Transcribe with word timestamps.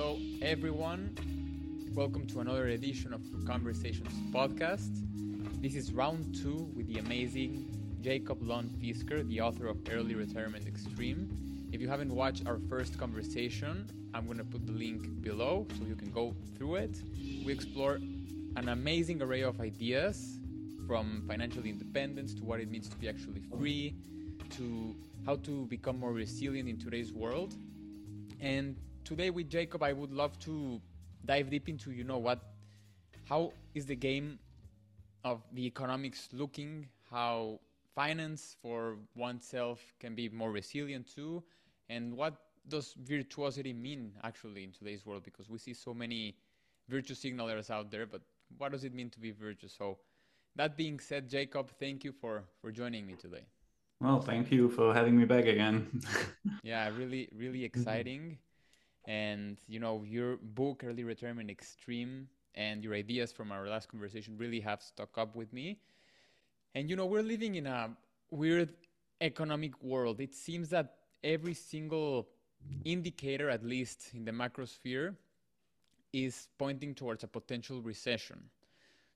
Hello, 0.00 0.16
everyone. 0.40 1.14
Welcome 1.94 2.26
to 2.28 2.40
another 2.40 2.68
edition 2.68 3.12
of 3.12 3.20
Conversations 3.46 4.08
podcast. 4.32 4.88
This 5.60 5.74
is 5.74 5.92
round 5.92 6.34
two 6.34 6.72
with 6.74 6.88
the 6.88 7.00
amazing 7.00 7.68
Jacob 8.00 8.40
Lund 8.40 8.70
Fisker, 8.82 9.28
the 9.28 9.42
author 9.42 9.66
of 9.66 9.76
Early 9.92 10.14
Retirement 10.14 10.66
Extreme. 10.66 11.68
If 11.70 11.82
you 11.82 11.88
haven't 11.90 12.14
watched 12.14 12.46
our 12.46 12.58
first 12.70 12.96
conversation, 12.96 13.90
I'm 14.14 14.24
going 14.24 14.38
to 14.38 14.44
put 14.44 14.66
the 14.66 14.72
link 14.72 15.20
below 15.20 15.66
so 15.78 15.84
you 15.84 15.96
can 15.96 16.10
go 16.12 16.34
through 16.56 16.76
it. 16.76 16.96
We 17.44 17.52
explore 17.52 17.96
an 18.56 18.70
amazing 18.70 19.20
array 19.20 19.42
of 19.42 19.60
ideas 19.60 20.38
from 20.86 21.24
financial 21.28 21.64
independence 21.64 22.32
to 22.36 22.42
what 22.42 22.58
it 22.58 22.70
means 22.70 22.88
to 22.88 22.96
be 22.96 23.06
actually 23.06 23.42
free 23.54 23.94
to 24.56 24.96
how 25.26 25.36
to 25.36 25.66
become 25.66 25.98
more 25.98 26.14
resilient 26.14 26.70
in 26.70 26.78
today's 26.78 27.12
world. 27.12 27.52
And 28.40 28.76
today 29.04 29.30
with 29.30 29.48
Jacob, 29.48 29.82
I 29.82 29.92
would 29.92 30.12
love 30.12 30.38
to 30.40 30.80
dive 31.24 31.50
deep 31.50 31.68
into, 31.68 31.90
you 31.92 32.04
know, 32.04 32.18
what, 32.18 32.40
how 33.28 33.52
is 33.74 33.86
the 33.86 33.96
game 33.96 34.38
of 35.24 35.42
the 35.52 35.66
economics 35.66 36.28
looking, 36.32 36.86
how 37.10 37.60
finance 37.94 38.56
for 38.62 38.96
oneself 39.16 39.80
can 39.98 40.14
be 40.14 40.28
more 40.28 40.50
resilient 40.50 41.06
too, 41.14 41.42
and 41.88 42.16
what 42.16 42.34
does 42.68 42.94
virtuosity 43.02 43.72
mean 43.72 44.12
actually 44.22 44.64
in 44.64 44.72
today's 44.72 45.04
world? 45.04 45.22
Because 45.24 45.48
we 45.48 45.58
see 45.58 45.74
so 45.74 45.92
many 45.92 46.36
virtue 46.88 47.14
signalers 47.14 47.70
out 47.70 47.90
there, 47.90 48.06
but 48.06 48.22
what 48.58 48.72
does 48.72 48.84
it 48.84 48.94
mean 48.94 49.10
to 49.10 49.20
be 49.20 49.30
virtuous? 49.30 49.74
So, 49.76 49.98
that 50.56 50.76
being 50.76 50.98
said, 50.98 51.28
Jacob, 51.28 51.70
thank 51.78 52.02
you 52.04 52.12
for 52.12 52.42
for 52.60 52.72
joining 52.72 53.06
me 53.06 53.14
today. 53.14 53.44
Well, 54.00 54.20
thank 54.20 54.50
you 54.50 54.70
for 54.70 54.94
having 54.94 55.16
me 55.16 55.26
back 55.26 55.44
again. 55.44 56.02
yeah, 56.62 56.88
really, 56.88 57.28
really 57.34 57.60
mm-hmm. 57.60 57.80
exciting. 57.80 58.38
And 59.06 59.58
you 59.68 59.80
know, 59.80 60.04
your 60.06 60.36
book, 60.36 60.82
Early 60.84 61.04
Retirement 61.04 61.50
Extreme, 61.50 62.28
and 62.54 62.84
your 62.84 62.94
ideas 62.94 63.32
from 63.32 63.52
our 63.52 63.66
last 63.68 63.88
conversation 63.88 64.36
really 64.36 64.60
have 64.60 64.82
stuck 64.82 65.16
up 65.16 65.36
with 65.36 65.52
me. 65.52 65.78
And 66.74 66.88
you 66.88 66.96
know, 66.96 67.06
we're 67.06 67.22
living 67.22 67.54
in 67.56 67.66
a 67.66 67.90
weird 68.30 68.70
economic 69.20 69.80
world. 69.82 70.20
It 70.20 70.34
seems 70.34 70.68
that 70.70 70.96
every 71.22 71.54
single 71.54 72.28
indicator, 72.84 73.50
at 73.50 73.64
least 73.64 74.10
in 74.14 74.24
the 74.24 74.32
macrosphere, 74.32 75.14
is 76.12 76.48
pointing 76.58 76.94
towards 76.94 77.24
a 77.24 77.28
potential 77.28 77.80
recession. 77.82 78.50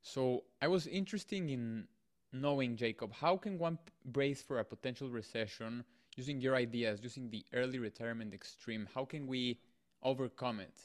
So 0.02 0.44
I 0.60 0.69
was 0.69 0.86
interested 0.86 1.48
in 1.48 1.86
knowing, 2.32 2.76
Jacob, 2.76 3.12
how 3.12 3.36
can 3.36 3.58
one 3.58 3.78
brace 4.06 4.42
for 4.42 4.58
a 4.58 4.64
potential 4.64 5.08
recession 5.08 5.84
using 6.16 6.41
your 6.41 6.54
ideas, 6.54 7.00
using 7.02 7.30
the 7.30 7.44
early 7.52 7.78
retirement 7.78 8.34
extreme? 8.34 8.88
How 8.94 9.04
can 9.04 9.26
we 9.26 9.58
overcome 10.05 10.60
it? 10.60 10.80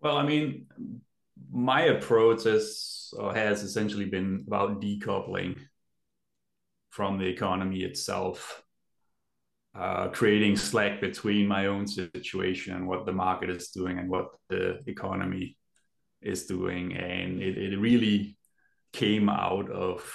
Well, 0.00 0.16
I 0.16 0.26
mean, 0.26 0.66
my 1.52 1.82
approach 1.82 2.46
is 2.46 3.12
or 3.16 3.34
has 3.34 3.62
essentially 3.62 4.06
been 4.06 4.44
about 4.46 4.80
decoupling 4.80 5.58
from 6.90 7.18
the 7.18 7.26
economy 7.26 7.82
itself, 7.82 8.62
uh, 9.74 10.08
creating 10.08 10.56
slack 10.56 11.00
between 11.00 11.46
my 11.46 11.66
own 11.66 11.86
situation 11.86 12.74
and 12.74 12.88
what 12.88 13.06
the 13.06 13.12
market 13.12 13.50
is 13.50 13.68
doing 13.68 13.98
and 13.98 14.08
what 14.08 14.28
the 14.48 14.80
economy 14.86 15.56
is 16.22 16.46
doing. 16.46 16.96
And 16.96 17.40
it, 17.40 17.56
it 17.56 17.78
really 17.78 18.36
came 18.92 19.28
out 19.28 19.70
of 19.70 20.12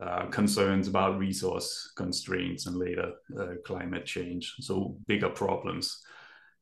uh, 0.00 0.26
concerns 0.26 0.86
about 0.86 1.18
resource 1.18 1.92
constraints 1.96 2.66
and 2.66 2.76
later 2.76 3.12
uh, 3.38 3.54
climate 3.64 4.04
change. 4.04 4.54
So 4.60 4.96
bigger 5.06 5.30
problems. 5.30 6.02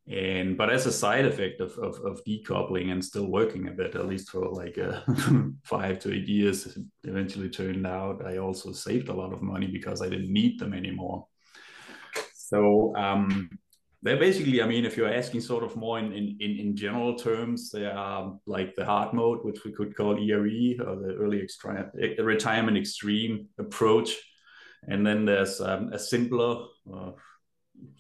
And 0.08 0.56
but 0.56 0.70
as 0.70 0.86
a 0.86 0.92
side 0.92 1.24
effect 1.24 1.60
of, 1.60 1.76
of, 1.78 1.98
of 2.04 2.22
decoupling 2.24 2.92
and 2.92 3.04
still 3.04 3.26
working 3.26 3.66
a 3.66 3.72
bit, 3.72 3.96
at 3.96 4.06
least 4.06 4.30
for 4.30 4.48
like 4.48 4.78
uh, 4.78 5.00
five 5.64 5.98
to 6.00 6.14
eight 6.14 6.28
years, 6.28 6.78
eventually 7.02 7.50
turned 7.50 7.86
out 7.86 8.24
I 8.24 8.38
also 8.38 8.70
saved 8.72 9.08
a 9.08 9.14
lot 9.14 9.32
of 9.32 9.42
money 9.42 9.66
because 9.66 10.03
I 10.03 10.08
didn't 10.08 10.32
need 10.32 10.60
them 10.60 10.75
anymore. 10.75 11.26
So 12.34 12.94
um, 12.94 13.50
they're 14.03 14.16
basically, 14.16 14.62
I 14.62 14.66
mean, 14.66 14.84
if 14.84 14.97
you're 14.97 15.12
asking 15.12 15.41
sort 15.41 15.64
of 15.64 15.75
more 15.75 15.98
in, 15.98 16.12
in, 16.12 16.36
in 16.38 16.76
general 16.76 17.16
terms, 17.16 17.72
they 17.72 17.86
are 17.86 18.38
like 18.47 18.76
the 18.76 18.84
hard 18.84 19.12
mode, 19.12 19.41
which 19.42 19.64
we 19.64 19.72
could 19.72 19.97
call 19.97 20.16
ERE 20.16 20.76
or 20.86 20.94
the 20.94 21.16
early 21.19 21.42
extra- 21.42 21.91
retirement 22.19 22.76
extreme 22.76 23.48
approach. 23.58 24.14
And 24.86 25.04
then 25.04 25.25
there's 25.25 25.60
um, 25.60 25.92
a 25.92 25.98
simpler, 25.98 26.66
uh, 26.94 27.10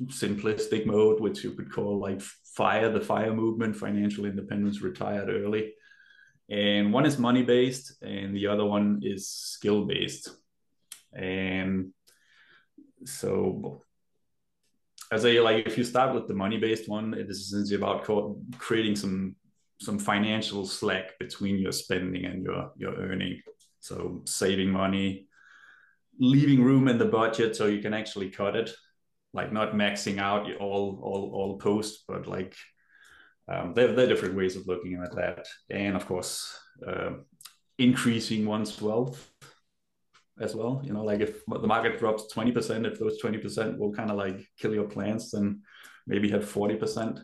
simplistic 0.04 0.86
mode, 0.86 1.20
which 1.20 1.44
you 1.44 1.52
could 1.52 1.72
call 1.72 1.98
like 1.98 2.20
FIRE, 2.54 2.90
the 2.90 3.00
FIRE 3.00 3.34
movement, 3.34 3.76
financial 3.76 4.24
independence, 4.24 4.80
retired 4.80 5.28
early. 5.28 5.74
And 6.48 6.92
one 6.92 7.06
is 7.06 7.18
money 7.18 7.42
based, 7.42 8.02
and 8.02 8.34
the 8.34 8.46
other 8.46 8.64
one 8.64 9.00
is 9.02 9.28
skill 9.28 9.84
based. 9.84 10.30
And 11.12 11.92
so 13.04 13.82
as 15.12 15.24
I 15.24 15.32
like 15.32 15.66
if 15.66 15.78
you 15.78 15.84
start 15.84 16.14
with 16.14 16.28
the 16.28 16.34
money 16.34 16.58
based 16.58 16.88
one, 16.88 17.14
it 17.14 17.28
is 17.28 17.38
essentially 17.38 17.76
about 17.76 18.04
creating 18.58 18.96
some 18.96 19.36
some 19.78 19.98
financial 19.98 20.66
slack 20.66 21.18
between 21.18 21.58
your 21.58 21.72
spending 21.72 22.24
and 22.24 22.42
your 22.42 22.72
your 22.76 22.94
earning. 22.94 23.40
So 23.80 24.22
saving 24.24 24.70
money, 24.70 25.28
leaving 26.18 26.62
room 26.62 26.88
in 26.88 26.98
the 26.98 27.04
budget 27.04 27.54
so 27.54 27.66
you 27.66 27.80
can 27.80 27.94
actually 27.94 28.30
cut 28.30 28.56
it, 28.56 28.70
like 29.36 29.52
not 29.52 29.74
maxing 29.74 30.18
out 30.18 30.50
all 30.58 30.98
all 31.02 31.30
all 31.34 31.58
posts, 31.58 32.04
but 32.08 32.26
like 32.26 32.56
um, 33.48 33.74
there, 33.74 33.92
there 33.92 34.06
are 34.06 34.08
different 34.08 34.34
ways 34.34 34.56
of 34.56 34.66
looking 34.66 34.94
at 34.94 35.14
that, 35.14 35.46
and 35.70 35.94
of 35.94 36.06
course 36.06 36.58
uh, 36.86 37.10
increasing 37.78 38.46
one's 38.46 38.80
wealth 38.80 39.30
as 40.40 40.54
well. 40.54 40.80
You 40.84 40.92
know, 40.92 41.04
like 41.04 41.20
if 41.20 41.44
the 41.46 41.66
market 41.66 41.98
drops 41.98 42.34
20%, 42.34 42.86
if 42.86 42.98
those 42.98 43.22
20% 43.22 43.78
will 43.78 43.92
kind 43.92 44.10
of 44.10 44.16
like 44.16 44.38
kill 44.58 44.74
your 44.74 44.88
plans, 44.88 45.30
then 45.30 45.62
maybe 46.06 46.30
have 46.30 46.44
40%. 46.44 47.20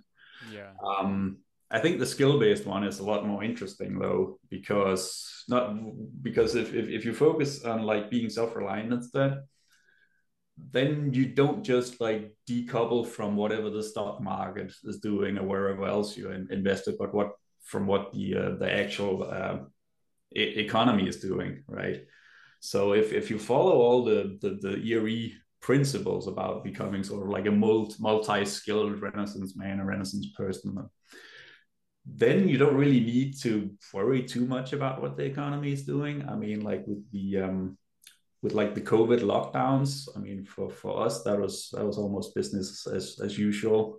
Yeah. 0.52 0.70
Um, 0.84 1.38
I 1.70 1.78
think 1.78 1.98
the 1.98 2.06
skill 2.06 2.38
based 2.38 2.66
one 2.66 2.84
is 2.84 2.98
a 2.98 3.04
lot 3.04 3.26
more 3.26 3.42
interesting 3.42 3.98
though, 3.98 4.38
because 4.50 5.44
not 5.48 5.74
because 6.20 6.54
if, 6.54 6.74
if, 6.74 6.88
if 6.88 7.04
you 7.06 7.14
focus 7.14 7.64
on 7.64 7.82
like 7.82 8.10
being 8.10 8.28
self 8.28 8.54
reliant 8.54 8.92
instead, 8.92 9.38
then 10.56 11.12
you 11.12 11.26
don't 11.26 11.64
just 11.64 12.00
like 12.00 12.34
decouple 12.48 13.06
from 13.06 13.36
whatever 13.36 13.70
the 13.70 13.82
stock 13.82 14.20
market 14.20 14.72
is 14.84 14.98
doing 14.98 15.38
or 15.38 15.46
wherever 15.46 15.86
else 15.86 16.16
you 16.16 16.30
invested, 16.50 16.96
but 16.98 17.14
what 17.14 17.30
from 17.64 17.86
what 17.86 18.12
the 18.12 18.36
uh, 18.36 18.50
the 18.58 18.70
actual 18.70 19.22
uh, 19.24 19.58
e- 20.36 20.60
economy 20.64 21.08
is 21.08 21.16
doing, 21.16 21.62
right? 21.66 22.02
So 22.60 22.92
if, 22.92 23.12
if 23.12 23.28
you 23.28 23.38
follow 23.40 23.72
all 23.72 24.04
the, 24.04 24.38
the, 24.40 24.50
the 24.60 24.76
ERE 24.92 25.32
principles 25.60 26.28
about 26.28 26.62
becoming 26.62 27.02
sort 27.02 27.24
of 27.24 27.28
like 27.28 27.46
a 27.46 27.50
multi 27.50 28.44
skilled 28.44 29.00
Renaissance 29.00 29.56
man, 29.56 29.80
a 29.80 29.84
Renaissance 29.84 30.28
person, 30.36 30.88
then 32.06 32.48
you 32.48 32.58
don't 32.58 32.76
really 32.76 33.00
need 33.00 33.38
to 33.40 33.70
worry 33.92 34.22
too 34.22 34.46
much 34.46 34.72
about 34.72 35.02
what 35.02 35.16
the 35.16 35.24
economy 35.24 35.72
is 35.72 35.84
doing. 35.84 36.28
I 36.28 36.36
mean, 36.36 36.60
like 36.62 36.84
with 36.86 37.10
the 37.10 37.38
um, 37.38 37.78
with 38.42 38.54
like 38.54 38.74
the 38.74 38.80
COVID 38.80 39.20
lockdowns, 39.20 40.08
I 40.16 40.18
mean, 40.18 40.44
for, 40.44 40.68
for 40.68 41.04
us 41.04 41.22
that 41.22 41.38
was 41.38 41.70
that 41.72 41.86
was 41.86 41.96
almost 41.96 42.34
business 42.34 42.86
as 42.86 43.18
as 43.22 43.38
usual. 43.38 43.98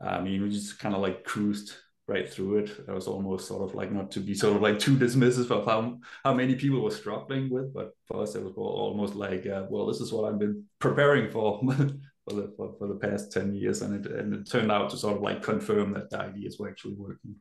I 0.00 0.20
mean, 0.20 0.42
we 0.42 0.50
just 0.50 0.78
kind 0.78 0.94
of 0.94 1.02
like 1.02 1.24
cruised 1.24 1.74
right 2.06 2.28
through 2.28 2.58
it. 2.58 2.70
It 2.70 2.90
was 2.90 3.06
almost 3.06 3.46
sort 3.46 3.68
of 3.68 3.74
like 3.74 3.92
not 3.92 4.10
to 4.12 4.20
be 4.20 4.34
sort 4.34 4.56
of 4.56 4.62
like 4.62 4.78
too 4.78 4.96
dismissive 4.96 5.50
of 5.50 5.66
how 5.66 5.98
how 6.24 6.32
many 6.32 6.54
people 6.54 6.80
were 6.80 6.90
struggling 6.90 7.50
with, 7.50 7.74
but 7.74 7.90
for 8.06 8.22
us 8.22 8.34
it 8.34 8.42
was 8.42 8.54
almost 8.56 9.14
like, 9.14 9.46
uh, 9.46 9.66
well, 9.68 9.86
this 9.86 10.00
is 10.00 10.12
what 10.12 10.32
I've 10.32 10.38
been 10.38 10.64
preparing 10.78 11.30
for 11.30 11.60
for 12.28 12.34
the 12.34 12.52
for, 12.56 12.74
for, 12.78 12.88
the 12.88 12.96
past 12.96 13.30
ten 13.32 13.54
years, 13.54 13.82
and 13.82 14.04
it 14.04 14.10
and 14.10 14.32
it 14.34 14.50
turned 14.50 14.72
out 14.72 14.90
to 14.90 14.96
sort 14.96 15.16
of 15.16 15.22
like 15.22 15.42
confirm 15.42 15.92
that 15.92 16.08
the 16.10 16.18
ideas 16.18 16.58
were 16.58 16.70
actually 16.70 16.94
working. 16.94 17.36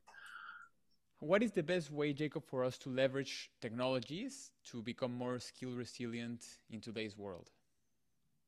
What 1.19 1.41
is 1.41 1.51
the 1.51 1.63
best 1.63 1.91
way, 1.91 2.13
Jacob, 2.13 2.45
for 2.45 2.63
us 2.63 2.77
to 2.79 2.89
leverage 2.89 3.49
technologies 3.59 4.51
to 4.65 4.83
become 4.83 5.13
more 5.13 5.39
skill 5.39 5.71
resilient 5.71 6.45
in 6.69 6.79
today's 6.79 7.17
world? 7.17 7.49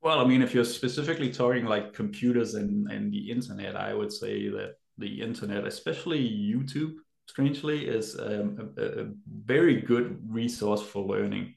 Well, 0.02 0.20
I 0.20 0.26
mean, 0.26 0.44
if 0.44 0.54
you're 0.54 0.64
specifically 0.64 1.32
talking 1.32 1.66
like 1.66 1.94
computers 1.94 2.54
and, 2.54 2.90
and 2.92 3.12
the 3.12 3.32
internet, 3.32 3.76
I 3.76 3.94
would 3.96 4.14
say 4.14 4.50
that 4.50 4.76
the 5.00 5.22
internet, 5.22 5.66
especially 5.66 6.22
YouTube, 6.22 6.94
strangely, 7.26 7.88
is 7.88 8.18
um, 8.20 8.74
a, 8.78 8.84
a, 8.84 9.06
very 9.28 9.82
good 9.82 10.20
resource 10.30 10.84
for 10.84 11.04
learning. 11.04 11.56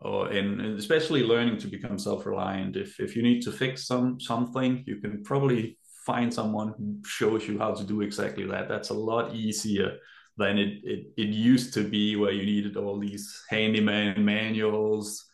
Or 0.00 0.28
and 0.28 0.78
especially 0.78 1.22
learning 1.22 1.58
to 1.58 1.68
become 1.68 1.98
self-reliant. 1.98 2.74
If 2.74 2.98
if 3.00 3.14
you 3.14 3.22
need 3.22 3.42
to 3.42 3.52
fix 3.52 3.86
some 3.86 4.18
something, 4.18 4.82
you 4.86 4.96
can 4.96 5.22
probably 5.22 5.78
find 6.10 6.32
someone 6.32 6.74
who 6.76 6.98
shows 7.04 7.46
you 7.48 7.58
how 7.58 7.72
to 7.72 7.84
do 7.84 8.00
exactly 8.00 8.46
that. 8.46 8.68
That's 8.68 8.90
a 8.90 8.94
lot 9.10 9.34
easier 9.34 9.98
than 10.36 10.58
it, 10.58 10.72
it, 10.82 11.06
it 11.16 11.28
used 11.28 11.74
to 11.74 11.88
be 11.88 12.16
where 12.16 12.32
you 12.32 12.44
needed 12.44 12.76
all 12.76 12.98
these 12.98 13.42
handyman 13.48 14.24
manuals 14.24 15.26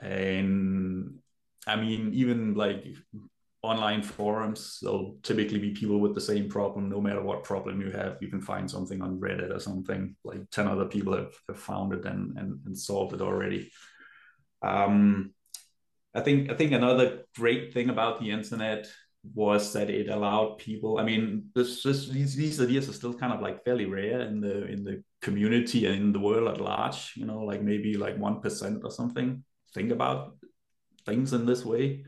and 0.00 1.18
I 1.66 1.76
mean, 1.76 2.12
even 2.14 2.54
like 2.54 2.84
online 3.62 4.02
forums. 4.02 4.78
There'll 4.82 5.16
typically 5.22 5.58
be 5.58 5.70
people 5.70 5.98
with 6.00 6.14
the 6.14 6.20
same 6.20 6.48
problem. 6.48 6.88
No 6.88 7.00
matter 7.00 7.22
what 7.22 7.44
problem 7.44 7.80
you 7.80 7.90
have, 7.90 8.16
you 8.20 8.28
can 8.28 8.40
find 8.40 8.68
something 8.70 9.02
on 9.02 9.20
Reddit 9.20 9.54
or 9.54 9.60
something. 9.60 10.16
Like 10.24 10.50
10 10.50 10.66
other 10.66 10.86
people 10.86 11.14
have, 11.14 11.34
have 11.48 11.58
found 11.58 11.92
it 11.92 12.04
and, 12.06 12.36
and, 12.38 12.58
and 12.64 12.76
solved 12.76 13.12
it 13.14 13.20
already. 13.20 13.70
Um, 14.62 15.34
I 16.14 16.20
think 16.20 16.50
I 16.50 16.54
think 16.54 16.72
another 16.72 17.24
great 17.36 17.72
thing 17.72 17.88
about 17.88 18.20
the 18.20 18.30
internet 18.30 18.88
was 19.34 19.72
that 19.74 19.90
it 19.90 20.08
allowed 20.08 20.58
people. 20.58 20.98
I 20.98 21.04
mean, 21.04 21.50
this, 21.54 21.82
this 21.82 22.08
these 22.08 22.34
these 22.34 22.60
ideas 22.60 22.88
are 22.88 22.94
still 22.94 23.14
kind 23.14 23.32
of 23.32 23.40
like 23.40 23.64
fairly 23.64 23.86
rare 23.86 24.22
in 24.22 24.40
the 24.40 24.66
in 24.66 24.84
the 24.84 25.02
community 25.20 25.86
and 25.86 25.96
in 25.96 26.12
the 26.12 26.20
world 26.20 26.48
at 26.48 26.60
large. 26.60 27.12
You 27.16 27.26
know, 27.26 27.40
like 27.40 27.62
maybe 27.62 27.94
like 27.94 28.16
one 28.16 28.40
percent 28.40 28.82
or 28.84 28.90
something 28.90 29.44
think 29.74 29.92
about 29.92 30.34
things 31.06 31.32
in 31.32 31.46
this 31.46 31.64
way 31.64 32.04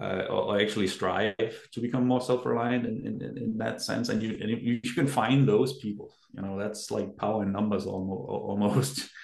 uh, 0.00 0.24
or, 0.30 0.60
actually 0.60 0.86
strive 0.86 1.34
to 1.72 1.80
become 1.80 2.06
more 2.06 2.20
self-reliant 2.20 2.86
in, 2.86 3.04
in, 3.04 3.36
in 3.36 3.58
that 3.58 3.82
sense 3.82 4.08
and 4.08 4.22
you 4.22 4.38
and 4.40 4.50
you 4.50 4.80
can 4.94 5.06
find 5.06 5.46
those 5.46 5.78
people 5.78 6.14
you 6.32 6.40
know 6.40 6.58
that's 6.58 6.90
like 6.90 7.16
power 7.16 7.42
in 7.42 7.52
numbers 7.52 7.86
almost, 7.86 8.28
almost. 8.30 9.10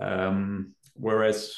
Um, 0.00 0.76
whereas 0.94 1.52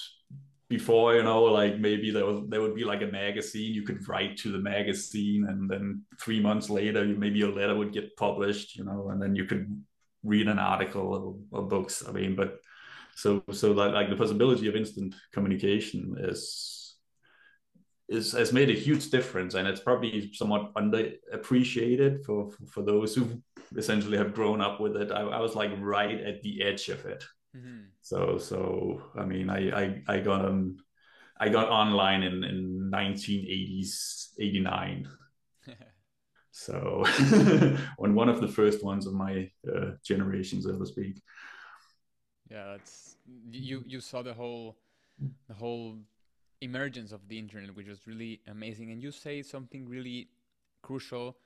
before 0.70 1.14
you 1.16 1.22
know 1.22 1.42
like 1.42 1.78
maybe 1.78 2.10
there 2.10 2.24
was 2.24 2.40
there 2.48 2.62
would 2.62 2.74
be 2.74 2.84
like 2.84 3.02
a 3.02 3.06
magazine 3.06 3.74
you 3.74 3.82
could 3.82 4.08
write 4.08 4.36
to 4.38 4.50
the 4.52 4.58
magazine 4.58 5.44
and 5.48 5.68
then 5.68 6.02
three 6.18 6.40
months 6.40 6.70
later 6.70 7.04
maybe 7.04 7.38
your 7.38 7.52
letter 7.52 7.76
would 7.76 7.92
get 7.92 8.16
published 8.16 8.76
you 8.76 8.84
know 8.84 9.10
and 9.10 9.20
then 9.20 9.34
you 9.34 9.44
could 9.44 9.66
read 10.22 10.48
an 10.48 10.58
article 10.58 11.08
or, 11.52 11.60
or 11.60 11.68
books 11.68 12.04
i 12.08 12.12
mean 12.12 12.34
but 12.34 12.60
so 13.16 13.42
so 13.50 13.72
like, 13.72 13.92
like 13.92 14.08
the 14.08 14.16
possibility 14.16 14.68
of 14.68 14.76
instant 14.76 15.14
communication 15.32 16.16
is 16.20 16.80
is 18.10 18.32
has 18.32 18.52
made 18.52 18.68
a 18.68 18.74
huge 18.74 19.08
difference, 19.10 19.54
and 19.54 19.68
it's 19.68 19.80
probably 19.80 20.32
somewhat 20.34 20.74
underappreciated 20.74 22.24
for 22.24 22.50
for 22.66 22.82
those 22.82 23.14
who 23.14 23.40
essentially 23.76 24.18
have 24.18 24.34
grown 24.34 24.60
up 24.60 24.80
with 24.80 24.96
it. 24.96 25.12
I, 25.12 25.20
I 25.20 25.38
was 25.38 25.54
like 25.54 25.70
right 25.78 26.20
at 26.20 26.42
the 26.42 26.62
edge 26.62 26.88
of 26.88 27.06
it. 27.06 27.24
Mm-hmm. 27.56 27.86
So 28.02 28.38
so 28.38 29.02
I 29.16 29.24
mean 29.24 29.50
I 29.50 29.70
I, 29.70 30.02
I 30.08 30.20
got 30.20 30.44
on 30.44 30.78
I 31.38 31.48
got 31.48 31.68
online 31.68 32.22
in 32.22 32.44
in 32.44 32.90
1980s 32.90 34.34
89. 34.38 35.08
so 36.50 37.04
on 37.98 38.14
one 38.14 38.28
of 38.28 38.40
the 38.40 38.48
first 38.48 38.84
ones 38.84 39.06
of 39.06 39.14
my 39.14 39.50
uh, 39.66 39.92
generation, 40.04 40.62
so 40.62 40.78
to 40.78 40.86
speak. 40.86 41.22
Yeah, 42.50 42.72
that's 42.72 43.16
you 43.50 43.84
you 43.86 44.00
saw 44.00 44.22
the 44.22 44.34
whole 44.34 44.76
the 45.48 45.54
whole 45.54 45.96
emergence 46.60 47.12
of 47.12 47.26
the 47.28 47.38
internet, 47.38 47.74
which 47.74 47.88
was 47.88 48.06
really 48.06 48.40
amazing. 48.48 48.90
And 48.90 49.02
you 49.02 49.12
say 49.12 49.42
something 49.42 49.88
really 49.88 50.28
crucial, 50.82 51.36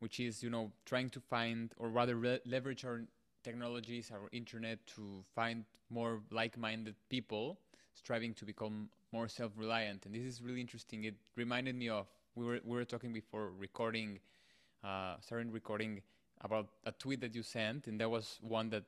which 0.00 0.20
is 0.20 0.42
you 0.42 0.50
know 0.50 0.72
trying 0.84 1.10
to 1.10 1.20
find 1.20 1.72
or 1.78 1.88
rather 1.88 2.16
re- 2.16 2.40
leverage 2.46 2.84
our 2.84 3.02
technologies, 3.44 4.10
our 4.10 4.28
internet 4.32 4.84
to 4.96 5.22
find 5.34 5.64
more 5.90 6.20
like-minded 6.30 6.96
people, 7.08 7.58
striving 7.94 8.34
to 8.34 8.44
become 8.44 8.88
more 9.12 9.28
self-reliant. 9.28 10.06
And 10.06 10.14
this 10.14 10.24
is 10.24 10.42
really 10.42 10.60
interesting. 10.60 11.04
It 11.04 11.14
reminded 11.36 11.76
me 11.76 11.88
of 11.88 12.06
we 12.34 12.44
were 12.44 12.60
we 12.64 12.76
were 12.76 12.84
talking 12.84 13.12
before 13.12 13.52
recording, 13.56 14.18
uh, 14.82 15.16
starting 15.20 15.52
recording 15.52 16.02
about 16.40 16.68
a 16.84 16.92
tweet 16.92 17.20
that 17.20 17.34
you 17.34 17.42
sent, 17.42 17.86
and 17.86 18.00
that 18.00 18.10
was 18.10 18.38
one 18.42 18.70
that 18.70 18.84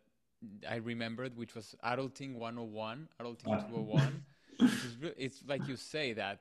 I 0.68 0.76
remembered, 0.76 1.36
which 1.36 1.54
was 1.54 1.76
Adulting 1.84 2.34
101, 2.34 3.08
Adulting 3.20 3.68
201 3.68 4.24
it's 5.18 5.42
like 5.46 5.66
you 5.68 5.76
say 5.76 6.12
that 6.12 6.40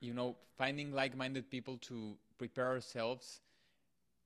you 0.00 0.14
know 0.14 0.36
finding 0.56 0.92
like-minded 0.92 1.50
people 1.50 1.76
to 1.78 2.16
prepare 2.38 2.68
ourselves 2.68 3.40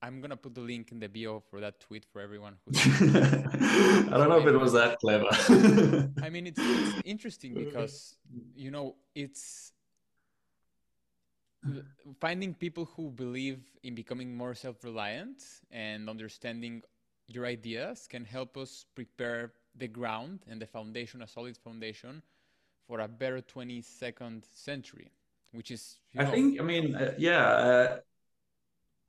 i'm 0.02 0.20
gonna 0.20 0.37
put 0.37 0.54
the 0.54 0.60
link 0.60 0.93
in 0.93 0.98
the 0.98 1.08
bio 1.08 1.43
for 1.50 1.60
that 1.60 1.81
tweet 1.81 2.04
for 2.04 2.20
everyone 2.20 2.56
who's 2.66 2.87
i 2.87 4.16
don't 4.16 4.28
know 4.28 4.38
if 4.38 4.46
it 4.46 4.58
was 4.58 4.72
that 4.72 4.98
clever 4.98 5.28
i 6.22 6.28
mean 6.28 6.46
it's, 6.46 6.60
it's 6.60 7.02
interesting 7.04 7.54
because 7.64 8.16
you 8.54 8.70
know 8.70 8.94
it's 9.14 9.72
finding 12.20 12.54
people 12.54 12.88
who 12.96 13.10
believe 13.10 13.60
in 13.82 13.94
becoming 13.94 14.37
more 14.37 14.54
self-reliant 14.54 15.43
and 15.72 16.08
understanding 16.08 16.82
your 17.26 17.44
ideas 17.44 18.06
can 18.08 18.25
help 18.25 18.56
us 18.56 18.87
prepare 18.94 19.52
the 19.76 19.88
ground 19.88 20.40
and 20.49 20.60
the 20.60 20.66
foundation 20.66 21.22
a 21.22 21.26
solid 21.26 21.56
foundation 21.56 22.22
for 22.87 23.00
a 23.00 23.08
better 23.08 23.40
22nd 23.40 24.44
century, 24.54 25.10
which 25.52 25.70
is. 25.70 25.99
I 26.16 26.25
know, 26.25 26.31
think. 26.31 26.60
I 26.60 26.64
mean, 26.64 26.94
uh, 26.94 27.14
yeah. 27.19 27.46
Uh, 27.46 27.96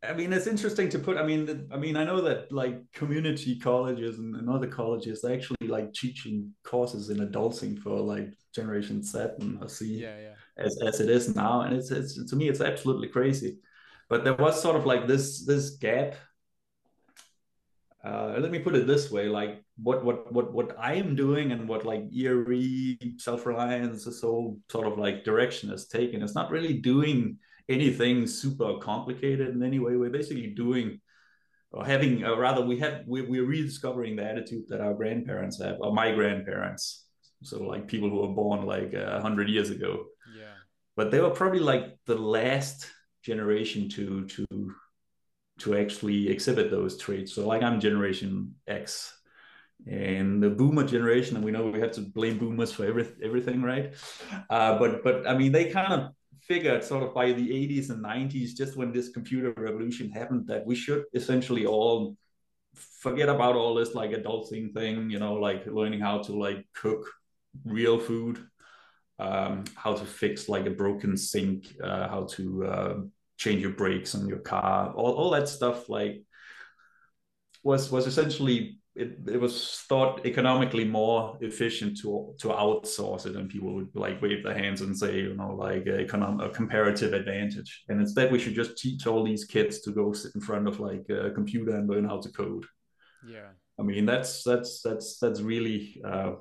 I 0.04 0.14
mean, 0.14 0.32
it's 0.32 0.48
interesting 0.48 0.90
to 0.90 1.00
put. 1.00 1.18
I 1.18 1.26
mean, 1.26 1.68
I 1.72 1.78
mean, 1.78 1.96
I 1.96 2.04
know 2.04 2.22
that 2.22 2.52
like 2.52 2.80
community 2.94 3.58
colleges 3.58 4.20
and, 4.20 4.36
and 4.36 4.50
other 4.50 4.68
colleges, 4.68 5.22
they 5.22 5.34
actually 5.34 5.68
like 5.68 5.92
teaching 5.94 6.54
courses 6.64 7.10
in 7.10 7.18
adulting 7.18 7.80
for 7.80 8.00
like 8.00 8.30
Generation 8.54 9.02
Z 9.02 9.20
and 9.40 9.70
C, 9.70 10.02
yeah, 10.02 10.20
yeah. 10.20 10.34
as 10.58 10.78
as 10.86 11.00
it 11.00 11.10
is 11.10 11.36
now, 11.36 11.62
and 11.62 11.76
it's 11.76 11.90
it's 11.90 12.24
to 12.30 12.36
me, 12.36 12.48
it's 12.48 12.62
absolutely 12.62 13.08
crazy. 13.08 13.58
But 14.08 14.24
there 14.24 14.36
was 14.36 14.62
sort 14.62 14.76
of 14.76 14.86
like 14.86 15.08
this 15.08 15.46
this 15.46 15.72
gap 15.72 16.16
uh, 18.08 18.38
let 18.40 18.52
me 18.52 18.60
put 18.60 18.76
it 18.76 18.88
this 18.88 19.12
way 19.12 19.28
like 19.28 19.64
what 19.82 20.04
what 20.06 20.32
what 20.32 20.54
what 20.54 20.76
i 20.80 20.94
am 20.94 21.16
doing 21.16 21.52
and 21.52 21.68
what 21.68 21.86
like 21.86 22.04
ERE 22.14 22.96
self-reliance 23.18 24.06
this 24.06 24.22
whole 24.22 24.58
sort 24.72 24.88
of 24.88 24.98
like 24.98 25.24
direction 25.24 25.70
has 25.70 25.88
taken 25.88 26.22
it's 26.22 26.36
not 26.36 26.52
really 26.52 26.74
doing 26.74 27.38
anything 27.70 28.28
super 28.28 28.78
complicated 28.80 29.50
in 29.50 29.64
any 29.64 29.80
way 29.80 29.96
we're 29.96 30.10
basically 30.10 30.48
doing 30.48 31.00
or 31.72 31.86
having 31.86 32.24
or 32.24 32.40
rather 32.40 32.62
we 32.66 32.80
have 32.80 33.04
we, 33.08 33.22
we're 33.22 33.46
rediscovering 33.46 34.16
the 34.16 34.24
attitude 34.24 34.64
that 34.70 34.82
our 34.82 34.94
grandparents 34.94 35.62
have 35.62 35.78
or 35.82 35.94
my 35.94 36.12
grandparents 36.14 37.06
so 37.44 37.62
like 37.64 37.88
people 37.88 38.10
who 38.10 38.22
were 38.22 38.34
born 38.34 38.66
like 38.66 38.94
a 38.94 39.18
uh, 39.18 39.22
hundred 39.22 39.50
years 39.50 39.70
ago 39.70 40.06
yeah 40.36 40.56
but 40.96 41.12
they 41.12 41.20
were 41.20 41.30
probably 41.30 41.60
like 41.60 41.98
the 42.06 42.16
last 42.16 42.90
generation 43.22 43.90
to 43.90 44.26
to 44.28 44.46
to 45.60 45.78
actually 45.78 46.30
exhibit 46.30 46.72
those 46.72 46.98
traits. 46.98 47.34
So 47.34 47.48
like 47.48 47.64
I'm 47.64 47.80
generation 47.80 48.56
X 48.68 49.14
and 49.86 50.42
the 50.42 50.50
boomer 50.50 50.84
generation, 50.84 51.36
and 51.36 51.46
we 51.46 51.52
know 51.52 51.68
we 51.68 51.80
have 51.80 51.92
to 51.94 52.02
blame 52.02 52.38
boomers 52.38 52.72
for 52.72 52.86
every, 52.86 53.08
everything, 53.24 53.62
right? 53.62 53.94
Uh, 54.50 54.78
but 54.80 55.04
but 55.04 55.28
I 55.28 55.38
mean 55.38 55.52
they 55.52 55.70
kind 55.70 55.94
of 55.94 56.12
figured 56.48 56.84
sort 56.84 57.04
of 57.04 57.14
by 57.14 57.32
the 57.32 57.50
80s 57.50 57.90
and 57.90 58.04
90s, 58.04 58.56
just 58.56 58.78
when 58.78 58.92
this 58.92 59.10
computer 59.10 59.54
revolution 59.58 60.10
happened, 60.10 60.48
that 60.48 60.66
we 60.66 60.76
should 60.76 61.04
essentially 61.14 61.66
all 61.66 62.16
forget 62.76 63.30
about 63.30 63.56
all 63.56 63.76
this 63.76 63.94
like 63.94 64.12
adulting 64.12 64.74
thing, 64.74 65.10
you 65.10 65.20
know, 65.20 65.34
like 65.34 65.66
learning 65.66 66.00
how 66.00 66.20
to 66.20 66.34
like 66.34 66.66
cook 66.74 67.06
real 67.66 68.00
food, 68.00 68.46
um, 69.20 69.66
how 69.76 69.94
to 69.94 70.06
fix 70.06 70.48
like 70.48 70.66
a 70.66 70.72
broken 70.72 71.18
sink, 71.18 71.76
uh, 71.84 72.08
how 72.08 72.28
to 72.32 72.66
uh, 72.66 72.96
change 73.38 73.62
your 73.62 73.72
brakes 73.72 74.16
on 74.16 74.28
your 74.28 74.40
car, 74.40 74.94
all, 74.94 75.14
all 75.14 75.32
that 75.32 75.50
stuff 75.50 75.90
like 75.90 76.24
was 77.64 77.92
was 77.92 78.08
essentially 78.08 78.77
it, 78.98 79.18
it 79.28 79.40
was 79.40 79.84
thought 79.88 80.26
economically 80.26 80.84
more 80.84 81.38
efficient 81.42 81.98
to 82.00 82.34
to 82.40 82.48
outsource 82.50 83.26
it 83.28 83.36
and 83.36 83.50
people 83.50 83.74
would 83.74 83.90
like 83.94 84.22
wave 84.22 84.44
their 84.44 84.58
hands 84.58 84.82
and 84.82 84.98
say 84.98 85.20
you 85.20 85.36
know 85.36 85.54
like 85.56 85.86
a, 85.86 86.00
economic, 86.00 86.48
a 86.48 86.50
comparative 86.50 87.14
advantage. 87.14 87.84
And 87.90 88.02
instead 88.02 88.32
we 88.32 88.40
should 88.40 88.56
just 88.56 88.78
teach 88.78 89.06
all 89.06 89.24
these 89.24 89.46
kids 89.46 89.82
to 89.82 89.92
go 89.92 90.14
sit 90.14 90.34
in 90.36 90.42
front 90.42 90.68
of 90.68 90.80
like 90.80 91.06
a 91.10 91.32
computer 91.32 91.76
and 91.76 91.88
learn 91.88 92.06
how 92.06 92.20
to 92.20 92.30
code. 92.30 92.66
Yeah. 93.26 93.50
I 93.80 93.84
mean 93.84 94.06
that's 94.06 94.44
that's 94.44 94.82
that's 94.82 95.20
that's 95.20 95.42
really 95.42 96.02
uh 96.04 96.34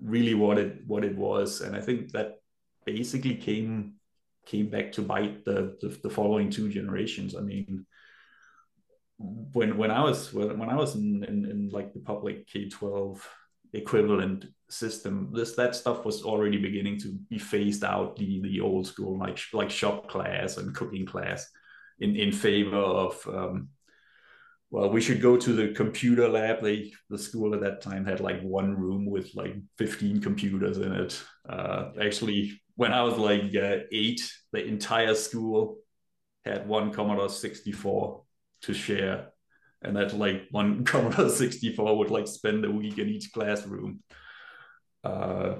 really 0.00 0.34
what 0.34 0.58
it 0.58 0.86
what 0.86 1.04
it 1.04 1.16
was. 1.16 1.60
And 1.60 1.76
i 1.76 1.80
think 1.80 2.12
that 2.12 2.40
basically 2.84 3.36
came 3.36 3.94
came 4.46 4.68
back 4.68 4.92
to 4.92 5.02
bite 5.02 5.44
the, 5.44 5.76
the, 5.80 5.88
the 6.04 6.10
following 6.10 6.48
two 6.48 6.68
generations. 6.68 7.34
I 7.36 7.40
mean, 7.40 7.84
when 9.18 9.76
when 9.76 9.90
I 9.90 10.02
was 10.02 10.32
when 10.32 10.68
I 10.68 10.74
was 10.74 10.94
in, 10.94 11.24
in, 11.24 11.44
in 11.46 11.70
like 11.70 11.92
the 11.92 12.00
public 12.00 12.46
K 12.46 12.68
twelve 12.68 13.26
equivalent 13.72 14.46
system, 14.68 15.30
this 15.32 15.54
that 15.56 15.74
stuff 15.74 16.04
was 16.04 16.22
already 16.22 16.58
beginning 16.58 16.98
to 17.00 17.18
be 17.30 17.38
phased 17.38 17.84
out 17.84 18.16
the 18.16 18.40
the 18.42 18.60
old 18.60 18.86
school 18.86 19.18
like 19.18 19.38
like 19.52 19.70
shop 19.70 20.08
class 20.08 20.58
and 20.58 20.74
cooking 20.74 21.06
class 21.06 21.48
in 22.00 22.14
in 22.16 22.30
favor 22.30 22.76
of 22.76 23.26
um, 23.28 23.68
well 24.70 24.90
we 24.90 25.00
should 25.00 25.22
go 25.22 25.36
to 25.36 25.52
the 25.54 25.68
computer 25.68 26.28
lab. 26.28 26.62
They 26.62 26.92
the 27.08 27.18
school 27.18 27.54
at 27.54 27.60
that 27.62 27.80
time 27.80 28.04
had 28.04 28.20
like 28.20 28.42
one 28.42 28.76
room 28.76 29.06
with 29.06 29.34
like 29.34 29.54
15 29.78 30.20
computers 30.20 30.76
in 30.76 30.92
it. 30.92 31.22
Uh, 31.48 31.92
actually 32.02 32.60
when 32.74 32.92
I 32.92 33.02
was 33.02 33.16
like 33.16 33.54
uh, 33.56 33.78
eight, 33.90 34.20
the 34.52 34.62
entire 34.62 35.14
school 35.14 35.78
had 36.44 36.68
one 36.68 36.92
Commodore 36.92 37.30
64 37.30 38.22
to 38.62 38.74
share. 38.74 39.28
And 39.82 39.96
that 39.96 40.16
like 40.16 40.48
one 40.50 40.84
Commodore 40.90 41.28
64 41.28 41.98
would 41.98 42.10
like 42.10 42.26
spend 42.26 42.64
a 42.64 42.70
week 42.70 42.98
in 42.98 43.08
each 43.08 43.32
classroom. 43.32 44.00
Uh, 45.04 45.56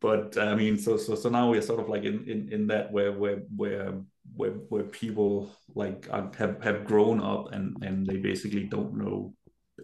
but 0.00 0.38
I 0.38 0.54
mean, 0.54 0.78
so 0.78 0.96
so 0.96 1.14
so 1.14 1.28
now 1.28 1.50
we're 1.50 1.60
sort 1.60 1.80
of 1.80 1.88
like 1.88 2.04
in 2.04 2.28
in, 2.28 2.52
in 2.52 2.66
that 2.68 2.90
where 2.90 3.12
where 3.12 3.42
where 3.54 4.00
where 4.34 4.52
where 4.52 4.84
people 4.84 5.54
like 5.74 6.08
have 6.36 6.62
have 6.62 6.84
grown 6.84 7.20
up 7.20 7.52
and 7.52 7.76
and 7.82 8.06
they 8.06 8.16
basically 8.16 8.64
don't 8.64 8.94
know 8.96 9.34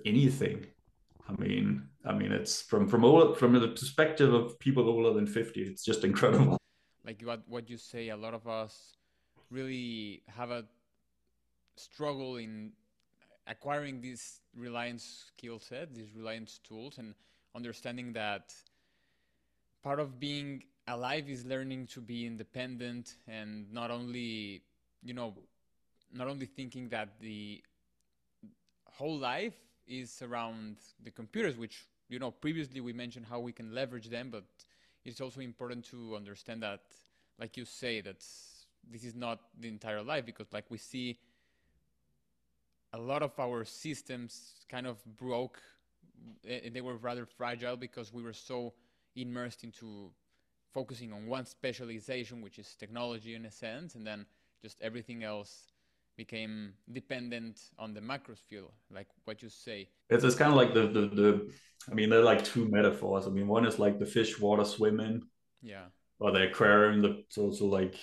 anything. 0.06 0.66
I 1.28 1.32
mean, 1.40 1.88
I 2.04 2.12
mean, 2.12 2.32
it's 2.32 2.62
from 2.62 2.88
from 2.88 3.04
old, 3.04 3.38
from 3.38 3.52
the 3.52 3.68
perspective 3.68 4.32
of 4.32 4.58
people 4.58 4.88
older 4.88 5.12
than 5.12 5.26
fifty. 5.26 5.62
It's 5.62 5.84
just 5.84 6.04
incredible. 6.10 6.56
Like 7.04 7.20
what 7.22 7.42
what 7.46 7.68
you 7.68 7.76
say, 7.76 8.08
a 8.08 8.16
lot 8.16 8.32
of 8.32 8.48
us 8.48 8.96
really 9.50 10.22
have 10.28 10.50
a 10.50 10.64
struggle 11.76 12.36
in 12.36 12.72
acquiring 13.46 14.00
these 14.00 14.40
reliance 14.56 15.26
skill 15.28 15.58
set, 15.58 15.94
these 15.94 16.12
reliance 16.16 16.60
tools, 16.66 16.98
and 16.98 17.14
understanding 17.54 18.12
that 18.12 18.54
part 19.82 20.00
of 20.00 20.18
being 20.18 20.64
alive 20.88 21.28
is 21.28 21.44
learning 21.44 21.86
to 21.86 22.00
be 22.00 22.26
independent 22.26 23.16
and 23.28 23.72
not 23.72 23.90
only, 23.90 24.62
you 25.02 25.14
know, 25.14 25.34
not 26.12 26.28
only 26.28 26.46
thinking 26.46 26.88
that 26.88 27.20
the 27.20 27.62
whole 28.84 29.18
life 29.18 29.54
is 29.86 30.22
around 30.22 30.76
the 31.04 31.10
computers, 31.10 31.56
which, 31.56 31.84
you 32.08 32.18
know, 32.18 32.30
previously 32.30 32.80
we 32.80 32.92
mentioned 32.92 33.26
how 33.28 33.38
we 33.38 33.52
can 33.52 33.74
leverage 33.74 34.08
them, 34.08 34.30
but 34.30 34.44
it's 35.04 35.20
also 35.20 35.40
important 35.40 35.84
to 35.84 36.16
understand 36.16 36.62
that, 36.62 36.80
like 37.38 37.56
you 37.56 37.64
say, 37.64 38.00
that 38.00 38.24
this 38.90 39.04
is 39.04 39.14
not 39.14 39.40
the 39.60 39.68
entire 39.68 40.02
life 40.02 40.24
because, 40.24 40.46
like 40.52 40.64
we 40.70 40.78
see, 40.78 41.18
a 42.96 43.00
lot 43.12 43.22
of 43.22 43.38
our 43.38 43.64
systems 43.64 44.64
kind 44.70 44.86
of 44.86 44.96
broke. 45.16 45.60
and 46.48 46.74
They 46.74 46.80
were 46.80 46.96
rather 46.96 47.26
fragile 47.26 47.76
because 47.76 48.12
we 48.12 48.22
were 48.22 48.32
so 48.32 48.72
immersed 49.14 49.64
into 49.64 50.10
focusing 50.72 51.12
on 51.12 51.26
one 51.26 51.46
specialization, 51.46 52.42
which 52.42 52.58
is 52.58 52.74
technology 52.78 53.34
in 53.34 53.44
a 53.46 53.50
sense, 53.50 53.94
and 53.96 54.06
then 54.06 54.26
just 54.62 54.80
everything 54.80 55.24
else 55.24 55.72
became 56.16 56.72
dependent 56.92 57.60
on 57.78 57.92
the 57.92 58.00
macrosphere, 58.00 58.70
like 58.90 59.08
what 59.24 59.42
you 59.42 59.50
say. 59.50 59.88
It's, 60.08 60.24
it's 60.24 60.34
kind 60.34 60.50
of 60.50 60.56
like 60.56 60.72
the, 60.72 60.86
the, 60.88 61.00
the, 61.20 61.50
I 61.90 61.94
mean, 61.94 62.08
they're 62.08 62.22
like 62.22 62.42
two 62.44 62.66
metaphors. 62.70 63.26
I 63.26 63.30
mean, 63.30 63.46
one 63.46 63.66
is 63.66 63.78
like 63.78 63.98
the 63.98 64.06
fish 64.06 64.40
water 64.40 64.64
swimming. 64.64 65.22
Yeah. 65.62 65.86
Or 66.18 66.32
the 66.32 66.48
aquarium, 66.48 67.02
the, 67.02 67.24
so, 67.28 67.52
so 67.52 67.66
like, 67.66 67.94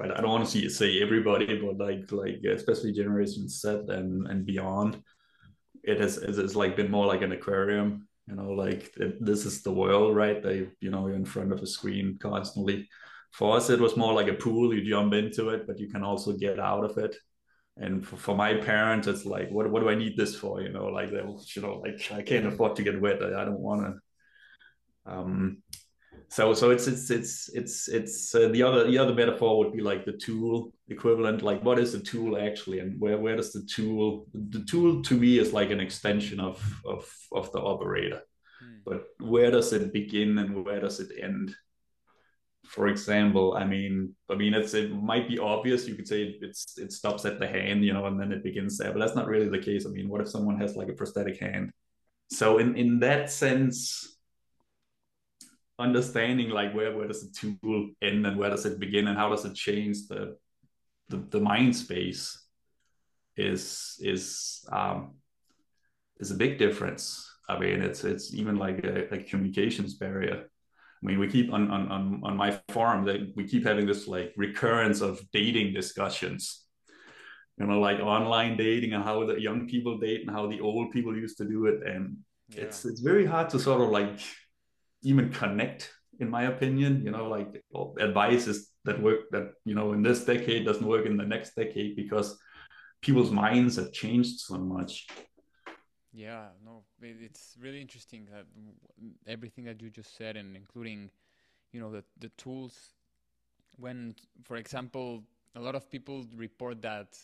I 0.00 0.20
don't 0.20 0.30
want 0.30 0.48
to 0.48 0.70
say 0.70 1.02
everybody, 1.02 1.58
but 1.58 1.78
like, 1.78 2.10
like 2.10 2.42
especially 2.44 2.92
Generation 2.92 3.48
Z 3.48 3.68
and, 3.88 4.26
and 4.26 4.44
beyond, 4.44 5.02
it 5.84 6.00
has, 6.00 6.18
it 6.18 6.36
has 6.36 6.56
like 6.56 6.76
been 6.76 6.90
more 6.90 7.06
like 7.06 7.22
an 7.22 7.32
aquarium, 7.32 8.08
you 8.26 8.34
know, 8.34 8.50
like 8.50 8.92
it, 8.96 9.24
this 9.24 9.44
is 9.44 9.62
the 9.62 9.72
world, 9.72 10.16
right? 10.16 10.42
They, 10.42 10.68
you 10.80 10.90
know, 10.90 11.06
you're 11.06 11.16
in 11.16 11.24
front 11.24 11.52
of 11.52 11.60
a 11.60 11.66
screen 11.66 12.18
constantly. 12.20 12.88
For 13.32 13.56
us, 13.56 13.70
it 13.70 13.80
was 13.80 13.96
more 13.96 14.12
like 14.12 14.28
a 14.28 14.34
pool. 14.34 14.74
You 14.74 14.84
jump 14.88 15.14
into 15.14 15.50
it, 15.50 15.66
but 15.66 15.78
you 15.78 15.88
can 15.88 16.02
also 16.02 16.32
get 16.32 16.58
out 16.58 16.84
of 16.84 16.98
it 16.98 17.16
and 17.76 18.06
for, 18.06 18.16
for, 18.16 18.36
my 18.36 18.54
parents 18.54 19.06
it's 19.06 19.24
like 19.24 19.50
what, 19.50 19.70
what 19.70 19.80
do 19.80 19.88
i 19.88 19.94
need 19.94 20.16
this 20.16 20.36
for 20.36 20.60
you 20.60 20.68
know 20.68 20.86
like 20.86 21.10
you 21.10 21.62
know 21.62 21.82
like 21.84 22.12
i 22.12 22.22
can't 22.22 22.46
afford 22.46 22.76
to 22.76 22.82
get 22.82 23.00
wet 23.00 23.22
i, 23.22 23.42
I 23.42 23.44
don't 23.44 23.58
want 23.58 23.98
to 25.06 25.12
um 25.12 25.62
so 26.32 26.54
so 26.54 26.70
it's 26.70 26.86
it's 26.86 27.10
it's 27.10 27.50
it's 27.50 27.88
it's 27.88 28.34
uh, 28.34 28.48
the 28.48 28.62
other 28.62 28.90
the 28.90 28.96
other 28.96 29.14
metaphor 29.14 29.58
would 29.58 29.72
be 29.72 29.82
like 29.82 30.06
the 30.06 30.12
tool 30.12 30.72
equivalent 30.88 31.42
like 31.42 31.62
what 31.62 31.78
is 31.78 31.92
the 31.92 32.00
tool 32.00 32.38
actually 32.38 32.78
and 32.78 32.98
where 32.98 33.18
where 33.18 33.36
does 33.36 33.52
the 33.52 33.62
tool 33.64 34.26
the 34.32 34.64
tool 34.64 35.02
to 35.02 35.14
me 35.14 35.38
is 35.38 35.52
like 35.52 35.70
an 35.70 35.80
extension 35.80 36.40
of 36.40 36.56
of 36.86 37.06
of 37.32 37.52
the 37.52 37.60
operator 37.60 38.22
hmm. 38.62 38.78
but 38.86 39.04
where 39.20 39.50
does 39.50 39.74
it 39.74 39.92
begin 39.92 40.38
and 40.38 40.64
where 40.64 40.80
does 40.80 41.00
it 41.00 41.10
end 41.22 41.54
for 42.64 42.86
example, 42.86 43.54
I 43.54 43.64
mean, 43.64 44.14
I 44.30 44.36
mean, 44.36 44.54
it's 44.54 44.72
it 44.72 44.92
might 44.92 45.28
be 45.28 45.38
obvious. 45.38 45.86
You 45.86 45.96
could 45.96 46.06
say 46.06 46.38
it's 46.40 46.78
it 46.78 46.92
stops 46.92 47.24
at 47.24 47.40
the 47.40 47.46
hand, 47.46 47.84
you 47.84 47.92
know, 47.92 48.06
and 48.06 48.18
then 48.18 48.32
it 48.32 48.44
begins 48.44 48.78
there, 48.78 48.92
but 48.92 49.00
that's 49.00 49.16
not 49.16 49.26
really 49.26 49.48
the 49.48 49.58
case. 49.58 49.84
I 49.84 49.90
mean, 49.90 50.08
what 50.08 50.20
if 50.20 50.28
someone 50.28 50.58
has 50.58 50.76
like 50.76 50.88
a 50.88 50.94
prosthetic 50.94 51.40
hand? 51.40 51.72
So 52.30 52.58
in 52.58 52.76
in 52.76 53.00
that 53.00 53.30
sense, 53.30 54.11
understanding 55.78 56.50
like 56.50 56.74
where 56.74 56.96
where 56.96 57.08
does 57.08 57.22
the 57.22 57.32
tool 57.32 57.90
end 58.02 58.26
and 58.26 58.36
where 58.36 58.50
does 58.50 58.66
it 58.66 58.78
begin 58.78 59.08
and 59.08 59.18
how 59.18 59.28
does 59.28 59.44
it 59.44 59.54
change 59.54 60.06
the 60.08 60.36
the, 61.08 61.16
the 61.30 61.40
mind 61.40 61.74
space 61.74 62.46
is 63.36 63.96
is 64.00 64.64
um 64.70 65.14
is 66.18 66.30
a 66.30 66.36
big 66.36 66.58
difference. 66.58 67.28
I 67.48 67.58
mean, 67.58 67.82
it's 67.82 68.04
it's 68.04 68.32
even 68.32 68.56
like 68.56 68.84
a, 68.84 69.14
a 69.14 69.22
communications 69.22 69.94
barrier 69.94 70.46
I 71.02 71.06
mean, 71.06 71.18
we 71.18 71.26
keep 71.28 71.52
on 71.52 71.70
on 71.70 71.88
on, 71.88 72.20
on 72.22 72.36
my 72.36 72.60
forum 72.68 73.04
that 73.06 73.32
we 73.34 73.46
keep 73.46 73.66
having 73.66 73.86
this 73.86 74.06
like 74.06 74.32
recurrence 74.36 75.00
of 75.00 75.20
dating 75.32 75.74
discussions. 75.74 76.64
You 77.58 77.66
know, 77.66 77.80
like 77.80 78.00
online 78.00 78.56
dating 78.56 78.92
and 78.92 79.04
how 79.04 79.26
the 79.26 79.40
young 79.40 79.66
people 79.66 79.98
date 79.98 80.22
and 80.22 80.30
how 80.30 80.46
the 80.46 80.60
old 80.60 80.90
people 80.90 81.16
used 81.16 81.38
to 81.38 81.44
do 81.44 81.66
it, 81.66 81.82
and 81.86 82.18
yeah. 82.48 82.62
it's 82.62 82.84
it's 82.84 83.00
very 83.00 83.26
hard 83.26 83.50
to 83.50 83.58
sort 83.58 83.80
of 83.80 83.88
like 83.88 84.20
even 85.02 85.30
connect, 85.30 85.92
in 86.20 86.30
my 86.30 86.44
opinion. 86.44 87.04
You 87.04 87.10
know, 87.10 87.28
like 87.28 87.62
advice 87.98 88.46
is 88.46 88.70
that 88.84 89.00
work 89.00 89.30
that 89.30 89.52
you 89.64 89.74
know 89.74 89.92
in 89.92 90.02
this 90.02 90.24
decade 90.24 90.64
doesn't 90.66 90.86
work 90.86 91.06
in 91.06 91.16
the 91.16 91.26
next 91.26 91.54
decade 91.54 91.96
because 91.96 92.38
people's 93.00 93.30
minds 93.30 93.76
have 93.76 93.92
changed 93.92 94.40
so 94.40 94.58
much. 94.58 95.06
Yeah, 96.12 96.48
no, 96.64 96.84
it's 97.00 97.56
really 97.58 97.80
interesting 97.80 98.28
that 98.30 98.44
everything 99.26 99.64
that 99.64 99.80
you 99.80 99.88
just 99.88 100.16
said, 100.16 100.36
and 100.36 100.56
including, 100.56 101.10
you 101.72 101.80
know, 101.80 101.90
the 101.90 102.04
the 102.18 102.28
tools. 102.30 102.94
When, 103.78 104.14
for 104.42 104.56
example, 104.56 105.24
a 105.54 105.60
lot 105.60 105.74
of 105.74 105.90
people 105.90 106.26
report 106.36 106.82
that 106.82 107.16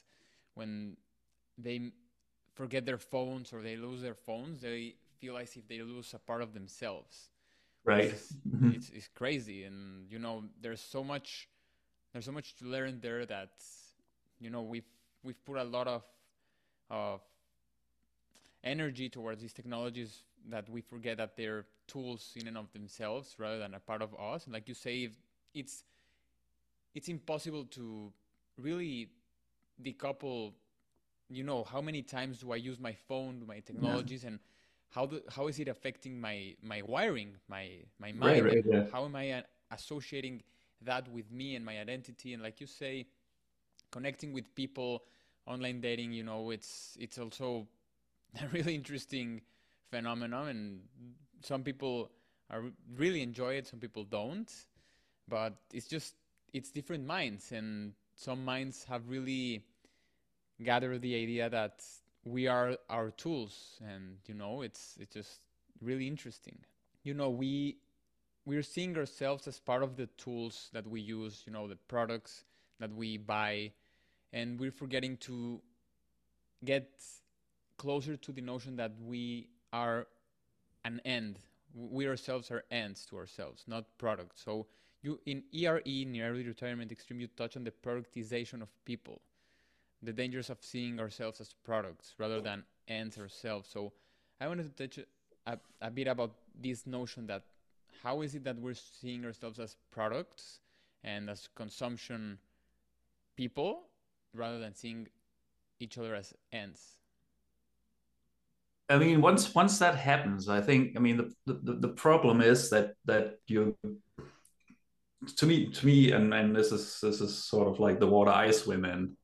when 0.55 0.97
they 1.59 1.93
forget 2.55 2.87
their 2.87 2.99
phones 2.99 3.53
or 3.53 3.63
they 3.63 3.77
lose 3.77 4.01
their 4.01 4.15
phones, 4.15 4.63
they 4.63 4.95
feel 5.19 5.37
as 5.37 5.57
if 5.57 5.69
they 5.69 5.81
lose 5.83 6.15
a 6.15 6.19
part 6.19 6.43
of 6.43 6.55
themselves. 6.55 7.31
Right. 7.85 8.05
It's, 8.05 8.35
mm-hmm. 8.47 8.73
it's, 8.73 8.91
it's 8.91 9.09
crazy, 9.09 9.65
and 9.65 10.11
you 10.11 10.19
know, 10.19 10.45
there's 10.61 10.81
so 10.81 11.03
much, 11.03 11.49
there's 12.13 12.27
so 12.27 12.33
much 12.33 12.55
to 12.57 12.67
learn 12.67 13.01
there 13.01 13.25
that, 13.25 13.51
you 14.39 14.51
know, 14.51 14.63
we've 14.63 14.85
we've 15.23 15.43
put 15.45 15.57
a 15.57 15.65
lot 15.65 15.89
of 15.89 16.03
of 16.91 17.21
energy 18.65 19.09
towards 19.09 19.41
these 19.41 19.53
technologies 19.53 20.23
that 20.51 20.69
we 20.69 20.81
forget 20.81 21.17
that 21.17 21.37
they're 21.37 21.65
tools 21.87 22.33
in 22.37 22.49
and 22.49 22.59
of 22.59 22.71
themselves 22.73 23.35
rather 23.39 23.59
than 23.59 23.75
a 23.75 23.81
part 23.81 24.03
of 24.03 24.15
us. 24.15 24.45
And 24.45 24.53
like 24.53 24.69
you 24.69 24.75
say, 24.75 25.11
it's 25.55 25.85
it's 26.95 27.09
impossible 27.09 27.65
to 27.67 28.13
really 28.59 29.09
decouple. 29.83 30.53
You 31.31 31.45
know, 31.45 31.65
how 31.65 31.81
many 31.81 32.03
times 32.03 32.39
do 32.39 32.53
I 32.53 32.57
use 32.57 32.81
my 32.81 32.95
phone, 33.07 33.45
my 33.47 33.61
technologies, 33.61 34.23
yeah. 34.25 34.31
and 34.31 34.39
how 34.91 35.07
do, 35.07 35.21
how 35.29 35.49
is 35.49 35.59
it 35.59 35.69
affecting 35.69 36.21
my 36.21 36.55
my 36.63 36.83
wiring, 36.83 37.37
my 37.49 37.71
my 37.99 38.13
mind? 38.13 38.45
Right, 38.45 38.55
right, 38.57 38.65
yeah. 38.67 38.85
How 38.93 39.05
am 39.05 39.17
I 39.17 39.31
uh, 39.33 39.43
associating 39.71 40.43
that 40.83 41.09
with 41.09 41.31
me 41.31 41.57
and 41.57 41.65
my 41.65 41.79
identity? 41.79 42.33
And 42.33 42.43
like 42.43 42.61
you 42.61 42.67
say, 42.67 43.07
connecting 43.91 44.33
with 44.33 44.55
people, 44.55 45.05
online 45.47 45.81
dating. 45.81 46.13
You 46.13 46.25
know, 46.25 46.51
it's 46.51 46.97
it's 47.01 47.19
also 47.19 47.67
a 48.43 48.47
really 48.49 48.75
interesting 48.75 49.43
phenomenon, 49.91 50.49
and 50.49 50.81
some 51.43 51.63
people 51.63 52.11
are 52.51 52.65
really 52.97 53.23
enjoy 53.23 53.55
it, 53.55 53.67
some 53.67 53.81
people 53.81 54.05
don't. 54.05 54.51
But 55.29 55.55
it's 55.73 55.87
just 55.87 56.15
it's 56.53 56.71
different 56.71 57.07
minds, 57.07 57.53
and 57.53 57.93
some 58.15 58.45
minds 58.45 58.85
have 58.85 59.09
really 59.09 59.65
gathered 60.63 61.03
the 61.03 61.15
idea 61.15 61.49
that 61.51 61.85
we 62.25 62.47
are 62.47 62.77
our 62.91 63.11
tools, 63.11 63.79
and 63.87 64.19
you 64.27 64.35
know, 64.35 64.63
it's 64.63 64.97
it's 65.01 65.15
just 65.15 65.41
really 65.81 66.07
interesting. 66.07 66.59
You 67.03 67.15
know, 67.15 67.31
we 67.31 67.77
we're 68.45 68.63
seeing 68.63 68.97
ourselves 68.97 69.47
as 69.47 69.61
part 69.61 69.83
of 69.83 69.97
the 69.97 70.07
tools 70.19 70.71
that 70.73 70.87
we 70.87 71.01
use. 71.01 71.43
You 71.47 71.53
know, 71.53 71.69
the 71.69 71.77
products 71.77 72.45
that 72.81 72.93
we 72.95 73.17
buy, 73.19 73.73
and 74.33 74.59
we're 74.59 74.73
forgetting 74.73 75.17
to 75.19 75.61
get 76.65 76.91
closer 77.77 78.17
to 78.17 78.33
the 78.33 78.41
notion 78.41 78.77
that 78.77 78.93
we 79.01 79.49
are 79.73 80.07
an 80.85 81.01
end. 81.05 81.39
We 81.75 82.09
ourselves 82.09 82.51
are 82.51 82.65
ends 82.71 83.05
to 83.07 83.17
ourselves, 83.17 83.65
not 83.67 83.85
products. 83.99 84.43
So 84.45 84.67
you 85.03 85.21
in 85.27 85.45
ERE, 85.53 85.83
in 85.85 86.21
early 86.21 86.45
retirement 86.45 86.91
extreme, 86.91 87.21
you 87.21 87.29
touch 87.29 87.57
on 87.57 87.65
the 87.65 87.71
productization 87.71 88.63
of 88.63 88.69
people, 88.85 89.21
the 90.03 90.13
dangers 90.13 90.51
of 90.51 90.59
seeing 90.61 91.01
ourselves 91.01 91.41
as 91.41 91.55
products 91.65 92.15
rather 92.19 92.41
than 92.41 92.65
ends 92.87 93.19
ourselves. 93.19 93.69
So 93.69 93.93
I 94.41 94.49
wanted 94.49 94.77
to 94.77 94.89
touch 94.89 95.05
a, 95.47 95.59
a 95.81 95.91
bit 95.91 96.07
about 96.07 96.33
this 96.61 96.87
notion 96.87 97.27
that 97.27 97.43
how 98.03 98.23
is 98.23 98.35
it 98.35 98.45
that 98.45 98.59
we're 98.59 98.75
seeing 98.75 99.25
ourselves 99.25 99.59
as 99.59 99.77
products 99.91 100.61
and 101.03 101.29
as 101.29 101.49
consumption 101.55 102.39
people 103.37 103.83
rather 104.35 104.59
than 104.59 104.75
seeing 104.75 105.09
each 105.81 105.99
other 105.99 106.15
as 106.15 106.35
ends 106.53 106.99
I 108.91 108.97
mean, 108.97 109.21
once 109.21 109.55
once 109.55 109.79
that 109.81 109.97
happens, 109.97 110.49
I 110.49 110.61
think 110.63 110.97
I 110.97 111.01
mean 111.01 111.19
the 111.45 111.55
the, 111.55 111.75
the 111.75 111.89
problem 111.89 112.41
is 112.41 112.71
that 112.71 112.95
that 113.05 113.39
you 113.47 113.77
to 115.37 115.47
me 115.47 115.71
to 115.71 115.87
me 115.87 116.13
and 116.13 116.33
and 116.33 116.57
this 116.57 116.73
is 116.73 116.99
this 117.03 117.21
is 117.21 117.37
sort 117.37 117.69
of 117.69 117.81
like 117.81 118.01
the 118.01 118.07
water 118.07 118.31
I 118.31 118.51
swim 118.51 118.85
in. 118.85 119.17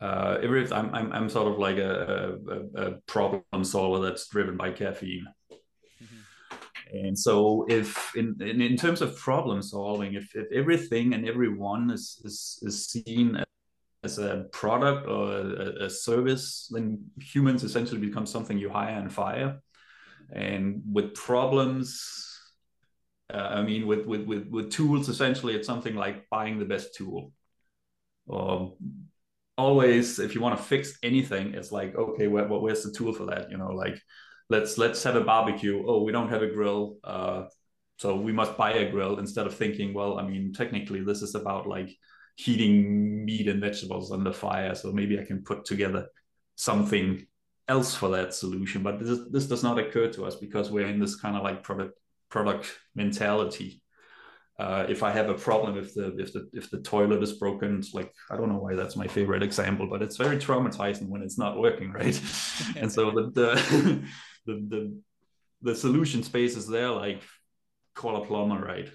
Uh, 0.00 0.38
every 0.42 0.70
I'm 0.72 0.94
I'm 0.94 1.12
I'm 1.12 1.28
sort 1.28 1.52
of 1.52 1.58
like 1.58 1.76
a, 1.76 2.38
a, 2.48 2.82
a 2.82 2.90
problem 3.06 3.64
solver 3.64 4.02
that's 4.02 4.26
driven 4.28 4.56
by 4.56 4.70
caffeine. 4.70 5.26
Mm-hmm. 5.52 6.96
And 6.96 7.18
so, 7.18 7.66
if 7.68 8.16
in, 8.16 8.36
in, 8.40 8.62
in 8.62 8.76
terms 8.76 9.02
of 9.02 9.16
problem 9.16 9.60
solving, 9.60 10.14
if, 10.14 10.34
if 10.34 10.50
everything 10.52 11.12
and 11.12 11.28
everyone 11.28 11.90
is 11.90 12.20
is, 12.24 12.58
is 12.62 12.86
seen 12.86 13.44
as 14.02 14.18
a 14.18 14.46
product 14.52 15.06
or 15.06 15.32
a, 15.32 15.84
a, 15.84 15.90
service, 15.90 16.70
then 16.70 17.04
humans 17.20 17.62
essentially 17.62 18.00
become 18.00 18.24
something 18.24 18.56
you 18.56 18.70
hire 18.70 18.98
and 18.98 19.12
fire. 19.12 19.60
And 20.32 20.82
with 20.90 21.14
problems, 21.14 22.40
uh, 23.32 23.36
I 23.36 23.62
mean, 23.62 23.86
with, 23.86 24.06
with 24.06 24.22
with 24.22 24.48
with 24.48 24.70
tools, 24.70 25.10
essentially, 25.10 25.54
it's 25.54 25.66
something 25.66 25.94
like 25.94 26.28
buying 26.30 26.58
the 26.58 26.64
best 26.64 26.94
tool. 26.94 27.32
Or 28.26 28.76
always, 29.56 30.18
if 30.18 30.34
you 30.34 30.40
want 30.40 30.56
to 30.56 30.62
fix 30.62 30.98
anything, 31.02 31.54
it's 31.54 31.72
like, 31.72 31.94
okay, 31.94 32.28
where, 32.28 32.46
where's 32.46 32.82
the 32.82 32.92
tool 32.92 33.12
for 33.12 33.26
that? 33.26 33.50
You 33.50 33.58
know, 33.58 33.68
like 33.68 34.00
let's 34.48 34.78
let's 34.78 35.02
have 35.04 35.16
a 35.16 35.22
barbecue. 35.22 35.82
Oh, 35.86 36.02
we 36.02 36.12
don't 36.12 36.28
have 36.28 36.42
a 36.42 36.50
grill. 36.50 36.96
Uh, 37.04 37.44
so 37.96 38.16
we 38.16 38.32
must 38.32 38.56
buy 38.56 38.72
a 38.72 38.90
grill 38.90 39.18
instead 39.18 39.46
of 39.46 39.54
thinking, 39.54 39.92
well, 39.92 40.18
I 40.18 40.26
mean, 40.26 40.52
technically, 40.52 41.02
this 41.02 41.22
is 41.22 41.34
about 41.34 41.66
like 41.66 41.90
heating 42.36 43.24
meat 43.24 43.48
and 43.48 43.60
vegetables 43.60 44.10
on 44.10 44.24
the 44.24 44.32
fire. 44.32 44.74
So 44.74 44.92
maybe 44.92 45.18
I 45.18 45.24
can 45.24 45.42
put 45.42 45.64
together 45.64 46.06
something 46.56 47.26
else 47.68 47.94
for 47.94 48.08
that 48.10 48.34
solution. 48.34 48.82
But 48.82 48.98
this, 49.00 49.18
this 49.30 49.46
does 49.46 49.62
not 49.62 49.78
occur 49.78 50.08
to 50.12 50.24
us 50.24 50.36
because 50.36 50.70
we're 50.70 50.86
in 50.86 50.98
this 50.98 51.16
kind 51.16 51.36
of 51.36 51.42
like 51.42 51.62
product 51.62 51.98
product 52.30 52.78
mentality. 52.94 53.82
Uh, 54.60 54.84
if 54.88 55.02
I 55.02 55.10
have 55.10 55.30
a 55.30 55.38
problem, 55.48 55.78
if 55.78 55.94
the 55.94 56.06
if 56.18 56.32
the 56.34 56.42
if 56.52 56.70
the 56.70 56.80
toilet 56.80 57.22
is 57.22 57.32
broken, 57.44 57.78
it's 57.78 57.94
like 57.94 58.12
I 58.30 58.36
don't 58.36 58.50
know 58.52 58.62
why 58.64 58.74
that's 58.74 58.96
my 59.02 59.06
favorite 59.06 59.42
example, 59.42 59.86
but 59.88 60.02
it's 60.02 60.18
very 60.18 60.36
traumatizing 60.36 61.08
when 61.08 61.22
it's 61.22 61.38
not 61.38 61.58
working, 61.58 61.92
right? 61.92 62.16
and 62.76 62.92
so 62.92 63.10
the 63.10 63.22
the, 63.38 63.50
the 64.46 64.54
the 64.72 64.82
the 65.62 65.74
solution 65.74 66.22
space 66.22 66.56
is 66.56 66.66
there, 66.68 66.90
like 66.90 67.22
call 67.94 68.22
a 68.22 68.26
plumber, 68.26 68.60
right? 68.72 68.90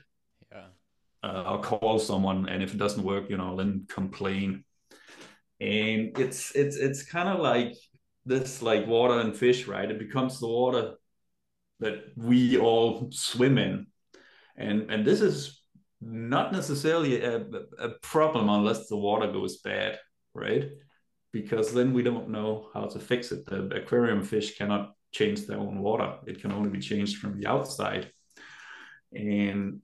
uh, 1.26 1.44
I'll 1.46 1.64
call 1.64 1.98
someone, 1.98 2.48
and 2.48 2.62
if 2.62 2.74
it 2.74 2.78
doesn't 2.78 3.04
work, 3.04 3.30
you 3.30 3.38
know, 3.38 3.56
then 3.56 3.86
complain. 3.90 4.64
And 5.60 6.18
it's 6.20 6.52
it's 6.52 6.76
it's 6.76 7.04
kind 7.04 7.30
of 7.30 7.40
like 7.40 7.74
this, 8.26 8.62
like 8.62 8.86
water 8.86 9.20
and 9.20 9.36
fish, 9.36 9.68
right? 9.68 9.90
It 9.90 9.98
becomes 9.98 10.40
the 10.40 10.48
water 10.48 10.94
that 11.80 11.96
we 12.16 12.58
all 12.58 13.10
swim 13.12 13.58
in, 13.58 13.88
and 14.58 14.90
and 14.92 15.06
this 15.06 15.22
is 15.22 15.62
not 16.02 16.52
necessarily 16.52 17.22
a, 17.24 17.46
a 17.80 17.90
problem 18.02 18.50
unless 18.50 18.88
the 18.88 18.98
water 18.98 19.32
goes 19.32 19.58
bad, 19.62 19.98
right? 20.34 20.70
Because 21.32 21.74
then 21.74 21.94
we 21.94 22.04
don't 22.04 22.30
know 22.30 22.70
how 22.74 22.86
to 22.86 23.00
fix 23.00 23.32
it. 23.32 23.46
The 23.46 23.68
aquarium 23.70 24.24
fish 24.24 24.58
cannot 24.58 24.94
change 25.12 25.46
their 25.46 25.58
own 25.58 25.80
water; 25.80 26.18
it 26.28 26.42
can 26.42 26.52
only 26.52 26.70
be 26.70 26.80
changed 26.80 27.18
from 27.18 27.40
the 27.40 27.48
outside. 27.48 28.12
And 29.14 29.82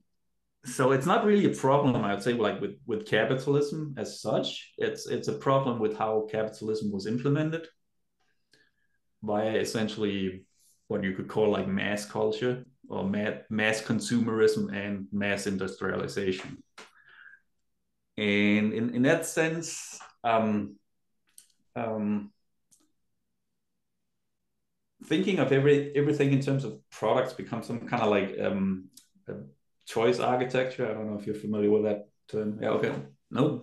so 0.64 0.92
it's 0.92 1.06
not 1.06 1.24
really 1.24 1.46
a 1.46 1.56
problem 1.56 1.96
i 2.04 2.14
would 2.14 2.22
say 2.22 2.32
like 2.34 2.60
with 2.60 2.76
with 2.86 3.06
capitalism 3.06 3.94
as 3.98 4.20
such 4.20 4.72
it's 4.78 5.06
it's 5.06 5.28
a 5.28 5.32
problem 5.32 5.80
with 5.80 5.96
how 5.96 6.26
capitalism 6.30 6.92
was 6.92 7.06
implemented 7.06 7.66
by 9.22 9.48
essentially 9.48 10.44
what 10.86 11.02
you 11.02 11.14
could 11.14 11.28
call 11.28 11.50
like 11.50 11.66
mass 11.66 12.04
culture 12.04 12.64
or 12.92 13.08
mass 13.08 13.82
consumerism 13.82 14.72
and 14.74 15.06
mass 15.12 15.46
industrialization 15.46 16.62
and 18.18 18.72
in, 18.72 18.94
in 18.94 19.02
that 19.02 19.26
sense 19.26 19.98
um, 20.24 20.76
um, 21.74 22.30
thinking 25.04 25.38
of 25.38 25.52
every 25.52 25.94
everything 25.96 26.32
in 26.32 26.40
terms 26.40 26.64
of 26.64 26.78
products 26.90 27.32
becomes 27.32 27.66
some 27.66 27.80
kind 27.88 28.02
of 28.02 28.10
like 28.10 28.38
um, 28.40 28.88
choice 29.86 30.20
architecture. 30.20 30.88
I 30.88 30.94
don't 30.94 31.10
know 31.10 31.18
if 31.18 31.26
you're 31.26 31.34
familiar 31.34 31.70
with 31.70 31.84
that 31.84 32.08
term. 32.28 32.58
Yeah, 32.60 32.70
okay. 32.70 32.94
No, 33.32 33.62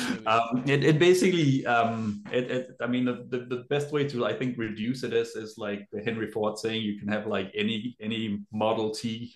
really. 0.00 0.26
um, 0.26 0.64
it, 0.66 0.84
it 0.84 0.98
basically 0.98 1.64
um, 1.66 2.24
it, 2.32 2.50
it 2.50 2.76
I 2.80 2.88
mean 2.88 3.04
the, 3.04 3.26
the, 3.28 3.46
the 3.46 3.64
best 3.70 3.92
way 3.92 4.08
to 4.08 4.26
I 4.26 4.32
think 4.32 4.58
reduce 4.58 5.04
it 5.04 5.12
is 5.12 5.36
is 5.36 5.56
like 5.56 5.86
Henry 6.04 6.30
Ford 6.30 6.58
saying 6.58 6.82
you 6.82 6.98
can 6.98 7.08
have 7.08 7.26
like 7.26 7.52
any 7.54 7.96
any 8.00 8.40
Model 8.52 8.90
T 8.90 9.34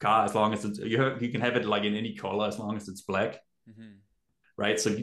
car 0.00 0.24
as 0.24 0.34
long 0.34 0.52
as 0.52 0.64
it's 0.64 0.80
you 0.80 1.00
have, 1.00 1.22
you 1.22 1.28
can 1.28 1.40
have 1.40 1.56
it 1.56 1.64
like 1.64 1.84
in 1.84 1.94
any 1.94 2.14
color 2.14 2.48
as 2.48 2.58
long 2.58 2.76
as 2.76 2.88
it's 2.88 3.02
black, 3.02 3.40
mm-hmm. 3.70 3.94
right? 4.56 4.80
So 4.80 4.96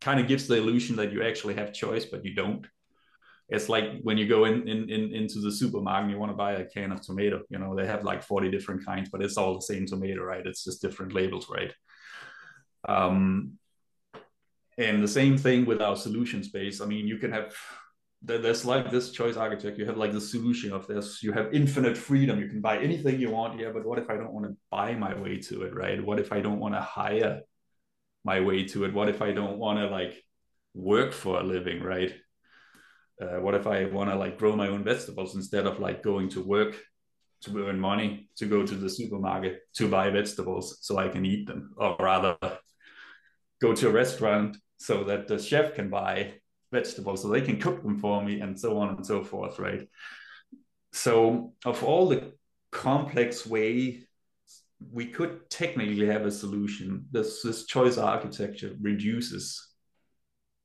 kind 0.00 0.18
of 0.18 0.26
gives 0.26 0.46
the 0.46 0.56
illusion 0.56 0.96
that 0.96 1.12
you 1.12 1.22
actually 1.22 1.54
have 1.54 1.74
choice, 1.74 2.06
but 2.06 2.24
you 2.24 2.34
don't 2.34 2.66
it's 3.50 3.68
like 3.68 4.00
when 4.02 4.16
you 4.16 4.26
go 4.26 4.44
in, 4.44 4.66
in, 4.68 4.88
in 4.88 5.12
into 5.12 5.40
the 5.40 5.52
supermarket 5.52 6.04
and 6.04 6.10
you 6.10 6.18
want 6.18 6.30
to 6.30 6.36
buy 6.36 6.52
a 6.52 6.64
can 6.64 6.92
of 6.92 7.00
tomato 7.02 7.42
you 7.50 7.58
know 7.58 7.74
they 7.74 7.86
have 7.86 8.04
like 8.04 8.22
40 8.22 8.50
different 8.50 8.84
kinds 8.86 9.10
but 9.10 9.22
it's 9.22 9.36
all 9.36 9.54
the 9.54 9.62
same 9.62 9.86
tomato 9.86 10.22
right 10.22 10.46
it's 10.46 10.64
just 10.64 10.80
different 10.80 11.12
labels 11.12 11.48
right 11.50 11.74
um 12.88 13.52
and 14.78 15.02
the 15.02 15.08
same 15.08 15.36
thing 15.36 15.66
with 15.66 15.82
our 15.82 15.96
solution 15.96 16.42
space. 16.42 16.80
I 16.80 16.86
mean 16.86 17.06
you 17.06 17.18
can 17.18 17.32
have 17.32 17.54
there's 18.22 18.66
like 18.66 18.90
this 18.90 19.10
choice 19.10 19.36
architect 19.36 19.78
you 19.78 19.86
have 19.86 19.96
like 19.96 20.12
the 20.12 20.20
solution 20.20 20.72
of 20.72 20.86
this. 20.86 21.22
You 21.22 21.32
have 21.32 21.54
infinite 21.54 21.96
freedom. 21.96 22.40
You 22.40 22.48
can 22.48 22.60
buy 22.60 22.78
anything 22.78 23.20
you 23.20 23.30
want 23.30 23.58
yeah 23.58 23.70
but 23.72 23.84
what 23.84 23.98
if 23.98 24.10
i 24.10 24.16
don't 24.16 24.32
want 24.32 24.46
to 24.46 24.56
buy 24.70 24.94
my 24.94 25.14
way 25.18 25.38
to 25.48 25.62
it 25.62 25.74
right? 25.74 26.04
What 26.04 26.18
if 26.18 26.32
i 26.32 26.40
don't 26.40 26.60
want 26.60 26.74
to 26.74 26.80
hire 26.80 27.40
my 28.24 28.40
way 28.40 28.64
to 28.68 28.84
it? 28.84 28.94
What 28.94 29.08
if 29.08 29.22
i 29.22 29.32
don't 29.32 29.58
want 29.58 29.78
to 29.78 29.86
like 29.86 30.22
work 30.74 31.12
for 31.12 31.40
a 31.40 31.42
living 31.42 31.82
right? 31.82 32.14
Uh, 33.20 33.38
what 33.40 33.54
if 33.54 33.66
I 33.66 33.84
want 33.84 34.08
to 34.08 34.16
like 34.16 34.38
grow 34.38 34.56
my 34.56 34.68
own 34.68 34.82
vegetables 34.82 35.34
instead 35.34 35.66
of 35.66 35.78
like 35.78 36.02
going 36.02 36.30
to 36.30 36.42
work 36.42 36.74
to 37.42 37.66
earn 37.66 37.78
money 37.78 38.30
to 38.36 38.46
go 38.46 38.64
to 38.64 38.74
the 38.74 38.88
supermarket 38.88 39.60
to 39.74 39.88
buy 39.88 40.08
vegetables 40.08 40.78
so 40.80 40.96
I 40.96 41.08
can 41.08 41.26
eat 41.26 41.46
them, 41.46 41.74
or 41.76 41.96
rather 41.98 42.38
go 43.60 43.74
to 43.74 43.88
a 43.88 43.92
restaurant 43.92 44.56
so 44.78 45.04
that 45.04 45.28
the 45.28 45.38
chef 45.38 45.74
can 45.74 45.90
buy 45.90 46.34
vegetables 46.72 47.22
so 47.22 47.28
they 47.28 47.40
can 47.40 47.58
cook 47.58 47.82
them 47.82 47.98
for 47.98 48.22
me 48.22 48.40
and 48.40 48.58
so 48.58 48.78
on 48.78 48.96
and 48.96 49.04
so 49.04 49.22
forth, 49.22 49.58
right? 49.58 49.86
So, 50.92 51.52
of 51.64 51.84
all 51.84 52.08
the 52.08 52.32
complex 52.72 53.46
way 53.46 54.04
we 54.92 55.06
could 55.06 55.50
technically 55.50 56.06
have 56.06 56.24
a 56.24 56.30
solution, 56.30 57.06
this, 57.10 57.42
this 57.42 57.66
choice 57.66 57.98
architecture 57.98 58.74
reduces 58.80 59.68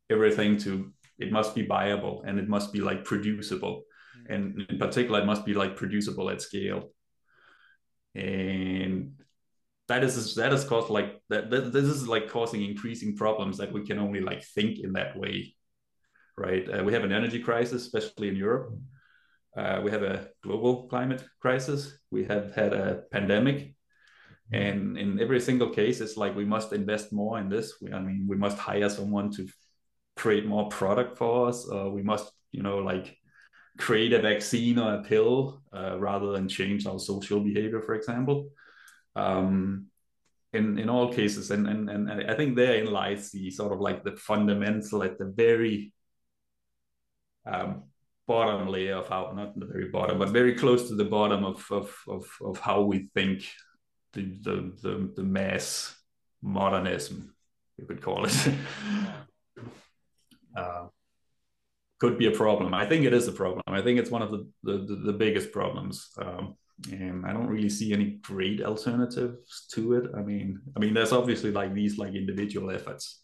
everything 0.09 0.57
to 0.57 0.93
it 1.17 1.31
must 1.31 1.55
be 1.55 1.65
viable 1.65 2.23
and 2.25 2.39
it 2.39 2.47
must 2.47 2.73
be 2.73 2.79
like 2.79 3.03
producible 3.03 3.83
mm-hmm. 4.17 4.33
and 4.33 4.65
in 4.69 4.77
particular 4.77 5.19
it 5.21 5.25
must 5.25 5.45
be 5.45 5.53
like 5.53 5.75
producible 5.75 6.29
at 6.29 6.41
scale 6.41 6.89
and 8.13 9.13
that 9.87 10.03
is 10.03 10.35
that 10.35 10.53
is 10.53 10.63
caused 10.63 10.89
like 10.89 11.21
that, 11.29 11.49
that 11.49 11.71
this 11.71 11.85
is 11.85 12.07
like 12.07 12.29
causing 12.29 12.63
increasing 12.63 13.15
problems 13.15 13.57
that 13.57 13.71
we 13.71 13.85
can 13.85 13.99
only 13.99 14.21
like 14.21 14.43
think 14.43 14.79
in 14.79 14.93
that 14.93 15.17
way 15.17 15.55
right 16.37 16.67
uh, 16.69 16.83
we 16.83 16.93
have 16.93 17.03
an 17.03 17.11
energy 17.11 17.39
crisis 17.39 17.83
especially 17.83 18.27
in 18.27 18.35
europe 18.35 18.73
uh, 19.57 19.79
we 19.83 19.91
have 19.91 20.03
a 20.03 20.27
global 20.43 20.87
climate 20.87 21.23
crisis 21.39 21.97
we 22.11 22.25
have 22.25 22.53
had 22.53 22.73
a 22.73 23.03
pandemic 23.11 23.57
mm-hmm. 23.57 24.55
and 24.55 24.97
in 24.97 25.19
every 25.19 25.39
single 25.39 25.69
case 25.69 26.01
it's 26.01 26.17
like 26.17 26.35
we 26.35 26.45
must 26.45 26.73
invest 26.73 27.13
more 27.13 27.39
in 27.39 27.47
this 27.49 27.75
we, 27.81 27.93
i 27.93 27.99
mean 27.99 28.25
we 28.27 28.35
must 28.35 28.57
hire 28.57 28.89
someone 28.89 29.31
to 29.31 29.47
create 30.15 30.45
more 30.45 30.67
product 30.69 31.17
for 31.17 31.47
us. 31.47 31.67
Uh, 31.71 31.89
we 31.89 32.01
must, 32.01 32.31
you 32.51 32.63
know, 32.63 32.77
like 32.79 33.15
create 33.77 34.13
a 34.13 34.21
vaccine 34.21 34.79
or 34.79 34.95
a 34.95 35.03
pill 35.03 35.61
uh, 35.73 35.99
rather 35.99 36.31
than 36.31 36.47
change 36.47 36.87
our 36.87 36.99
social 36.99 37.39
behavior, 37.39 37.81
for 37.81 37.95
example. 37.95 38.49
Um, 39.15 39.87
in 40.53 40.79
in 40.79 40.89
all 40.89 41.13
cases, 41.13 41.51
and 41.51 41.67
and 41.67 41.89
and 41.89 42.31
I 42.31 42.35
think 42.35 42.55
therein 42.55 42.91
lies 42.91 43.31
the 43.31 43.51
sort 43.51 43.73
of 43.73 43.79
like 43.79 44.03
the 44.03 44.15
fundamental 44.15 45.03
at 45.03 45.17
the 45.17 45.25
very 45.25 45.93
um, 47.45 47.83
bottom 48.27 48.67
layer 48.67 48.95
of 48.95 49.09
how 49.09 49.31
not 49.35 49.59
the 49.59 49.65
very 49.65 49.89
bottom, 49.89 50.19
but 50.19 50.29
very 50.29 50.55
close 50.55 50.87
to 50.87 50.95
the 50.95 51.05
bottom 51.05 51.43
of 51.43 51.65
of 51.71 51.95
of, 52.07 52.25
of 52.41 52.59
how 52.59 52.81
we 52.81 53.09
think 53.13 53.47
the, 54.13 54.21
the 54.41 54.73
the 54.81 55.11
the 55.15 55.23
mass 55.23 55.95
modernism, 56.41 57.35
you 57.77 57.85
could 57.85 58.01
call 58.01 58.25
it. 58.25 58.35
uh, 60.57 60.87
could 61.99 62.17
be 62.17 62.27
a 62.27 62.31
problem. 62.31 62.73
I 62.73 62.85
think 62.85 63.05
it 63.05 63.13
is 63.13 63.27
a 63.27 63.31
problem. 63.31 63.61
I 63.67 63.81
think 63.81 63.99
it's 63.99 64.11
one 64.11 64.21
of 64.21 64.31
the 64.31 64.47
the, 64.63 64.77
the 65.05 65.13
biggest 65.13 65.51
problems. 65.51 66.09
Um, 66.17 66.55
and 66.91 67.25
I 67.25 67.31
don't 67.31 67.47
really 67.47 67.69
see 67.69 67.93
any 67.93 68.19
great 68.21 68.61
alternatives 68.61 69.65
to 69.73 69.93
it. 69.93 70.11
I 70.15 70.21
mean, 70.21 70.59
I 70.75 70.79
mean, 70.79 70.93
there's 70.93 71.13
obviously 71.13 71.51
like 71.51 71.73
these 71.73 71.97
like 71.97 72.13
individual 72.13 72.71
efforts 72.71 73.21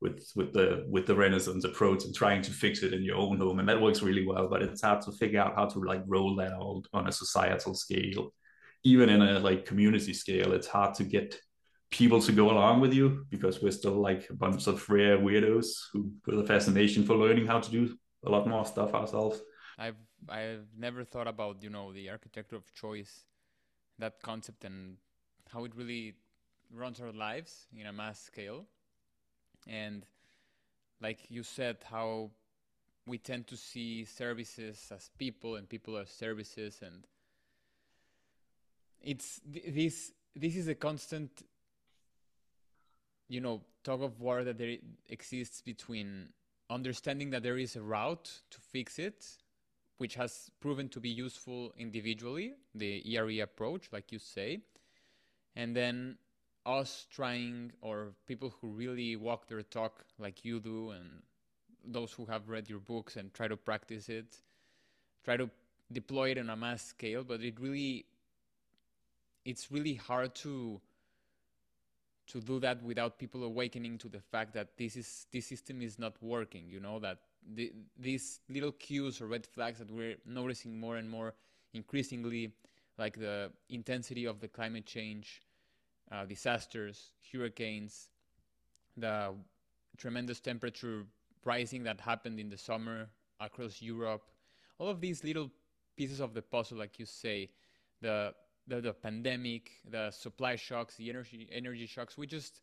with 0.00 0.30
with 0.36 0.52
the 0.52 0.84
with 0.88 1.06
the 1.06 1.14
Renaissance 1.14 1.64
approach 1.64 2.04
and 2.04 2.14
trying 2.14 2.42
to 2.42 2.50
fix 2.50 2.82
it 2.82 2.92
in 2.92 3.02
your 3.02 3.16
own 3.16 3.38
home, 3.38 3.58
and 3.60 3.68
that 3.68 3.80
works 3.80 4.02
really 4.02 4.26
well. 4.26 4.48
But 4.48 4.62
it's 4.62 4.82
hard 4.82 5.00
to 5.02 5.12
figure 5.12 5.40
out 5.40 5.54
how 5.54 5.66
to 5.66 5.78
like 5.80 6.02
roll 6.06 6.36
that 6.36 6.52
out 6.52 6.82
on 6.92 7.08
a 7.08 7.12
societal 7.12 7.74
scale, 7.74 8.34
even 8.84 9.08
in 9.08 9.22
a 9.22 9.38
like 9.40 9.64
community 9.64 10.12
scale. 10.12 10.52
It's 10.52 10.68
hard 10.68 10.94
to 10.96 11.04
get 11.04 11.38
people 11.90 12.20
to 12.20 12.32
go 12.32 12.50
along 12.50 12.80
with 12.80 12.92
you 12.92 13.24
because 13.30 13.62
we're 13.62 13.70
still 13.70 14.00
like 14.00 14.28
a 14.28 14.34
bunch 14.34 14.66
of 14.66 14.86
rare 14.90 15.18
weirdos 15.18 15.68
who 15.92 16.10
with 16.26 16.40
a 16.40 16.44
fascination 16.44 17.04
for 17.04 17.16
learning 17.16 17.46
how 17.46 17.60
to 17.60 17.70
do 17.70 17.96
a 18.26 18.30
lot 18.30 18.46
more 18.46 18.66
stuff 18.66 18.92
ourselves. 18.92 19.40
I've 19.78 19.96
I've 20.28 20.66
never 20.76 21.04
thought 21.04 21.28
about 21.28 21.62
you 21.62 21.70
know 21.70 21.92
the 21.92 22.10
architecture 22.10 22.56
of 22.56 22.72
choice, 22.74 23.26
that 23.98 24.22
concept 24.22 24.64
and 24.64 24.96
how 25.50 25.64
it 25.64 25.74
really 25.76 26.14
runs 26.74 27.00
our 27.00 27.12
lives 27.12 27.66
in 27.78 27.86
a 27.86 27.92
mass 27.92 28.20
scale, 28.20 28.64
and 29.66 30.04
like 31.00 31.30
you 31.30 31.42
said, 31.42 31.76
how 31.84 32.30
we 33.06 33.18
tend 33.18 33.46
to 33.48 33.56
see 33.56 34.04
services 34.04 34.90
as 34.94 35.10
people 35.18 35.56
and 35.56 35.68
people 35.68 35.96
as 35.98 36.08
services, 36.08 36.80
and 36.82 37.06
it's 39.02 39.40
this 39.44 40.12
this 40.34 40.56
is 40.56 40.68
a 40.68 40.74
constant 40.74 41.42
you 43.28 43.40
know 43.40 43.60
tug 43.84 44.02
of 44.02 44.20
war 44.20 44.42
that 44.42 44.56
there 44.56 44.76
exists 45.08 45.60
between 45.60 46.30
understanding 46.70 47.30
that 47.30 47.42
there 47.42 47.58
is 47.58 47.76
a 47.76 47.82
route 47.82 48.40
to 48.50 48.58
fix 48.58 48.98
it 48.98 49.24
which 49.98 50.14
has 50.14 50.50
proven 50.60 50.88
to 50.90 51.00
be 51.00 51.08
useful 51.08 51.72
individually, 51.78 52.54
the 52.74 53.02
ERE 53.16 53.42
approach, 53.42 53.88
like 53.92 54.12
you 54.12 54.18
say, 54.18 54.60
and 55.54 55.74
then 55.74 56.16
us 56.66 57.06
trying, 57.10 57.72
or 57.80 58.12
people 58.26 58.52
who 58.60 58.68
really 58.68 59.16
walk 59.16 59.46
their 59.48 59.62
talk 59.62 60.04
like 60.18 60.44
you 60.44 60.60
do, 60.60 60.90
and 60.90 61.22
those 61.84 62.12
who 62.12 62.26
have 62.26 62.48
read 62.48 62.68
your 62.68 62.80
books 62.80 63.16
and 63.16 63.32
try 63.32 63.48
to 63.48 63.56
practice 63.56 64.08
it, 64.08 64.36
try 65.24 65.36
to 65.36 65.48
deploy 65.92 66.30
it 66.30 66.38
on 66.38 66.50
a 66.50 66.56
mass 66.56 66.82
scale, 66.82 67.24
but 67.24 67.40
it 67.40 67.58
really, 67.60 68.04
it's 69.44 69.70
really 69.70 69.94
hard 69.94 70.34
to 70.34 70.80
to 72.26 72.40
do 72.40 72.58
that 72.60 72.82
without 72.82 73.18
people 73.18 73.44
awakening 73.44 73.98
to 73.98 74.08
the 74.08 74.20
fact 74.20 74.52
that 74.54 74.76
this 74.76 74.96
is 74.96 75.26
this 75.32 75.46
system 75.46 75.80
is 75.80 75.98
not 75.98 76.20
working 76.20 76.64
you 76.68 76.80
know 76.80 76.98
that 76.98 77.18
the, 77.54 77.72
these 77.98 78.40
little 78.48 78.72
cues 78.72 79.20
or 79.20 79.26
red 79.26 79.46
flags 79.46 79.78
that 79.78 79.90
we're 79.90 80.16
noticing 80.26 80.78
more 80.78 80.96
and 80.96 81.08
more 81.08 81.34
increasingly, 81.74 82.52
like 82.98 83.18
the 83.18 83.50
intensity 83.68 84.24
of 84.24 84.40
the 84.40 84.48
climate 84.48 84.86
change, 84.86 85.42
uh, 86.10 86.24
disasters, 86.24 87.12
hurricanes, 87.32 88.10
the 88.96 89.34
tremendous 89.96 90.40
temperature 90.40 91.04
rising 91.44 91.82
that 91.84 92.00
happened 92.00 92.40
in 92.40 92.48
the 92.48 92.56
summer 92.56 93.08
across 93.40 93.80
Europe, 93.80 94.30
all 94.78 94.88
of 94.88 95.00
these 95.00 95.22
little 95.22 95.50
pieces 95.96 96.20
of 96.20 96.34
the 96.34 96.42
puzzle, 96.42 96.78
like 96.78 96.98
you 96.98 97.06
say, 97.06 97.48
the 98.00 98.34
the, 98.68 98.80
the 98.80 98.92
pandemic, 98.92 99.70
the 99.88 100.10
supply 100.10 100.56
shocks, 100.56 100.96
the 100.96 101.08
energy 101.08 101.48
energy 101.52 101.86
shocks, 101.86 102.18
we 102.18 102.26
just 102.26 102.60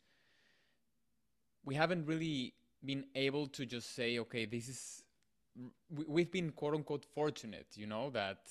we 1.64 1.76
haven't 1.76 2.06
really 2.06 2.54
been 2.86 3.06
able 3.16 3.48
to 3.48 3.66
just 3.66 3.96
say, 3.96 4.20
okay, 4.20 4.46
this 4.46 4.68
is 4.68 5.04
we've 6.08 6.32
been 6.32 6.52
quote 6.52 6.74
unquote 6.74 7.06
fortunate, 7.06 7.68
you 7.76 7.88
know, 7.88 8.10
that 8.12 8.50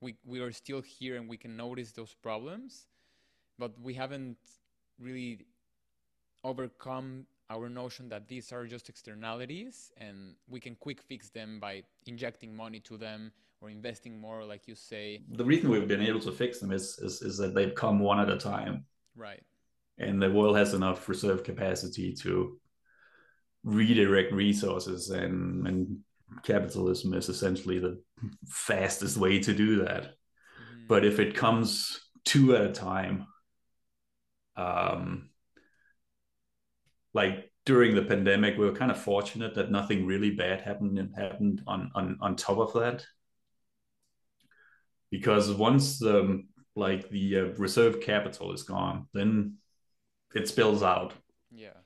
we 0.00 0.16
we 0.24 0.40
are 0.40 0.52
still 0.52 0.80
here 0.80 1.16
and 1.16 1.28
we 1.28 1.36
can 1.36 1.56
notice 1.56 1.92
those 1.92 2.14
problems, 2.14 2.86
but 3.58 3.72
we 3.80 3.94
haven't 3.94 4.38
really 4.98 5.46
overcome 6.44 7.26
our 7.50 7.68
notion 7.68 8.08
that 8.08 8.28
these 8.28 8.52
are 8.52 8.66
just 8.66 8.88
externalities 8.88 9.90
and 9.96 10.34
we 10.48 10.60
can 10.60 10.74
quick 10.74 11.00
fix 11.00 11.30
them 11.30 11.58
by 11.58 11.82
injecting 12.06 12.54
money 12.54 12.78
to 12.78 12.96
them 12.96 13.32
or 13.60 13.70
investing 13.70 14.20
more 14.20 14.44
like 14.44 14.68
you 14.68 14.74
say. 14.74 15.22
The 15.30 15.44
reason 15.44 15.70
we've 15.70 15.88
been 15.88 16.02
able 16.02 16.20
to 16.20 16.32
fix 16.32 16.58
them 16.60 16.72
is 16.72 16.98
is, 16.98 17.22
is 17.22 17.38
that 17.38 17.54
they've 17.54 17.74
come 17.74 17.98
one 17.98 18.20
at 18.20 18.30
a 18.30 18.36
time. 18.36 18.84
Right. 19.16 19.42
And 19.98 20.22
the 20.22 20.30
world 20.30 20.56
has 20.56 20.74
enough 20.74 21.08
reserve 21.08 21.42
capacity 21.42 22.12
to 22.22 22.56
redirect 23.64 24.32
resources 24.32 25.10
and 25.10 25.66
and 25.66 25.98
capitalism 26.42 27.14
is 27.14 27.28
essentially 27.28 27.78
the 27.78 28.00
fastest 28.46 29.16
way 29.16 29.38
to 29.40 29.54
do 29.54 29.84
that. 29.84 30.14
But 30.88 31.04
if 31.04 31.18
it 31.18 31.34
comes 31.34 32.00
two 32.24 32.54
at 32.54 32.62
a 32.62 32.72
time 32.72 33.26
um 34.56 35.30
like 37.14 37.50
during 37.64 37.94
the 37.94 38.02
pandemic 38.02 38.58
we 38.58 38.66
were 38.66 38.74
kind 38.74 38.90
of 38.90 39.00
fortunate 39.00 39.54
that 39.54 39.70
nothing 39.70 40.04
really 40.04 40.30
bad 40.30 40.60
happened 40.60 40.98
and 40.98 41.14
happened 41.16 41.62
on 41.66 41.90
on 41.94 42.18
on 42.20 42.36
top 42.36 42.58
of 42.58 42.72
that. 42.74 43.04
Because 45.10 45.50
once 45.52 45.98
the 45.98 46.44
like 46.76 47.08
the 47.10 47.38
uh, 47.38 47.44
reserve 47.56 48.00
capital 48.00 48.52
is 48.52 48.62
gone 48.62 49.06
then 49.12 49.54
it 50.34 50.48
spills 50.48 50.82
out. 50.82 51.14
Yeah 51.50 51.78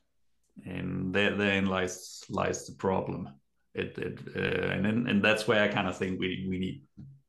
and 0.65 1.15
there, 1.15 1.37
therein 1.37 1.67
lies 1.67 2.25
lies 2.29 2.67
the 2.67 2.75
problem. 2.75 3.29
It, 3.75 3.97
it 3.99 4.19
uh, 4.37 4.73
and 4.73 4.85
then, 4.85 5.07
and 5.09 5.25
that's 5.25 5.49
where 5.49 5.63
I 5.63 5.69
kind 5.69 5.89
of 5.89 5.97
think 5.97 6.21
we 6.21 6.47
we 6.49 6.59
need 6.59 6.83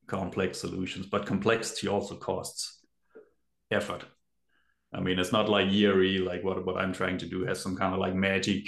complex 0.08 0.60
solutions, 0.60 1.06
but 1.06 1.26
complexity 1.26 1.88
also 1.88 2.16
costs 2.16 2.80
effort. 3.72 4.06
I 4.94 5.00
mean, 5.00 5.18
it's 5.18 5.32
not 5.32 5.50
like 5.50 5.72
ERE, 5.72 6.20
like 6.20 6.44
what 6.44 6.66
what 6.66 6.78
I'm 6.78 6.94
trying 6.94 7.18
to 7.20 7.26
do 7.26 7.46
has 7.46 7.62
some 7.62 7.76
kind 7.76 7.94
of 7.94 8.00
like 8.00 8.16
magic 8.16 8.68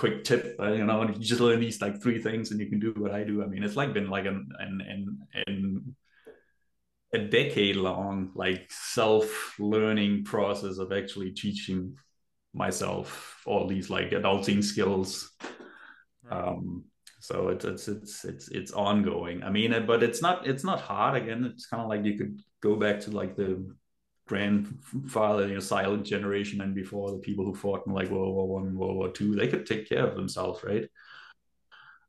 quick 0.00 0.24
tip, 0.24 0.56
uh, 0.58 0.72
you 0.72 0.86
know, 0.86 1.02
you 1.02 1.14
just 1.14 1.42
learn 1.42 1.60
these 1.60 1.82
like 1.82 2.02
three 2.02 2.18
things 2.22 2.50
and 2.50 2.58
you 2.58 2.66
can 2.70 2.80
do 2.80 2.94
what 2.96 3.12
I 3.12 3.22
do. 3.22 3.42
I 3.42 3.46
mean, 3.46 3.62
it's 3.62 3.76
like 3.76 3.92
been 3.92 4.08
like 4.08 4.24
an 4.24 4.48
an 4.58 4.80
an, 4.80 5.18
an 5.46 5.96
a 7.12 7.18
decade 7.18 7.76
long 7.76 8.30
like 8.34 8.66
self 8.70 9.56
learning 9.58 10.24
process 10.24 10.78
of 10.78 10.90
actually 10.90 11.32
teaching 11.32 11.96
myself 12.52 13.40
all 13.46 13.66
these 13.66 13.90
like 13.90 14.10
adulting 14.10 14.62
skills. 14.62 15.30
Right. 16.24 16.48
um 16.48 16.84
so 17.20 17.48
it's 17.48 17.64
it's 17.64 17.88
it's 17.88 18.24
it's 18.24 18.48
it's 18.48 18.72
ongoing. 18.72 19.42
I 19.42 19.50
mean 19.50 19.86
but 19.86 20.02
it's 20.02 20.22
not 20.22 20.46
it's 20.46 20.64
not 20.64 20.80
hard. 20.80 21.22
Again 21.22 21.44
it's 21.44 21.66
kind 21.66 21.82
of 21.82 21.88
like 21.88 22.04
you 22.04 22.16
could 22.18 22.40
go 22.62 22.76
back 22.76 23.00
to 23.00 23.10
like 23.10 23.36
the 23.36 23.74
grandfather 24.26 25.48
you 25.48 25.54
know 25.54 25.60
silent 25.60 26.06
generation 26.06 26.60
and 26.60 26.74
before 26.74 27.10
the 27.10 27.18
people 27.18 27.44
who 27.44 27.54
fought 27.54 27.86
in 27.86 27.92
like 27.92 28.10
world 28.10 28.34
war 28.34 28.48
one 28.48 28.74
world 28.76 28.96
war 28.96 29.10
two 29.10 29.34
they 29.34 29.48
could 29.48 29.66
take 29.66 29.88
care 29.88 30.06
of 30.06 30.14
themselves 30.16 30.62
right? 30.64 30.88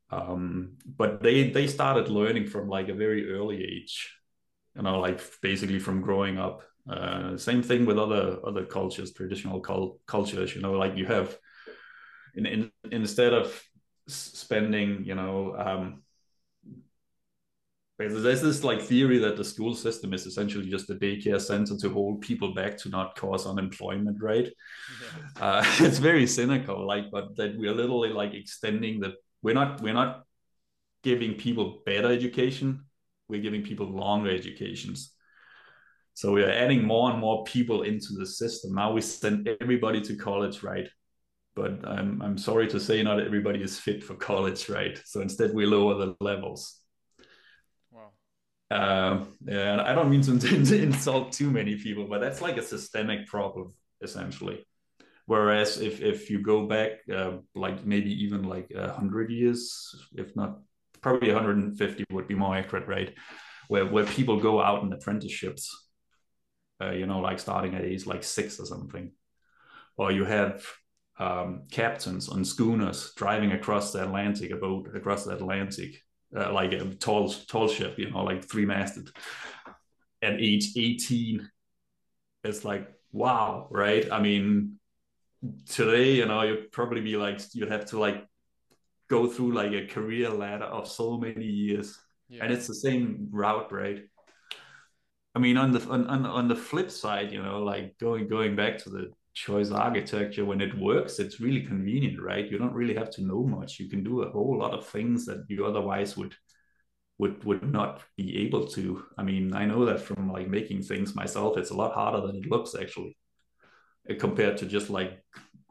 Um 0.09 0.77
but 0.85 1.21
they 1.23 1.49
they 1.51 1.67
started 1.67 2.09
learning 2.09 2.47
from 2.47 2.67
like 2.67 2.89
a 2.89 2.93
very 2.93 3.31
early 3.31 3.63
age 3.63 4.13
you 4.75 4.81
know 4.83 4.99
like 4.99 5.21
basically 5.41 5.79
from 5.79 6.01
growing 6.01 6.37
up 6.37 6.63
uh, 6.89 7.37
same 7.37 7.61
thing 7.61 7.85
with 7.85 7.99
other 7.99 8.39
other 8.45 8.65
cultures, 8.65 9.13
traditional 9.13 9.59
cult- 9.59 9.99
cultures. 10.07 10.55
You 10.55 10.61
know, 10.61 10.73
like 10.73 10.97
you 10.97 11.05
have, 11.05 11.37
in, 12.35 12.45
in 12.45 12.71
instead 12.91 13.33
of 13.33 13.61
spending, 14.07 15.05
you 15.05 15.15
know, 15.15 15.55
um, 15.57 16.03
there's 17.99 18.41
this 18.41 18.63
like 18.63 18.81
theory 18.81 19.19
that 19.19 19.37
the 19.37 19.43
school 19.43 19.75
system 19.75 20.11
is 20.13 20.25
essentially 20.25 20.67
just 20.69 20.89
a 20.89 20.95
daycare 20.95 21.39
center 21.39 21.77
to 21.77 21.89
hold 21.89 22.21
people 22.21 22.55
back 22.55 22.77
to 22.77 22.89
not 22.89 23.15
cause 23.15 23.45
unemployment, 23.45 24.21
right? 24.21 24.49
Yeah. 25.37 25.43
Uh, 25.43 25.63
it's 25.79 25.99
very 25.99 26.25
cynical, 26.25 26.85
like, 26.85 27.11
but 27.11 27.35
that 27.35 27.55
we're 27.57 27.73
literally 27.73 28.09
like 28.09 28.33
extending 28.33 28.99
the. 28.99 29.13
We're 29.43 29.55
not. 29.55 29.81
We're 29.81 29.93
not 29.93 30.23
giving 31.03 31.35
people 31.35 31.81
better 31.85 32.11
education. 32.11 32.85
We're 33.27 33.41
giving 33.41 33.63
people 33.63 33.87
longer 33.87 34.31
educations 34.31 35.13
so 36.21 36.31
we 36.31 36.43
are 36.43 36.51
adding 36.51 36.83
more 36.83 37.09
and 37.09 37.19
more 37.19 37.43
people 37.45 37.81
into 37.81 38.13
the 38.13 38.27
system. 38.27 38.75
Now 38.75 38.91
we 38.93 39.01
send 39.01 39.49
everybody 39.59 40.01
to 40.01 40.15
college, 40.15 40.61
right? 40.61 40.87
But 41.55 41.83
I'm 41.83 42.21
I'm 42.21 42.37
sorry 42.37 42.67
to 42.67 42.79
say, 42.79 43.01
not 43.01 43.19
everybody 43.19 43.63
is 43.63 43.79
fit 43.79 44.03
for 44.03 44.13
college, 44.13 44.69
right? 44.69 45.01
So 45.03 45.21
instead, 45.21 45.51
we 45.51 45.65
lower 45.65 45.95
the 45.95 46.15
levels. 46.19 46.79
Wow. 47.89 48.11
Uh, 48.69 49.25
yeah, 49.47 49.81
I 49.83 49.95
don't 49.95 50.11
mean 50.11 50.21
to, 50.21 50.37
to 50.69 50.83
insult 50.83 51.31
too 51.31 51.49
many 51.49 51.75
people, 51.75 52.05
but 52.05 52.21
that's 52.21 52.39
like 52.39 52.57
a 52.57 52.61
systemic 52.61 53.25
problem, 53.25 53.73
essentially. 54.03 54.63
Whereas 55.25 55.79
if 55.81 56.01
if 56.01 56.29
you 56.29 56.43
go 56.43 56.67
back, 56.67 56.91
uh, 57.11 57.37
like 57.55 57.83
maybe 57.83 58.11
even 58.25 58.43
like 58.43 58.71
hundred 58.75 59.31
years, 59.31 59.59
if 60.13 60.35
not 60.35 60.59
probably 61.01 61.33
150 61.33 62.03
would 62.11 62.27
be 62.27 62.35
more 62.35 62.55
accurate, 62.55 62.87
right? 62.87 63.11
Where 63.69 63.87
where 63.87 64.05
people 64.05 64.39
go 64.39 64.61
out 64.61 64.83
in 64.83 64.93
apprenticeships 64.93 65.87
uh, 66.81 66.91
you 66.91 67.05
know, 67.05 67.19
like 67.19 67.39
starting 67.39 67.75
at 67.75 67.85
age 67.85 68.05
like 68.05 68.23
six 68.23 68.59
or 68.59 68.65
something. 68.65 69.11
Or 69.97 70.11
you 70.11 70.25
have 70.25 70.65
um, 71.19 71.63
captains 71.69 72.29
on 72.29 72.43
schooners 72.43 73.13
driving 73.15 73.51
across 73.51 73.91
the 73.91 74.03
Atlantic, 74.03 74.51
a 74.51 74.55
boat 74.55 74.89
across 74.95 75.25
the 75.25 75.33
Atlantic, 75.33 76.01
uh, 76.35 76.51
like 76.51 76.71
a 76.73 76.85
tall, 76.95 77.29
tall 77.29 77.67
ship, 77.67 77.99
you 77.99 78.09
know, 78.09 78.23
like 78.23 78.43
three 78.43 78.65
masted. 78.65 79.09
At 80.21 80.39
age 80.39 80.69
18, 80.77 81.49
it's 82.43 82.65
like, 82.65 82.87
wow, 83.11 83.67
right? 83.69 84.11
I 84.11 84.19
mean, 84.21 84.79
today, 85.69 86.13
you 86.13 86.25
know, 86.25 86.41
you'd 86.43 86.71
probably 86.71 87.01
be 87.01 87.17
like 87.17 87.41
you'd 87.53 87.71
have 87.71 87.85
to 87.87 87.99
like 87.99 88.25
go 89.09 89.27
through 89.27 89.53
like 89.53 89.73
a 89.73 89.87
career 89.87 90.29
ladder 90.29 90.65
of 90.65 90.87
so 90.87 91.17
many 91.17 91.45
years, 91.45 91.99
yeah. 92.29 92.43
and 92.43 92.53
it's 92.53 92.67
the 92.67 92.75
same 92.75 93.27
route, 93.31 93.71
right? 93.71 94.03
I 95.35 95.39
mean, 95.39 95.57
on 95.57 95.71
the 95.71 95.81
on, 95.89 96.07
on 96.07 96.25
on 96.25 96.47
the 96.47 96.55
flip 96.55 96.91
side, 96.91 97.31
you 97.31 97.41
know, 97.41 97.63
like 97.63 97.97
going 97.99 98.27
going 98.27 98.55
back 98.55 98.77
to 98.79 98.89
the 98.89 99.11
choice 99.33 99.71
architecture 99.71 100.43
when 100.43 100.59
it 100.59 100.77
works 100.77 101.17
it's 101.19 101.39
really 101.39 101.61
convenient 101.65 102.21
right? 102.21 102.51
You 102.51 102.57
don't 102.57 102.73
really 102.73 102.95
have 102.95 103.09
to 103.11 103.23
know 103.23 103.43
much. 103.43 103.79
You 103.79 103.89
can 103.89 104.03
do 104.03 104.21
a 104.23 104.29
whole 104.31 104.57
lot 104.59 104.73
of 104.73 104.85
things 104.87 105.25
that 105.25 105.45
you 105.47 105.65
otherwise 105.65 106.17
would 106.17 106.35
would 107.19 107.43
would 107.45 107.71
not 107.71 108.01
be 108.17 108.37
able 108.45 108.67
to. 108.67 109.05
I 109.17 109.23
mean 109.23 109.53
i 109.55 109.65
know 109.65 109.85
that 109.85 110.01
from 110.01 110.31
like 110.31 110.47
making 110.49 110.83
things 110.83 111.15
myself 111.15 111.57
it's 111.57 111.71
a 111.71 111.75
lot 111.75 111.93
harder 111.93 112.25
than 112.27 112.37
it 112.37 112.49
looks 112.49 112.75
actually 112.75 113.17
uh, 114.09 114.15
compared 114.19 114.57
to 114.57 114.65
just 114.65 114.89
like 114.89 115.23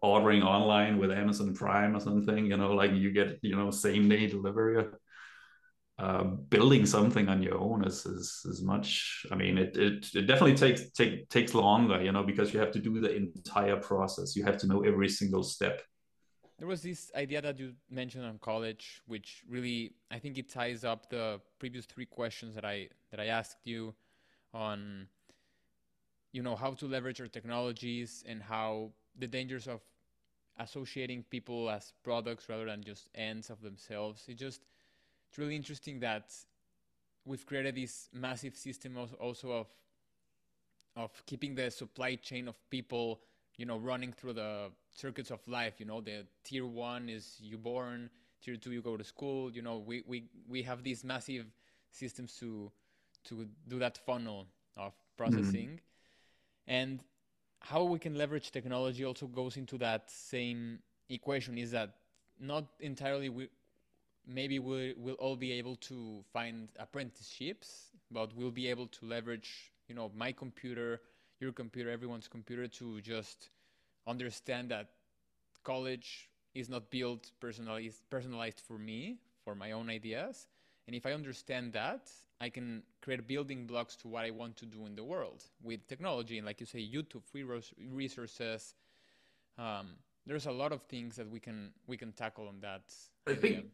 ordering 0.02 0.42
online 0.42 0.98
with 0.98 1.10
amazon 1.10 1.54
prime 1.54 1.94
or 1.96 2.00
something 2.00 2.46
you 2.46 2.56
know 2.56 2.72
like 2.72 2.92
you 2.92 3.10
get 3.12 3.38
you 3.42 3.54
know 3.56 3.70
same 3.70 4.08
day 4.08 4.26
delivery 4.26 4.84
uh, 6.00 6.24
building 6.24 6.86
something 6.86 7.28
on 7.28 7.42
your 7.42 7.58
own 7.58 7.84
is, 7.84 8.06
is 8.06 8.42
is 8.46 8.62
much 8.62 9.26
i 9.30 9.34
mean 9.34 9.58
it, 9.58 9.76
it 9.76 10.06
it 10.14 10.22
definitely 10.22 10.54
takes 10.54 10.90
take 10.92 11.28
takes 11.28 11.52
longer 11.52 12.02
you 12.02 12.10
know 12.10 12.22
because 12.22 12.54
you 12.54 12.58
have 12.58 12.72
to 12.72 12.78
do 12.78 13.00
the 13.00 13.14
entire 13.14 13.76
process. 13.76 14.34
You 14.34 14.44
have 14.44 14.56
to 14.58 14.66
know 14.66 14.80
every 14.80 15.10
single 15.10 15.42
step. 15.42 15.82
There 16.58 16.68
was 16.68 16.82
this 16.82 17.10
idea 17.14 17.42
that 17.42 17.58
you 17.58 17.74
mentioned 17.90 18.24
on 18.24 18.38
college 18.38 19.02
which 19.06 19.42
really 19.48 19.92
i 20.10 20.18
think 20.18 20.38
it 20.38 20.48
ties 20.48 20.84
up 20.84 21.10
the 21.10 21.40
previous 21.58 21.84
three 21.86 22.06
questions 22.06 22.54
that 22.54 22.64
i 22.64 22.88
that 23.10 23.20
i 23.20 23.26
asked 23.26 23.66
you 23.66 23.94
on 24.52 25.06
you 26.32 26.42
know 26.42 26.56
how 26.56 26.72
to 26.80 26.86
leverage 26.86 27.18
your 27.18 27.28
technologies 27.28 28.24
and 28.26 28.42
how 28.42 28.90
the 29.18 29.26
dangers 29.26 29.66
of 29.66 29.80
associating 30.60 31.24
people 31.30 31.70
as 31.70 31.92
products 32.04 32.48
rather 32.48 32.66
than 32.66 32.84
just 32.84 33.08
ends 33.14 33.50
of 33.50 33.60
themselves. 33.62 34.24
It 34.28 34.34
just 34.34 34.62
it's 35.30 35.38
really 35.38 35.54
interesting 35.54 36.00
that 36.00 36.34
we've 37.24 37.46
created 37.46 37.76
this 37.76 38.08
massive 38.12 38.56
system 38.56 38.98
also 39.20 39.52
of 39.52 39.66
of 40.96 41.24
keeping 41.24 41.54
the 41.54 41.70
supply 41.70 42.16
chain 42.16 42.48
of 42.48 42.56
people 42.68 43.20
you 43.56 43.64
know 43.64 43.78
running 43.78 44.12
through 44.12 44.32
the 44.32 44.70
circuits 44.90 45.30
of 45.30 45.46
life 45.46 45.74
you 45.78 45.86
know 45.86 46.00
the 46.00 46.26
tier 46.42 46.66
one 46.66 47.08
is 47.08 47.36
you 47.40 47.56
born 47.56 48.10
tier 48.42 48.56
two 48.56 48.72
you 48.72 48.82
go 48.82 48.96
to 48.96 49.04
school 49.04 49.52
you 49.52 49.62
know 49.62 49.78
we 49.78 50.02
we, 50.06 50.24
we 50.48 50.62
have 50.62 50.82
these 50.82 51.04
massive 51.04 51.46
systems 51.92 52.34
to 52.34 52.72
to 53.22 53.46
do 53.68 53.78
that 53.78 53.98
funnel 53.98 54.48
of 54.76 54.92
processing 55.16 55.68
mm-hmm. 55.68 56.66
and 56.66 57.04
how 57.60 57.84
we 57.84 57.98
can 57.98 58.16
leverage 58.16 58.50
technology 58.50 59.04
also 59.04 59.26
goes 59.26 59.56
into 59.56 59.78
that 59.78 60.10
same 60.10 60.80
equation 61.08 61.56
is 61.56 61.70
that 61.70 61.94
not 62.40 62.64
entirely 62.80 63.28
we, 63.28 63.48
maybe 64.30 64.58
we'll, 64.58 64.92
we'll 64.96 65.14
all 65.16 65.36
be 65.36 65.52
able 65.52 65.76
to 65.76 66.22
find 66.32 66.68
apprenticeships, 66.78 67.90
but 68.10 68.34
we'll 68.36 68.50
be 68.50 68.68
able 68.68 68.86
to 68.88 69.06
leverage, 69.06 69.72
you 69.88 69.94
know, 69.94 70.10
my 70.16 70.32
computer, 70.32 71.00
your 71.40 71.52
computer, 71.52 71.90
everyone's 71.90 72.28
computer 72.28 72.68
to 72.68 73.00
just 73.00 73.50
understand 74.06 74.70
that 74.70 74.90
college 75.64 76.30
is 76.54 76.68
not 76.68 76.90
built 76.90 77.30
personalized, 77.40 78.02
personalized 78.10 78.60
for 78.60 78.78
me, 78.78 79.18
for 79.44 79.54
my 79.54 79.72
own 79.72 79.90
ideas. 79.90 80.48
And 80.86 80.96
if 80.96 81.06
I 81.06 81.12
understand 81.12 81.72
that, 81.74 82.10
I 82.40 82.48
can 82.48 82.82
create 83.02 83.26
building 83.26 83.66
blocks 83.66 83.96
to 83.96 84.08
what 84.08 84.24
I 84.24 84.30
want 84.30 84.56
to 84.58 84.66
do 84.66 84.86
in 84.86 84.94
the 84.94 85.04
world 85.04 85.44
with 85.62 85.86
technology. 85.86 86.38
And 86.38 86.46
like 86.46 86.60
you 86.60 86.66
say, 86.66 86.80
YouTube, 86.80 87.24
free 87.24 87.44
resources. 87.44 88.74
Um, 89.58 89.96
there's 90.26 90.46
a 90.46 90.52
lot 90.52 90.72
of 90.72 90.82
things 90.82 91.16
that 91.16 91.28
we 91.28 91.40
can 91.40 91.72
we 91.86 91.96
can 91.96 92.12
tackle 92.12 92.48
on 92.48 92.60
that 92.60 92.82
I 93.30 93.34
think 93.34 93.66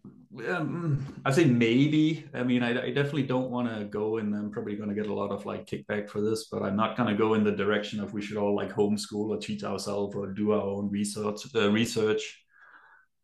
um, 0.49 1.05
I 1.25 1.31
say 1.31 1.45
maybe. 1.45 2.27
I 2.35 2.43
mean, 2.43 2.63
I, 2.63 2.87
I 2.87 2.91
definitely 2.91 3.25
don't 3.25 3.51
want 3.51 3.69
to 3.75 3.85
go, 3.85 4.19
and 4.19 4.35
I'm 4.35 4.51
probably 4.51 4.77
going 4.77 4.89
to 4.89 4.95
get 4.95 5.11
a 5.11 5.15
lot 5.15 5.31
of 5.31 5.47
like 5.47 5.67
kickback 5.67 6.09
for 6.09 6.21
this, 6.21 6.49
but 6.51 6.63
I'm 6.63 6.77
not 6.77 6.97
going 6.97 7.09
to 7.09 7.15
go 7.15 7.35
in 7.35 7.45
the 7.45 7.53
direction 7.53 8.01
of 8.01 8.13
we 8.13 8.23
should 8.23 8.37
all 8.37 8.55
like 8.55 8.73
homeschool 8.73 9.31
or 9.31 9.39
teach 9.39 9.65
ourselves 9.65 10.15
or 10.15 10.29
do 10.29 10.53
our 10.53 10.61
own 10.61 10.91
research. 10.91 11.43
Uh, 11.55 11.71
research. 11.71 12.43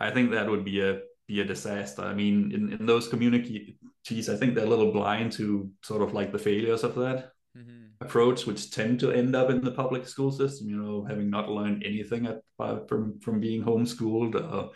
I 0.01 0.11
think 0.11 0.31
that 0.31 0.49
would 0.49 0.65
be 0.65 0.81
a 0.81 1.01
be 1.29 1.41
a 1.41 1.45
disaster. 1.45 2.03
I 2.03 2.15
mean, 2.15 2.53
in 2.53 2.73
in 2.73 2.87
those 2.87 3.09
communities, 3.09 4.29
I 4.29 4.37
think 4.37 4.55
they're 4.55 4.65
a 4.65 4.69
little 4.69 4.93
blind 4.93 5.33
to 5.33 5.71
sort 5.83 6.03
of 6.03 6.15
like 6.15 6.33
the 6.33 6.39
failures 6.39 6.83
of 6.83 6.95
that 6.97 7.33
mm-hmm. 7.57 7.93
approach, 8.01 8.47
which 8.47 8.71
tend 8.71 9.01
to 9.01 9.13
end 9.13 9.37
up 9.37 9.51
in 9.51 9.63
the 9.63 9.71
public 9.71 10.09
school 10.09 10.33
system. 10.33 10.69
You 10.69 10.77
know, 10.77 11.05
having 11.05 11.31
not 11.31 11.51
learned 11.51 11.85
anything 11.85 12.27
at, 12.27 12.41
uh, 12.59 12.81
from 12.89 13.21
from 13.21 13.39
being 13.41 13.63
homeschooled. 13.63 14.35
Uh, 14.35 14.69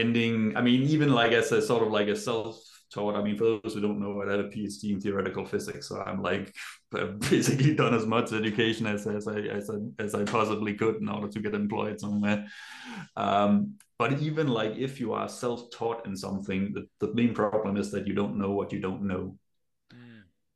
ending 0.00 0.56
i 0.56 0.60
mean 0.60 0.82
even 0.82 1.12
like 1.12 1.32
as 1.32 1.52
a 1.52 1.60
sort 1.60 1.82
of 1.82 1.90
like 1.90 2.08
a 2.08 2.16
self-taught 2.16 3.16
i 3.16 3.22
mean 3.22 3.36
for 3.36 3.60
those 3.62 3.74
who 3.74 3.80
don't 3.80 4.00
know 4.00 4.22
i 4.22 4.30
had 4.30 4.40
a 4.40 4.48
phd 4.48 4.84
in 4.84 5.00
theoretical 5.00 5.44
physics 5.44 5.88
so 5.88 6.00
i'm 6.02 6.22
like 6.22 6.54
basically 7.30 7.74
done 7.74 7.94
as 7.94 8.06
much 8.06 8.32
education 8.32 8.86
as, 8.86 9.06
as 9.06 9.28
i 9.28 9.38
as 9.38 9.70
I, 9.70 10.02
as 10.02 10.14
I 10.14 10.24
possibly 10.24 10.74
could 10.74 10.96
in 10.96 11.08
order 11.08 11.28
to 11.28 11.40
get 11.40 11.54
employed 11.54 12.00
somewhere. 12.00 12.46
Um, 13.16 13.74
but 13.98 14.20
even 14.20 14.48
like 14.48 14.76
if 14.76 14.98
you 14.98 15.12
are 15.12 15.28
self-taught 15.28 16.06
in 16.06 16.16
something 16.16 16.72
the, 16.72 17.06
the 17.06 17.14
main 17.14 17.34
problem 17.34 17.76
is 17.76 17.90
that 17.92 18.06
you 18.06 18.14
don't 18.14 18.38
know 18.38 18.52
what 18.52 18.72
you 18.72 18.80
don't 18.80 19.02
know. 19.02 19.36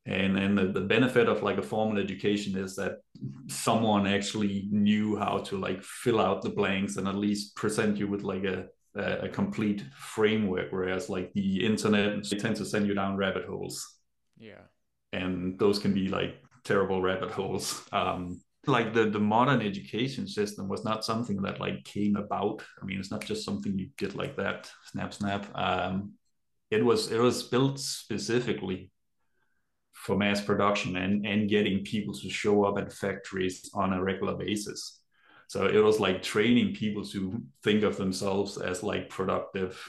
And 0.07 0.37
and 0.37 0.57
the, 0.57 0.67
the 0.67 0.81
benefit 0.81 1.27
of 1.27 1.41
like 1.41 1.57
a 1.57 1.63
formal 1.63 1.97
education 1.97 2.57
is 2.57 2.75
that 2.75 2.97
someone 3.47 4.05
actually 4.05 4.67
knew 4.71 5.15
how 5.15 5.39
to 5.39 5.57
like 5.57 5.81
fill 5.83 6.19
out 6.19 6.43
the 6.43 6.49
blanks 6.49 6.97
and 6.97 7.07
at 7.07 7.15
least 7.15 7.55
present 7.55 7.97
you 7.97 8.07
with 8.07 8.21
like 8.21 8.43
a 8.43 8.67
a, 8.95 9.29
complete 9.29 9.83
framework 9.97 10.71
whereas 10.71 11.09
like 11.09 11.33
the 11.33 11.65
internet 11.65 12.23
they 12.29 12.37
tend 12.37 12.55
to 12.55 12.65
send 12.65 12.87
you 12.87 12.93
down 12.93 13.17
rabbit 13.17 13.45
holes. 13.45 13.99
Yeah. 14.37 14.61
And 15.13 15.57
those 15.59 15.79
can 15.79 15.93
be 15.93 16.07
like 16.07 16.41
terrible 16.63 17.01
rabbit 17.01 17.31
holes. 17.31 17.83
Um 17.91 18.41
like 18.67 18.93
the 18.93 19.05
the 19.05 19.19
modern 19.19 19.61
education 19.61 20.27
system 20.27 20.67
was 20.67 20.83
not 20.83 21.05
something 21.05 21.41
that 21.43 21.59
like 21.59 21.83
came 21.83 22.15
about. 22.15 22.63
I 22.81 22.85
mean 22.85 22.99
it's 22.99 23.11
not 23.11 23.23
just 23.23 23.45
something 23.45 23.77
you 23.77 23.89
get 23.97 24.15
like 24.15 24.35
that 24.37 24.69
snap 24.91 25.13
snap. 25.13 25.45
Um 25.55 26.13
it 26.71 26.83
was 26.83 27.11
it 27.11 27.19
was 27.19 27.43
built 27.43 27.79
specifically 27.79 28.91
for 29.93 30.17
mass 30.17 30.41
production 30.41 30.97
and 30.97 31.25
and 31.25 31.49
getting 31.49 31.83
people 31.83 32.13
to 32.13 32.29
show 32.29 32.63
up 32.65 32.77
at 32.77 32.93
factories 32.93 33.69
on 33.73 33.93
a 33.93 34.03
regular 34.03 34.35
basis 34.35 35.01
so 35.47 35.65
it 35.67 35.83
was 35.83 35.99
like 35.99 36.21
training 36.23 36.73
people 36.73 37.05
to 37.05 37.41
think 37.63 37.83
of 37.83 37.97
themselves 37.97 38.57
as 38.57 38.83
like 38.83 39.09
productive 39.09 39.79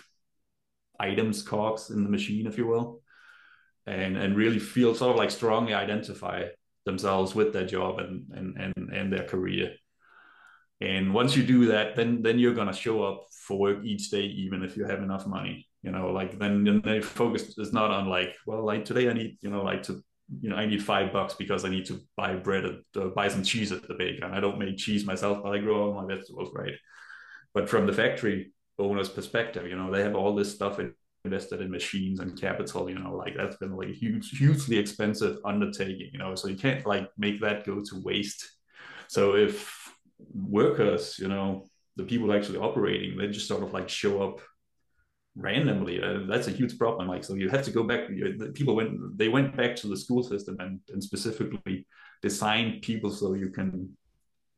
items, 0.99 1.43
cogs 1.43 1.91
in 1.91 2.05
the 2.05 2.11
machine, 2.11 2.47
if 2.47 2.59
you 2.59 2.67
will, 2.67 3.03
and 3.87 4.17
and 4.17 4.37
really 4.37 4.59
feel 4.59 4.95
sort 4.95 5.13
of 5.13 5.17
like 5.17 5.31
strongly 5.31 5.75
identify 5.75 6.45
themselves 6.85 7.35
with 7.35 7.53
their 7.53 7.67
job 7.67 7.99
and 7.99 8.27
and 8.33 8.57
and, 8.57 8.93
and 8.93 9.13
their 9.13 9.25
career. 9.25 9.75
And 10.81 11.15
once 11.15 11.37
you 11.37 11.43
do 11.43 11.67
that, 11.67 11.97
then 11.97 12.23
then 12.23 12.39
you're 12.39 12.55
gonna 12.55 12.73
show 12.73 13.03
up 13.03 13.27
for 13.31 13.59
work 13.59 13.85
each 13.85 14.11
day, 14.11 14.23
even 14.23 14.63
if 14.63 14.77
you 14.77 14.85
have 14.85 15.03
enough 15.03 15.27
money. 15.27 15.67
You 15.83 15.93
know, 15.93 16.11
like 16.11 16.39
then 16.39 16.65
then 16.65 16.83
the 16.83 17.01
focus 17.01 17.57
is 17.59 17.73
not 17.73 17.91
on 17.91 18.09
like, 18.09 18.35
well, 18.47 18.65
like 18.65 18.85
today 18.85 19.09
I 19.09 19.13
need, 19.13 19.39
you 19.41 19.51
know, 19.51 19.63
like 19.63 19.85
to 19.85 20.03
you 20.41 20.51
know, 20.51 20.57
I 20.57 20.67
need 20.67 20.83
five 20.83 21.13
bucks 21.13 21.35
because 21.35 21.65
I 21.65 21.69
need 21.69 21.87
to 21.87 22.01
buy 22.17 22.35
bread, 22.35 22.65
at, 22.65 23.03
uh, 23.03 23.09
buy 23.09 23.29
some 23.29 23.45
cheese 23.45 23.73
at 23.73 23.87
the 23.87 23.95
baker. 23.95 24.25
And 24.25 24.35
I 24.35 24.41
don't 24.41 24.59
make 24.59 24.77
cheese 24.77 25.07
myself, 25.07 25.43
but 25.43 25.55
I 25.55 25.59
grow 25.59 25.87
all 25.87 25.95
my 25.95 26.15
vegetables, 26.15 26.51
right? 26.55 26.75
But 27.55 27.69
from 27.69 27.87
the 27.87 27.93
factory 27.93 28.53
owner's 28.79 29.09
perspective, 29.09 29.67
you 29.67 29.77
know, 29.77 29.91
they 29.91 30.03
have 30.03 30.17
all 30.17 30.35
this 30.35 30.53
stuff 30.53 30.81
invested 31.25 31.61
in 31.61 31.71
machines 31.71 32.21
and 32.21 32.41
capital, 32.41 32.91
you 32.91 32.99
know, 32.99 33.15
like 33.15 33.35
that's 33.37 33.57
been 33.57 33.77
like 33.77 33.91
huge, 33.91 34.31
hugely 34.31 34.79
expensive 34.79 35.39
undertaking, 35.45 36.11
you 36.13 36.19
know, 36.19 36.35
so 36.35 36.49
you 36.49 36.57
can't 36.57 36.85
like 36.87 37.09
make 37.17 37.41
that 37.41 37.65
go 37.65 37.81
to 37.81 38.03
waste. 38.03 38.51
So 39.09 39.37
if 39.37 39.93
workers, 40.35 41.19
you 41.19 41.29
know, 41.29 41.67
the 41.97 42.05
people 42.05 42.33
actually 42.33 42.59
operating, 42.59 43.17
they 43.17 43.29
just 43.29 43.49
sort 43.49 43.63
of 43.63 43.73
like 43.73 43.89
show 43.89 44.23
up 44.23 44.41
randomly 45.37 46.03
uh, 46.03 46.21
that's 46.27 46.49
a 46.49 46.53
huge 46.53 46.79
problem. 46.79 47.09
Like 47.09 47.25
so 47.25 47.35
you 47.35 47.49
have 47.51 47.65
to 47.65 47.71
go 47.71 47.83
back 47.83 48.09
you, 48.11 48.53
people 48.55 48.75
went 48.75 49.19
they 49.19 49.29
went 49.29 49.57
back 49.57 49.77
to 49.77 49.89
the 49.89 49.97
school 49.97 50.23
system 50.23 50.57
and, 50.61 50.81
and 50.89 51.03
specifically 51.03 51.87
designed 52.23 52.83
people 52.83 53.11
so 53.11 53.35
you 53.35 53.51
can 53.51 53.91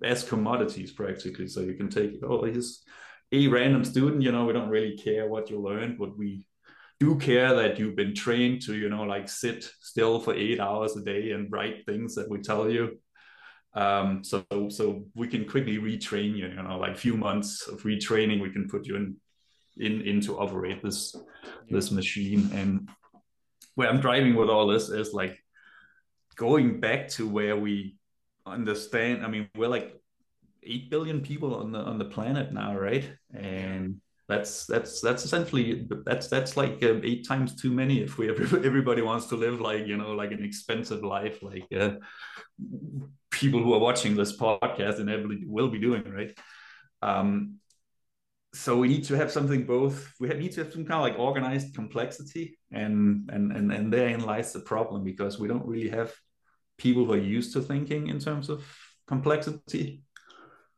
as 0.03 0.23
commodities 0.23 0.93
practically. 0.93 1.49
So 1.49 1.61
you 1.61 1.75
can 1.75 1.91
take 1.91 2.13
oh 2.23 2.45
he's 2.45 2.85
a 3.33 3.47
random 3.49 3.85
student 3.85 4.23
you 4.23 4.33
know 4.33 4.45
we 4.45 4.53
don't 4.53 4.71
really 4.71 4.97
care 4.97 5.29
what 5.29 5.51
you 5.51 5.61
learned 5.61 5.99
but 5.99 6.17
we 6.17 6.47
do 6.99 7.17
care 7.17 7.55
that 7.55 7.79
you've 7.79 7.95
been 7.95 8.15
trained 8.15 8.63
to 8.63 8.75
you 8.75 8.89
know 8.89 9.03
like 9.03 9.29
sit 9.29 9.71
still 9.81 10.21
for 10.21 10.35
eight 10.35 10.61
hours 10.61 10.97
a 10.97 11.03
day 11.03 11.33
and 11.33 11.51
write 11.53 11.85
things 11.87 12.15
that 12.15 12.29
we 12.29 12.41
tell 12.41 12.71
you. 12.71 12.99
Um, 13.75 14.25
so 14.25 14.45
so 14.71 15.05
we 15.15 15.29
can 15.29 15.45
quickly 15.45 15.79
retrain 15.79 16.37
you 16.37 16.49
you 16.49 16.63
know 16.63 16.79
like 16.79 16.97
few 16.97 17.17
months 17.17 17.69
of 17.69 17.83
retraining 17.83 18.41
we 18.41 18.51
can 18.51 18.69
put 18.69 18.87
you 18.87 18.97
in 18.97 19.17
in 19.79 20.03
in 20.03 20.21
to 20.23 20.39
operate 20.39 20.83
this 20.83 21.17
this 21.69 21.91
machine. 21.91 22.51
And 22.55 22.89
where 23.75 23.89
i'm 23.89 24.01
driving 24.01 24.35
with 24.35 24.51
all 24.51 24.67
this 24.67 24.89
is 24.89 25.15
like 25.15 25.39
going 26.35 26.81
back 26.81 27.09
to 27.09 27.29
where 27.29 27.57
we 27.57 27.97
understand 28.45 29.25
i 29.25 29.29
mean 29.29 29.49
we're 29.57 29.69
like 29.69 29.99
eight 30.69 30.91
billion 30.91 31.21
people 31.21 31.55
on 31.55 31.73
the 31.73 31.79
on 31.79 31.99
the 31.99 32.05
planet 32.05 32.53
now, 32.53 32.77
right? 32.77 33.11
And 33.35 34.01
that's 34.29 34.67
that's 34.67 35.01
that's 35.01 35.25
essentially 35.25 35.89
that's 36.05 36.29
that's 36.29 36.57
like 36.57 36.83
uh, 36.83 37.01
eight 37.03 37.27
times 37.27 37.55
too 37.55 37.73
many 37.73 38.03
if 38.03 38.19
we 38.19 38.29
everybody 38.31 39.01
wants 39.01 39.27
to 39.27 39.37
live 39.37 39.61
like 39.61 39.87
you 39.87 39.97
know 39.97 40.13
like 40.13 40.33
an 40.33 40.45
expensive 40.45 41.03
life 41.03 41.43
like 41.43 41.67
uh, 41.75 41.93
people 43.31 43.63
who 43.63 43.73
are 43.73 43.79
watching 43.79 44.15
this 44.15 44.37
podcast 44.37 45.01
inevitably 45.01 45.45
will 45.47 45.69
be 45.69 45.79
doing 45.79 46.05
right? 46.05 46.39
Um 47.03 47.55
so 48.59 48.77
we 48.77 48.89
need 48.89 49.05
to 49.05 49.15
have 49.15 49.31
something 49.31 49.65
both 49.65 50.13
we 50.21 50.29
need 50.29 50.53
to 50.53 50.63
have 50.63 50.73
some 50.73 50.85
kind 50.85 51.01
of 51.01 51.03
like 51.03 51.19
organized 51.19 51.75
complexity 51.75 52.59
and 52.73 53.31
and 53.33 53.53
and, 53.53 53.73
and 53.73 53.93
therein 53.93 54.21
lies 54.25 54.53
the 54.53 54.61
problem 54.61 55.05
because 55.05 55.39
we 55.39 55.49
don't 55.49 55.67
really 55.67 55.89
have 55.89 56.13
people 56.77 57.05
who 57.05 57.13
are 57.13 57.31
used 57.37 57.53
to 57.53 57.61
thinking 57.61 58.09
in 58.09 58.19
terms 58.19 58.49
of 58.49 58.65
complexity 59.07 60.03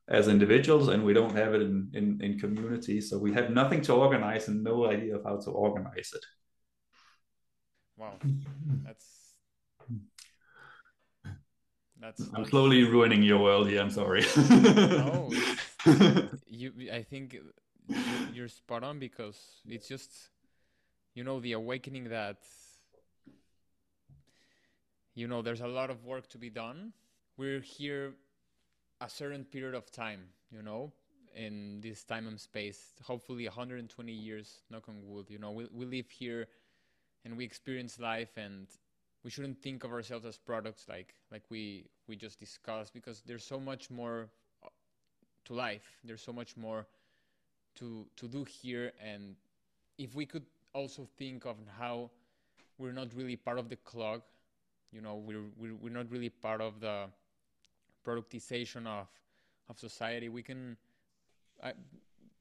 as 0.08 0.26
individuals 0.26 0.88
and 0.88 1.04
we 1.04 1.12
don't 1.12 1.36
have 1.36 1.54
it 1.54 1.62
in, 1.62 1.88
in, 1.94 2.20
in 2.20 2.38
communities. 2.38 3.08
So 3.08 3.18
we 3.18 3.32
have 3.32 3.50
nothing 3.50 3.80
to 3.82 3.94
organize 3.94 4.48
and 4.48 4.64
no 4.64 4.90
idea 4.90 5.16
of 5.16 5.24
how 5.24 5.36
to 5.38 5.50
organize 5.50 6.12
it. 6.14 6.24
Wow. 7.96 8.14
That's 8.84 9.06
that's 12.00 12.22
I'm 12.34 12.46
slowly 12.46 12.82
ruining 12.84 13.22
your 13.22 13.38
world 13.38 13.68
here. 13.68 13.82
I'm 13.82 13.90
sorry. 13.90 14.24
no, 14.48 15.30
you. 16.46 16.72
I 16.90 17.02
think 17.02 17.36
you're 18.32 18.48
spot 18.48 18.82
on 18.82 18.98
because 18.98 19.36
it's 19.66 19.88
just, 19.88 20.10
you 21.14 21.24
know, 21.24 21.40
the 21.40 21.52
awakening 21.52 22.08
that, 22.10 22.38
you 25.14 25.26
know, 25.26 25.42
there's 25.42 25.60
a 25.60 25.66
lot 25.66 25.90
of 25.90 26.04
work 26.04 26.28
to 26.28 26.38
be 26.38 26.50
done. 26.50 26.92
We're 27.36 27.60
here 27.60 28.14
a 29.00 29.08
certain 29.08 29.44
period 29.44 29.74
of 29.74 29.90
time, 29.90 30.20
you 30.50 30.62
know, 30.62 30.92
in 31.34 31.80
this 31.80 32.04
time 32.04 32.26
and 32.26 32.38
space. 32.38 32.94
Hopefully, 33.02 33.44
120 33.46 34.12
years, 34.12 34.62
knock 34.70 34.88
on 34.88 34.96
wood. 35.02 35.26
You 35.28 35.38
know, 35.38 35.52
we 35.52 35.66
we 35.72 35.86
live 35.86 36.10
here, 36.10 36.48
and 37.24 37.36
we 37.36 37.44
experience 37.44 37.98
life, 37.98 38.36
and 38.36 38.66
we 39.24 39.30
shouldn't 39.30 39.62
think 39.62 39.84
of 39.84 39.92
ourselves 39.92 40.24
as 40.24 40.38
products 40.38 40.86
like 40.88 41.14
like 41.30 41.42
we 41.50 41.86
we 42.06 42.16
just 42.16 42.38
discussed 42.38 42.92
because 42.92 43.22
there's 43.26 43.44
so 43.44 43.58
much 43.58 43.90
more 43.90 44.28
to 45.46 45.54
life. 45.54 45.98
There's 46.04 46.22
so 46.22 46.32
much 46.32 46.56
more 46.56 46.86
to 47.80 48.06
to 48.16 48.28
do 48.28 48.44
here, 48.44 48.92
and 49.02 49.34
if 49.98 50.14
we 50.14 50.24
could 50.24 50.46
also 50.72 51.08
think 51.18 51.44
of 51.44 51.56
how 51.78 52.10
we're 52.78 52.92
not 52.92 53.08
really 53.14 53.36
part 53.36 53.58
of 53.58 53.68
the 53.68 53.76
clock, 53.76 54.22
you 54.92 55.00
know, 55.00 55.16
we're 55.16 55.44
we're, 55.58 55.74
we're 55.74 55.92
not 55.92 56.10
really 56.10 56.30
part 56.30 56.60
of 56.60 56.80
the 56.80 57.06
productization 58.06 58.86
of 58.86 59.08
of 59.68 59.78
society, 59.78 60.28
we 60.28 60.42
can 60.42 60.76
uh, 61.62 61.72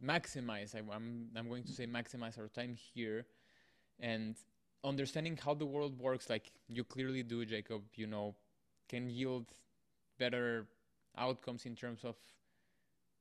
maximize. 0.03 0.75
I, 0.75 0.79
I'm 0.93 1.29
I'm 1.35 1.47
going 1.47 1.63
to 1.63 1.71
say 1.71 1.87
maximize 1.87 2.37
our 2.39 2.47
time 2.47 2.75
here, 2.93 3.25
and 3.99 4.35
understanding 4.83 5.37
how 5.37 5.53
the 5.53 5.65
world 5.65 5.99
works, 5.99 6.29
like 6.29 6.51
you 6.67 6.83
clearly 6.83 7.23
do, 7.23 7.45
Jacob. 7.45 7.83
You 7.95 8.07
know, 8.07 8.35
can 8.87 9.09
yield 9.09 9.45
better 10.17 10.67
outcomes 11.17 11.65
in 11.65 11.75
terms 11.75 12.03
of 12.03 12.15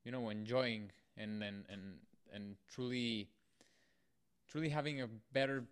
you 0.04 0.12
know 0.12 0.30
enjoying 0.30 0.90
and 1.16 1.42
and 1.42 1.64
and 1.68 1.82
and 2.32 2.56
truly 2.68 3.28
truly 4.50 4.68
having 4.68 5.02
a 5.02 5.08
better 5.32 5.64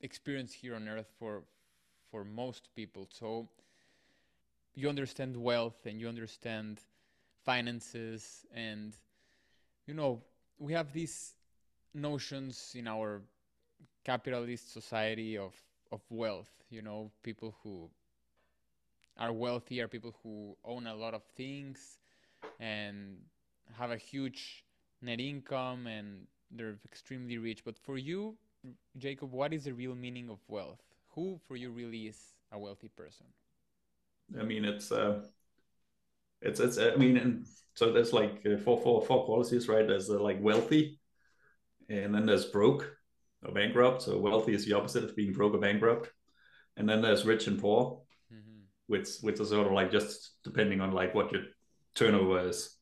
experience 0.00 0.52
here 0.52 0.74
on 0.74 0.88
earth 0.88 1.10
for 1.18 1.42
for 2.10 2.24
most 2.24 2.68
people. 2.74 3.08
So 3.10 3.48
you 4.74 4.88
understand 4.88 5.36
wealth 5.36 5.86
and 5.86 6.00
you 6.00 6.08
understand 6.08 6.80
finances 7.44 8.46
and 8.54 8.96
you 9.86 9.94
know 9.94 10.22
we 10.58 10.72
have 10.72 10.92
these 10.92 11.34
notions 11.92 12.72
in 12.74 12.88
our 12.88 13.22
capitalist 14.04 14.72
society 14.72 15.36
of 15.36 15.54
of 15.92 16.00
wealth 16.10 16.50
you 16.70 16.82
know 16.82 17.10
people 17.22 17.54
who 17.62 17.88
are 19.18 19.32
wealthy 19.32 19.80
are 19.80 19.88
people 19.88 20.14
who 20.22 20.56
own 20.64 20.86
a 20.86 20.94
lot 20.94 21.14
of 21.14 21.22
things 21.36 21.98
and 22.58 23.18
have 23.78 23.90
a 23.90 23.96
huge 23.96 24.63
net 25.04 25.20
income 25.20 25.86
and 25.86 26.26
they're 26.50 26.76
extremely 26.84 27.38
rich 27.38 27.64
but 27.64 27.78
for 27.78 27.98
you 27.98 28.36
jacob 28.98 29.32
what 29.32 29.52
is 29.52 29.64
the 29.64 29.72
real 29.72 29.94
meaning 29.94 30.30
of 30.30 30.38
wealth 30.48 30.82
who 31.14 31.38
for 31.46 31.56
you 31.56 31.70
really 31.70 32.06
is 32.06 32.34
a 32.52 32.58
wealthy 32.58 32.88
person 32.88 33.26
I 34.38 34.42
mean, 34.42 34.64
it's 34.64 34.90
uh, 34.90 35.20
it's 36.40 36.60
it's. 36.60 36.78
I 36.78 36.96
mean, 36.96 37.16
and 37.16 37.46
so 37.74 37.92
there's 37.92 38.12
like 38.12 38.42
uh, 38.46 38.56
four 38.58 38.80
four 38.80 39.02
four 39.02 39.24
qualities, 39.24 39.68
right? 39.68 39.86
There's 39.86 40.10
uh, 40.10 40.20
like 40.20 40.38
wealthy, 40.40 40.98
and 41.88 42.14
then 42.14 42.26
there's 42.26 42.46
broke 42.46 42.96
or 43.44 43.52
bankrupt. 43.52 44.02
So 44.02 44.18
wealthy 44.18 44.54
is 44.54 44.64
the 44.64 44.74
opposite 44.74 45.04
of 45.04 45.16
being 45.16 45.32
broke 45.32 45.54
or 45.54 45.58
bankrupt, 45.58 46.10
and 46.76 46.88
then 46.88 47.02
there's 47.02 47.24
rich 47.24 47.46
and 47.46 47.60
poor, 47.60 48.02
mm-hmm. 48.32 48.62
which 48.86 49.08
which 49.20 49.40
is 49.40 49.50
sort 49.50 49.66
of 49.66 49.72
like 49.72 49.90
just 49.90 50.32
depending 50.42 50.80
on 50.80 50.92
like 50.92 51.14
what 51.14 51.32
your 51.32 51.42
turnover 51.94 52.48
is. 52.48 52.76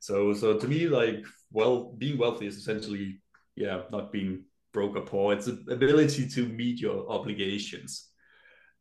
So 0.00 0.32
so 0.32 0.58
to 0.58 0.66
me, 0.68 0.88
like 0.88 1.24
well, 1.52 1.92
being 1.96 2.18
wealthy 2.18 2.46
is 2.46 2.56
essentially 2.56 3.20
yeah, 3.56 3.82
not 3.90 4.12
being 4.12 4.44
broke 4.72 4.96
or 4.96 5.02
poor. 5.02 5.34
It's 5.34 5.46
the 5.46 5.62
ability 5.70 6.28
to 6.28 6.48
meet 6.48 6.80
your 6.80 7.08
obligations. 7.10 8.08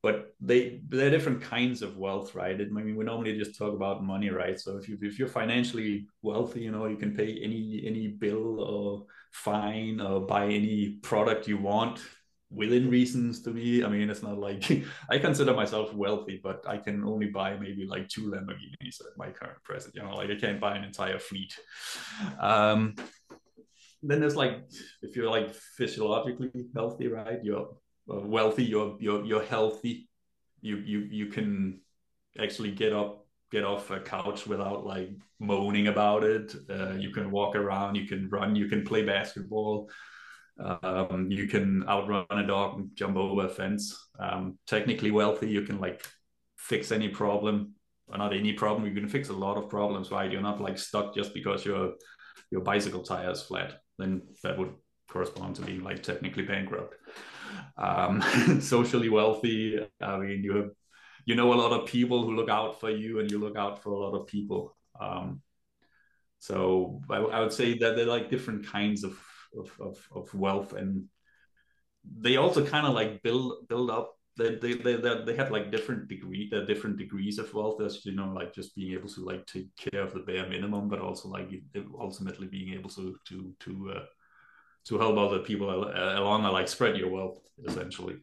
But 0.04 0.34
they 0.40 0.82
they're 0.90 1.12
different 1.12 1.44
kinds 1.44 1.84
of 1.84 1.98
wealth 1.98 2.34
right? 2.34 2.60
I 2.60 2.64
mean 2.64 2.96
we 2.96 3.04
normally 3.06 3.38
just 3.38 3.56
talk 3.56 3.76
about 3.76 4.04
money 4.04 4.32
right? 4.32 4.60
So 4.60 4.78
if 4.78 4.90
you 4.90 4.98
if 5.02 5.20
you're 5.20 5.28
financially 5.28 6.08
wealthy 6.24 6.62
you 6.62 6.72
know 6.72 6.88
you 6.88 6.98
can 6.98 7.16
pay 7.16 7.40
any 7.44 7.84
any 7.86 8.08
bill 8.08 8.62
or 8.62 9.06
fine 9.32 10.02
or 10.02 10.22
buy 10.22 10.46
any 10.46 10.98
product 11.04 11.48
you 11.48 11.58
want 11.58 12.02
within 12.54 12.90
reasons 12.90 13.42
to 13.42 13.52
me 13.52 13.84
i 13.84 13.88
mean 13.88 14.10
it's 14.10 14.24
not 14.24 14.38
like 14.38 14.84
i 15.10 15.18
consider 15.18 15.54
myself 15.54 15.94
wealthy 15.94 16.40
but 16.44 16.64
i 16.68 16.78
can 16.78 17.04
only 17.04 17.28
buy 17.28 17.56
maybe 17.58 17.86
like 17.86 18.08
two 18.10 18.30
lamborghinis 18.32 19.00
at 19.00 19.18
my 19.18 19.30
current 19.30 19.62
present 19.64 19.96
you 19.96 20.02
know 20.02 20.16
like 20.16 20.30
i 20.30 20.36
can't 20.36 20.60
buy 20.60 20.76
an 20.76 20.84
entire 20.84 21.20
fleet 21.20 21.58
um 22.40 22.94
then 24.04 24.20
there's 24.20 24.36
like 24.36 24.64
if 25.02 25.16
you're 25.16 25.30
like 25.30 25.54
physiologically 25.54 26.66
healthy 26.76 27.08
right 27.08 27.40
you're 27.44 27.70
wealthy, 28.20 28.64
you're 28.64 28.98
you're 29.00 29.26
you're 29.26 29.44
healthy. 29.44 30.10
You 30.62 30.78
you 30.78 31.00
you 31.00 31.26
can 31.28 31.82
actually 32.40 32.72
get 32.72 32.94
up 32.94 33.26
get 33.52 33.64
off 33.66 33.92
a 33.92 34.00
couch 34.00 34.48
without 34.48 34.86
like 34.86 35.10
moaning 35.40 35.88
about 35.88 36.24
it. 36.24 36.56
Uh, 36.70 36.94
you 36.94 37.12
can 37.12 37.32
walk 37.32 37.56
around, 37.56 37.96
you 37.96 38.08
can 38.08 38.30
run, 38.30 38.56
you 38.56 38.68
can 38.68 38.84
play 38.84 39.04
basketball. 39.04 39.90
Um, 40.63 41.28
you 41.30 41.47
can 41.47 41.84
outrun 41.88 42.26
a 42.30 42.45
dog 42.45 42.89
jump 42.93 43.17
over 43.17 43.45
a 43.45 43.50
fence. 43.50 44.10
Um, 44.19 44.58
technically 44.67 45.12
wealthy, 45.12 45.50
you 45.50 45.63
can 45.63 45.80
like 45.80 46.06
fix 46.58 46.91
any 46.91 47.10
problem, 47.10 47.74
or 48.08 48.17
not 48.17 48.34
any 48.34 48.54
problem. 48.54 48.88
You 48.88 48.93
can 48.93 49.10
fix 49.10 49.30
a 49.30 49.34
lot 49.34 49.58
of 49.58 49.69
problems, 49.69 50.12
right? 50.12 50.32
You're 50.32 50.41
not 50.41 50.62
like 50.62 50.78
stuck 50.78 51.15
just 51.15 51.34
because 51.34 51.65
your 51.65 51.93
your 52.52 52.62
bicycle 52.62 53.02
tire 53.02 53.32
is 53.32 53.41
flat. 53.41 53.82
Then 53.97 54.21
that 54.43 54.58
would 54.58 54.74
correspond 55.10 55.56
to 55.56 55.62
being 55.63 55.84
like 55.84 56.04
technically 56.04 56.43
bankrupt 56.43 56.95
um, 57.78 58.21
socially 58.62 59.10
wealthy. 59.10 59.80
I 60.02 60.17
mean, 60.17 60.43
you 60.43 60.56
have, 60.56 60.69
you 61.26 61.36
know 61.36 61.54
a 61.54 61.56
lot 61.56 61.71
of 61.71 61.88
people 61.88 62.24
who 62.24 62.36
look 62.36 62.50
out 62.50 62.80
for 62.80 62.89
you, 62.89 63.19
and 63.19 63.30
you 63.30 63.39
look 63.39 63.58
out 63.58 63.82
for 63.84 63.91
a 63.91 64.00
lot 64.00 64.15
of 64.15 64.28
people. 64.28 64.76
Um, 65.00 65.41
so 66.39 67.02
I, 67.10 67.17
I, 67.17 67.39
would 67.39 67.54
say 67.54 67.78
that 67.78 67.95
they're 67.95 68.06
like 68.06 68.30
different 68.30 68.65
kinds 68.65 69.04
of 69.04 69.17
of, 69.58 69.72
of, 69.80 70.08
of 70.16 70.34
wealth, 70.34 70.74
and 70.74 71.06
they 72.04 72.38
also 72.38 72.66
kind 72.66 72.86
of 72.88 72.94
like 72.94 73.22
build 73.24 73.68
build 73.68 73.90
up. 73.90 74.18
They, 74.38 74.56
they, 74.56 74.74
they, 74.74 74.96
they 74.96 75.36
have 75.36 75.52
like 75.52 75.72
different 75.72 76.08
degree 76.08 76.48
the 76.50 76.62
different 76.66 76.98
degrees 76.98 77.38
of 77.38 77.54
wealth 77.54 77.82
as 77.82 78.06
you 78.06 78.14
know 78.16 78.32
like 78.34 78.56
just 78.56 78.74
being 78.76 78.94
able 78.94 79.10
to 79.10 79.26
like 79.26 79.46
take 79.46 79.76
care 79.76 80.02
of 80.02 80.14
the 80.14 80.22
bare 80.22 80.48
minimum 80.48 80.88
but 80.88 81.00
also 81.00 81.28
like 81.28 81.50
ultimately 82.00 82.48
being 82.48 82.74
able 82.74 82.90
to 82.90 83.18
to 83.28 83.54
to 83.60 83.92
uh, 83.94 84.06
to 84.86 84.98
help 84.98 85.18
other 85.18 85.40
people 85.40 85.70
uh, 85.70 86.20
along 86.20 86.44
like 86.44 86.70
spread 86.70 86.98
your 86.98 87.10
wealth 87.10 87.40
essentially 87.68 88.16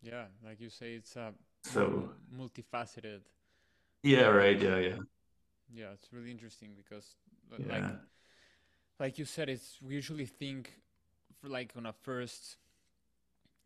yeah 0.00 0.26
like 0.44 0.60
you 0.60 0.70
say 0.70 0.94
it's 0.94 1.16
a 1.16 1.32
so 1.64 2.08
multifaceted 2.34 3.20
yeah 4.02 4.26
right 4.26 4.60
yeah 4.60 4.78
yeah 4.78 4.96
yeah 5.72 5.90
it's 5.92 6.12
really 6.12 6.30
interesting 6.30 6.70
because 6.76 7.16
yeah. 7.58 7.92
Like 8.98 9.18
you 9.18 9.24
said 9.24 9.48
it's 9.48 9.78
we 9.82 9.94
usually 9.94 10.26
think 10.26 10.80
for 11.40 11.48
like 11.48 11.72
on 11.76 11.86
a 11.86 11.92
first 11.92 12.56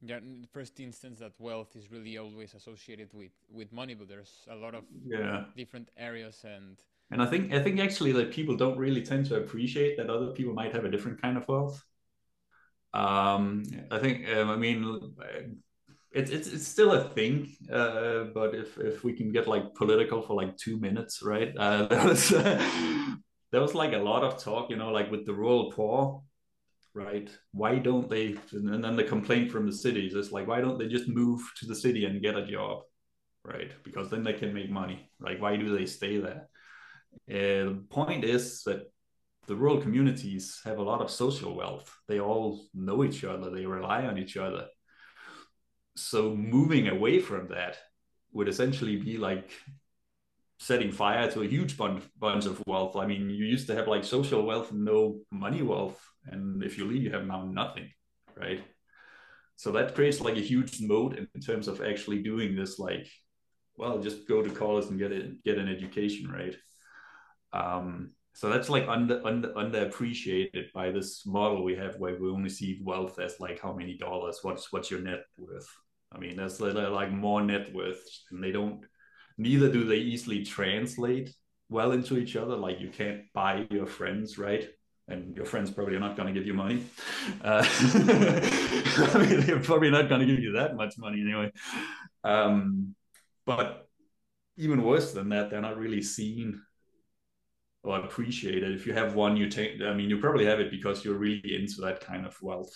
yeah 0.02 0.20
first 0.52 0.78
instance 0.80 1.18
that 1.18 1.32
wealth 1.38 1.74
is 1.74 1.90
really 1.90 2.18
always 2.18 2.54
associated 2.54 3.12
with 3.12 3.32
with 3.50 3.72
money 3.72 3.94
but 3.94 4.08
there's 4.08 4.46
a 4.50 4.54
lot 4.54 4.74
of 4.74 4.84
yeah 5.06 5.44
different 5.56 5.90
areas 5.96 6.44
and 6.44 6.76
and 7.10 7.22
i 7.22 7.26
think 7.26 7.52
i 7.52 7.62
think 7.62 7.80
actually 7.80 8.12
that 8.12 8.30
people 8.30 8.56
don't 8.56 8.76
really 8.76 9.02
tend 9.02 9.24
to 9.26 9.36
appreciate 9.36 9.96
that 9.96 10.10
other 10.10 10.28
people 10.32 10.52
might 10.52 10.72
have 10.72 10.84
a 10.84 10.90
different 10.90 11.20
kind 11.20 11.36
of 11.36 11.46
wealth 11.48 11.82
um, 12.94 13.64
I 13.90 13.98
think, 13.98 14.26
um, 14.28 14.48
I 14.48 14.56
mean, 14.56 15.12
it's 16.12 16.30
it's 16.30 16.48
it's 16.48 16.66
still 16.66 16.92
a 16.92 17.08
thing. 17.10 17.54
Uh, 17.70 18.24
but 18.32 18.54
if 18.54 18.78
if 18.78 19.04
we 19.04 19.12
can 19.12 19.32
get 19.32 19.46
like 19.46 19.74
political 19.74 20.22
for 20.22 20.34
like 20.34 20.56
two 20.56 20.78
minutes, 20.78 21.22
right? 21.22 21.54
Uh, 21.58 21.86
there 23.52 23.60
was 23.60 23.74
like 23.74 23.92
a 23.92 23.98
lot 23.98 24.24
of 24.24 24.42
talk, 24.42 24.70
you 24.70 24.76
know, 24.76 24.90
like 24.90 25.10
with 25.10 25.26
the 25.26 25.32
rural 25.32 25.72
poor, 25.72 26.22
right? 26.94 27.30
Why 27.52 27.78
don't 27.78 28.08
they? 28.08 28.36
And 28.52 28.82
then 28.82 28.96
the 28.96 29.04
complaint 29.04 29.50
from 29.50 29.66
the 29.66 29.72
cities 29.72 30.14
is 30.14 30.32
like, 30.32 30.46
why 30.46 30.60
don't 30.60 30.78
they 30.78 30.88
just 30.88 31.08
move 31.08 31.40
to 31.58 31.66
the 31.66 31.74
city 31.74 32.04
and 32.04 32.22
get 32.22 32.36
a 32.36 32.46
job, 32.46 32.82
right? 33.44 33.70
Because 33.82 34.10
then 34.10 34.24
they 34.24 34.32
can 34.32 34.52
make 34.52 34.70
money. 34.70 35.10
Like, 35.20 35.40
why 35.40 35.56
do 35.56 35.76
they 35.76 35.86
stay 35.86 36.18
there? 36.18 36.48
Uh, 37.30 37.70
the 37.70 37.84
point 37.88 38.24
is 38.24 38.62
that 38.64 38.90
the 39.46 39.56
rural 39.56 39.80
communities 39.80 40.60
have 40.64 40.78
a 40.78 40.82
lot 40.82 41.00
of 41.00 41.10
social 41.10 41.54
wealth. 41.54 41.94
They 42.08 42.20
all 42.20 42.66
know 42.74 43.04
each 43.04 43.24
other. 43.24 43.50
They 43.50 43.64
rely 43.64 44.06
on 44.06 44.18
each 44.18 44.36
other 44.36 44.66
so 45.96 46.34
moving 46.34 46.88
away 46.88 47.18
from 47.20 47.48
that 47.48 47.78
would 48.32 48.48
essentially 48.48 48.96
be 48.96 49.16
like 49.16 49.50
setting 50.58 50.90
fire 50.90 51.30
to 51.30 51.42
a 51.42 51.46
huge 51.46 51.76
bunch, 51.76 52.02
bunch 52.18 52.46
of 52.46 52.62
wealth. 52.66 52.96
I 52.96 53.06
mean, 53.06 53.28
you 53.30 53.44
used 53.44 53.66
to 53.68 53.74
have 53.74 53.88
like 53.88 54.04
social 54.04 54.44
wealth 54.44 54.72
no 54.72 55.20
money 55.30 55.62
wealth. 55.62 56.00
And 56.26 56.62
if 56.62 56.78
you 56.78 56.86
leave, 56.86 57.02
you 57.02 57.12
have 57.12 57.26
now 57.26 57.44
nothing, 57.44 57.90
right? 58.36 58.62
So 59.56 59.72
that 59.72 59.94
creates 59.94 60.20
like 60.20 60.36
a 60.36 60.40
huge 60.40 60.80
moat 60.80 61.18
in, 61.18 61.40
terms 61.40 61.68
of 61.68 61.80
actually 61.80 62.22
doing 62.22 62.54
this, 62.54 62.78
like, 62.78 63.06
well, 63.76 63.98
just 63.98 64.28
go 64.28 64.42
to 64.42 64.50
college 64.50 64.86
and 64.86 64.98
get 64.98 65.12
it, 65.12 65.42
get 65.44 65.58
an 65.58 65.68
education, 65.68 66.30
right? 66.30 66.56
Um, 67.52 68.10
so 68.34 68.50
that's 68.50 68.68
like 68.68 68.86
under, 68.86 69.26
under 69.26 69.48
underappreciated 69.54 70.72
by 70.74 70.90
this 70.90 71.24
model 71.24 71.64
we 71.64 71.74
have 71.76 71.96
where 71.96 72.20
we 72.20 72.28
only 72.28 72.50
see 72.50 72.82
wealth 72.84 73.18
as 73.18 73.40
like 73.40 73.60
how 73.60 73.72
many 73.72 73.96
dollars, 73.96 74.40
what's 74.42 74.70
what's 74.72 74.90
your 74.90 75.00
net 75.00 75.24
worth. 75.38 75.68
I 76.12 76.18
mean, 76.18 76.36
that's 76.36 76.60
like 76.60 77.10
more 77.10 77.42
net 77.42 77.72
worth, 77.74 78.02
and 78.30 78.44
they 78.44 78.52
don't. 78.52 78.84
Neither 79.38 79.70
do 79.70 79.84
they 79.84 79.96
easily 79.96 80.44
translate 80.44 81.34
well 81.68 81.92
into 81.92 82.16
each 82.16 82.36
other. 82.36 82.56
Like 82.56 82.80
you 82.80 82.88
can't 82.88 83.22
buy 83.34 83.66
your 83.70 83.86
friends, 83.86 84.38
right? 84.38 84.68
And 85.08 85.36
your 85.36 85.46
friends 85.46 85.70
probably 85.70 85.96
are 85.96 86.00
not 86.00 86.16
going 86.16 86.32
to 86.32 86.38
give 86.38 86.46
you 86.46 86.54
money. 86.54 86.84
Uh, 87.42 87.64
I 89.14 89.18
mean, 89.18 89.40
they're 89.40 89.60
probably 89.60 89.90
not 89.90 90.08
going 90.08 90.20
to 90.20 90.26
give 90.26 90.40
you 90.42 90.52
that 90.52 90.74
much 90.74 90.94
money 90.98 91.20
anyway. 91.20 91.52
Um, 92.24 92.94
but 93.44 93.86
even 94.56 94.82
worse 94.82 95.12
than 95.12 95.28
that, 95.28 95.50
they're 95.50 95.60
not 95.60 95.78
really 95.78 96.02
seen 96.02 96.60
or 97.84 98.00
appreciated. 98.00 98.74
If 98.74 98.84
you 98.84 98.94
have 98.94 99.14
one, 99.14 99.36
you 99.36 99.48
take. 99.48 99.80
I 99.80 99.94
mean, 99.94 100.10
you 100.10 100.18
probably 100.18 100.46
have 100.46 100.58
it 100.58 100.72
because 100.72 101.04
you're 101.04 101.18
really 101.18 101.54
into 101.54 101.82
that 101.82 102.00
kind 102.00 102.26
of 102.26 102.36
wealth, 102.42 102.72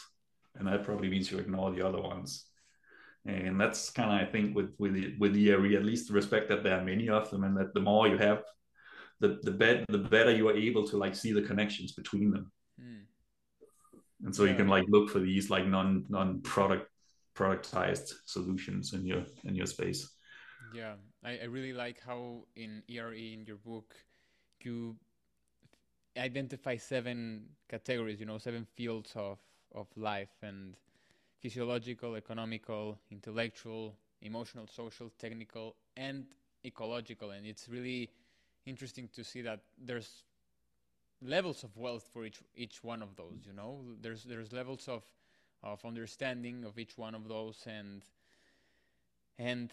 and 0.55 0.69
that 0.69 0.85
probably 0.85 1.09
means 1.09 1.33
you 1.33 1.39
ignore 1.39 1.73
the 1.73 1.85
other 1.85 2.01
ones 2.01 2.50
and 3.27 3.61
that's 3.61 3.91
kind 3.91 4.11
of 4.11 4.29
I 4.29 4.31
think 4.31 4.57
with 4.57 4.75
with 4.79 4.95
the, 4.95 5.15
with 5.19 5.35
the 5.35 5.51
area 5.51 5.79
at 5.79 5.85
least 5.85 6.09
the 6.09 6.15
respect 6.15 6.49
that 6.49 6.63
there 6.63 6.79
are 6.79 6.85
many 6.85 7.09
of 7.09 7.31
them, 7.31 7.45
and 7.45 7.57
that 7.57 7.75
the 7.75 7.81
more 7.81 8.09
you 8.09 8.19
have, 8.19 8.43
the 9.21 9.39
the 9.43 9.51
better 9.51 9.85
the 9.89 9.99
better 9.99 10.31
you 10.31 10.49
are 10.49 10.57
able 10.57 10.87
to 10.89 10.97
like 10.97 11.15
see 11.15 11.33
the 11.33 11.43
connections 11.43 11.93
between 11.93 12.31
them, 12.31 12.51
mm. 12.81 13.03
and 14.25 14.35
so 14.35 14.45
yeah. 14.45 14.51
you 14.51 14.57
can 14.57 14.69
like 14.69 14.85
look 14.89 15.11
for 15.11 15.21
these 15.21 15.51
like 15.51 15.67
non 15.67 16.07
non 16.09 16.41
product 16.43 16.89
productized 17.37 18.13
solutions 18.25 18.93
in 18.95 19.07
your 19.07 19.25
in 19.45 19.55
your 19.55 19.67
space. 19.67 20.11
Yeah, 20.75 20.95
I, 21.25 21.39
I 21.39 21.45
really 21.45 21.73
like 21.73 22.01
how 22.05 22.45
in 22.57 22.83
ERE 22.89 23.13
in 23.13 23.45
your 23.47 23.57
book 23.57 23.95
you 24.63 24.97
identify 26.17 26.77
seven 26.77 27.45
categories, 27.69 28.21
you 28.21 28.27
know, 28.27 28.39
seven 28.39 28.67
fields 28.77 29.13
of 29.15 29.39
of 29.75 29.87
life 29.97 30.35
and 30.43 30.77
physiological, 31.41 32.17
economical, 32.17 32.99
intellectual, 33.11 33.97
emotional, 34.23 34.67
social, 34.67 35.11
technical, 35.19 35.75
and 35.97 36.27
ecological. 36.65 37.31
And 37.31 37.47
it's 37.47 37.69
really 37.69 38.11
interesting 38.67 39.09
to 39.15 39.25
see 39.25 39.43
that 39.43 39.61
there's 39.79 40.23
levels 41.23 41.65
of 41.65 41.77
wealth 41.77 42.09
for 42.13 42.25
each 42.25 42.41
each 42.55 42.83
one 42.85 43.03
of 43.03 43.17
those. 43.17 43.39
You 43.47 43.53
know, 43.53 43.81
there's 44.01 44.25
there's 44.25 44.53
levels 44.53 44.89
of 44.89 45.03
of 45.63 45.85
understanding 45.85 46.65
of 46.65 46.79
each 46.79 46.97
one 46.97 47.15
of 47.15 47.29
those, 47.29 47.65
and 47.67 48.03
and 49.39 49.73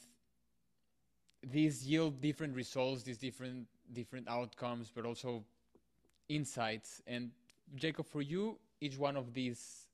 these 1.43 1.85
yield 1.85 2.21
different 2.21 2.55
results, 2.55 3.03
these 3.03 3.17
different 3.17 3.67
different 3.93 4.27
outcomes, 4.27 4.91
but 4.93 5.05
also 5.05 5.43
insights. 6.29 7.01
And 7.07 7.31
Jacob, 7.75 8.05
for 8.05 8.21
you, 8.21 8.57
each 8.81 8.97
one 8.97 9.17
of 9.17 9.33
these 9.33 9.86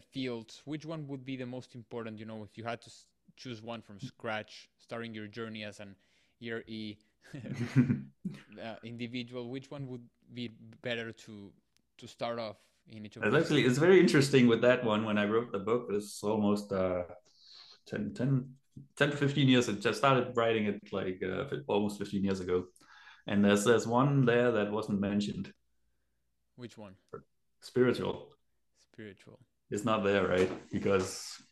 fields, 0.00 0.62
which 0.64 0.84
one 0.84 1.06
would 1.08 1.24
be 1.24 1.36
the 1.36 1.46
most 1.46 1.74
important? 1.74 2.18
You 2.18 2.26
know, 2.26 2.42
if 2.42 2.56
you 2.56 2.64
had 2.64 2.80
to 2.82 2.90
choose 3.36 3.62
one 3.62 3.82
from 3.82 4.00
scratch, 4.00 4.68
starting 4.78 5.14
your 5.14 5.26
journey 5.26 5.64
as 5.64 5.80
an 5.80 5.94
ERE 6.40 6.96
uh, 7.34 8.74
individual, 8.84 9.50
which 9.50 9.70
one 9.70 9.86
would 9.88 10.02
be 10.34 10.52
better 10.82 11.12
to 11.12 11.52
to 11.98 12.08
start 12.08 12.38
off 12.38 12.56
in 12.88 13.06
each 13.06 13.16
of 13.16 13.22
it's 13.22 13.36
actually 13.36 13.64
it's 13.64 13.78
very 13.78 14.00
interesting 14.00 14.46
with 14.46 14.60
that 14.62 14.84
one. 14.84 15.04
When 15.04 15.18
i 15.18 15.24
wrote 15.24 15.52
the 15.52 15.58
book 15.58 15.86
it's 15.90 16.22
almost 16.24 16.72
uh 16.72 17.02
10, 17.86 18.14
10, 18.14 18.48
10 18.96 19.10
to 19.10 19.16
15 19.16 19.48
years. 19.48 19.68
I 19.68 19.72
just 19.72 19.98
started 19.98 20.36
writing 20.36 20.66
it 20.66 20.80
like 20.92 21.22
uh, 21.22 21.44
almost 21.66 21.98
15 21.98 22.24
years 22.24 22.40
ago. 22.40 22.66
And 23.26 23.44
there's 23.44 23.64
there's 23.64 23.86
one 23.86 24.24
there 24.24 24.50
that 24.52 24.72
wasn't 24.72 25.00
mentioned. 25.00 25.52
Which 26.56 26.76
one? 26.76 26.94
Spiritual. 27.60 28.30
Spiritual 28.92 29.38
is 29.72 29.84
not 29.84 30.04
there, 30.04 30.28
right? 30.28 30.52
Because 30.70 31.42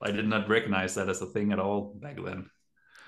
I 0.00 0.10
did 0.10 0.26
not 0.26 0.48
recognize 0.48 0.94
that 0.94 1.08
as 1.08 1.22
a 1.22 1.26
thing 1.26 1.52
at 1.52 1.58
all 1.58 1.94
back 2.00 2.16
then. 2.22 2.50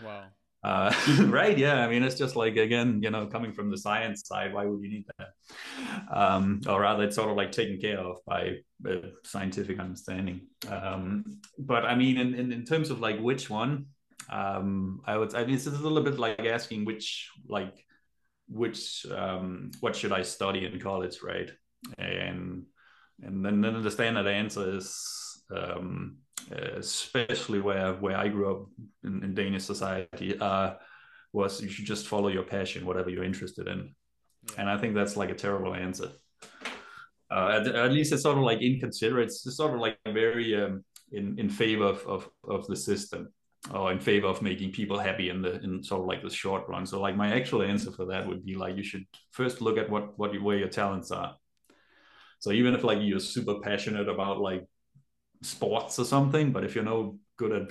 Wow. 0.05 0.25
Uh, 0.63 0.93
right? 1.27 1.57
Yeah. 1.57 1.85
I 1.85 1.89
mean, 1.89 2.03
it's 2.03 2.17
just 2.17 2.37
like 2.37 2.57
again, 2.57 3.01
you 3.03 3.11
know, 3.11 3.27
coming 3.27 3.53
from 3.53 3.71
the 3.71 3.79
science 3.79 4.27
side, 4.27 4.53
why 4.53 4.65
would 4.67 4.83
you 4.83 4.91
need 4.91 5.07
that? 5.19 5.29
Um, 6.15 6.61
or 6.69 6.83
rather, 6.83 7.05
it's 7.05 7.17
sort 7.17 7.31
of 7.31 7.37
like 7.37 7.53
taken 7.53 7.81
care 7.81 7.99
of 7.99 8.19
by 8.27 8.57
uh, 8.89 9.09
scientific 9.25 9.79
understanding. 9.81 10.43
Um, 10.69 11.25
but 11.59 11.85
I 11.85 11.95
mean, 11.95 12.19
in, 12.19 12.35
in, 12.35 12.53
in 12.53 12.65
terms 12.65 12.91
of 12.91 13.01
like 13.01 13.19
which 13.21 13.49
one, 13.49 13.87
um, 14.31 15.01
I 15.07 15.17
would. 15.17 15.35
I 15.35 15.45
mean, 15.45 15.55
it's 15.55 15.67
a 15.67 15.71
little 15.71 16.03
bit 16.03 16.19
like 16.19 16.41
asking 16.41 16.85
which 16.85 17.31
like 17.49 17.75
which 18.49 19.07
um, 19.15 19.71
what 19.81 19.97
should 19.97 20.13
I 20.13 20.23
study 20.23 20.67
in 20.67 20.79
college, 20.81 21.19
right? 21.23 21.51
And 21.97 22.65
and 23.23 23.45
then, 23.45 23.61
then 23.61 23.83
the 23.83 23.91
standard 23.91 24.27
answer 24.27 24.77
is 24.77 25.43
um, 25.55 26.19
especially 26.51 27.61
where 27.61 27.95
where 27.95 28.17
I 28.17 28.29
grew 28.29 28.55
up 28.55 28.67
in, 29.05 29.23
in 29.23 29.35
Danish 29.35 29.65
society 29.65 30.39
uh, 30.39 30.75
was 31.33 31.61
you 31.61 31.69
should 31.69 31.85
just 31.85 32.07
follow 32.07 32.29
your 32.29 32.43
passion, 32.43 32.87
whatever 32.87 33.11
you're 33.11 33.25
interested 33.25 33.67
in. 33.67 33.95
Yeah. 34.45 34.55
And 34.59 34.71
I 34.71 34.79
think 34.79 34.95
that's 34.95 35.17
like 35.17 35.31
a 35.31 35.35
terrible 35.35 35.75
answer. 35.75 36.11
Uh, 37.31 37.61
at, 37.61 37.67
at, 37.67 37.93
least 37.93 38.13
it's 38.13 38.23
sort 38.23 38.39
of 38.39 38.45
like 38.45 38.63
inconsiderate. 38.63 39.27
It's 39.27 39.57
sort 39.57 39.75
of 39.75 39.81
like 39.81 39.99
very 40.07 40.61
um, 40.63 40.85
in 41.13 41.39
in 41.39 41.51
favor 41.51 41.85
of, 41.85 42.07
of 42.07 42.31
of 42.45 42.67
the 42.67 42.77
system 42.77 43.33
or 43.75 43.91
in 43.93 43.99
favor 43.99 44.29
of 44.29 44.41
making 44.41 44.71
people 44.73 44.99
happy 44.99 45.31
in 45.31 45.43
the 45.43 45.61
in 45.61 45.83
sort 45.83 46.01
of 46.01 46.07
like 46.07 46.23
the 46.23 46.31
short 46.31 46.69
run. 46.69 46.87
So 46.87 47.01
like 47.01 47.17
my 47.17 47.35
actual 47.35 47.63
answer 47.63 47.91
for 47.91 48.07
that 48.07 48.27
would 48.27 48.45
be 48.47 48.55
like 48.55 48.77
you 48.77 48.85
should 48.85 49.05
first 49.33 49.61
look 49.61 49.77
at 49.77 49.91
what 49.91 50.19
what 50.19 50.41
where 50.41 50.57
your 50.57 50.69
talents 50.69 51.11
are 51.11 51.35
so 52.41 52.53
even 52.53 52.75
if 52.75 52.85
like 52.85 52.99
you're 53.03 53.21
super 53.21 53.61
passionate 53.61 54.09
about 54.09 54.41
like 54.41 54.67
sports 55.43 55.99
or 55.99 56.05
something, 56.05 56.53
but 56.53 56.65
if 56.65 56.75
you're 56.75 56.85
no 56.85 57.19
good 57.37 57.53
at 57.53 57.71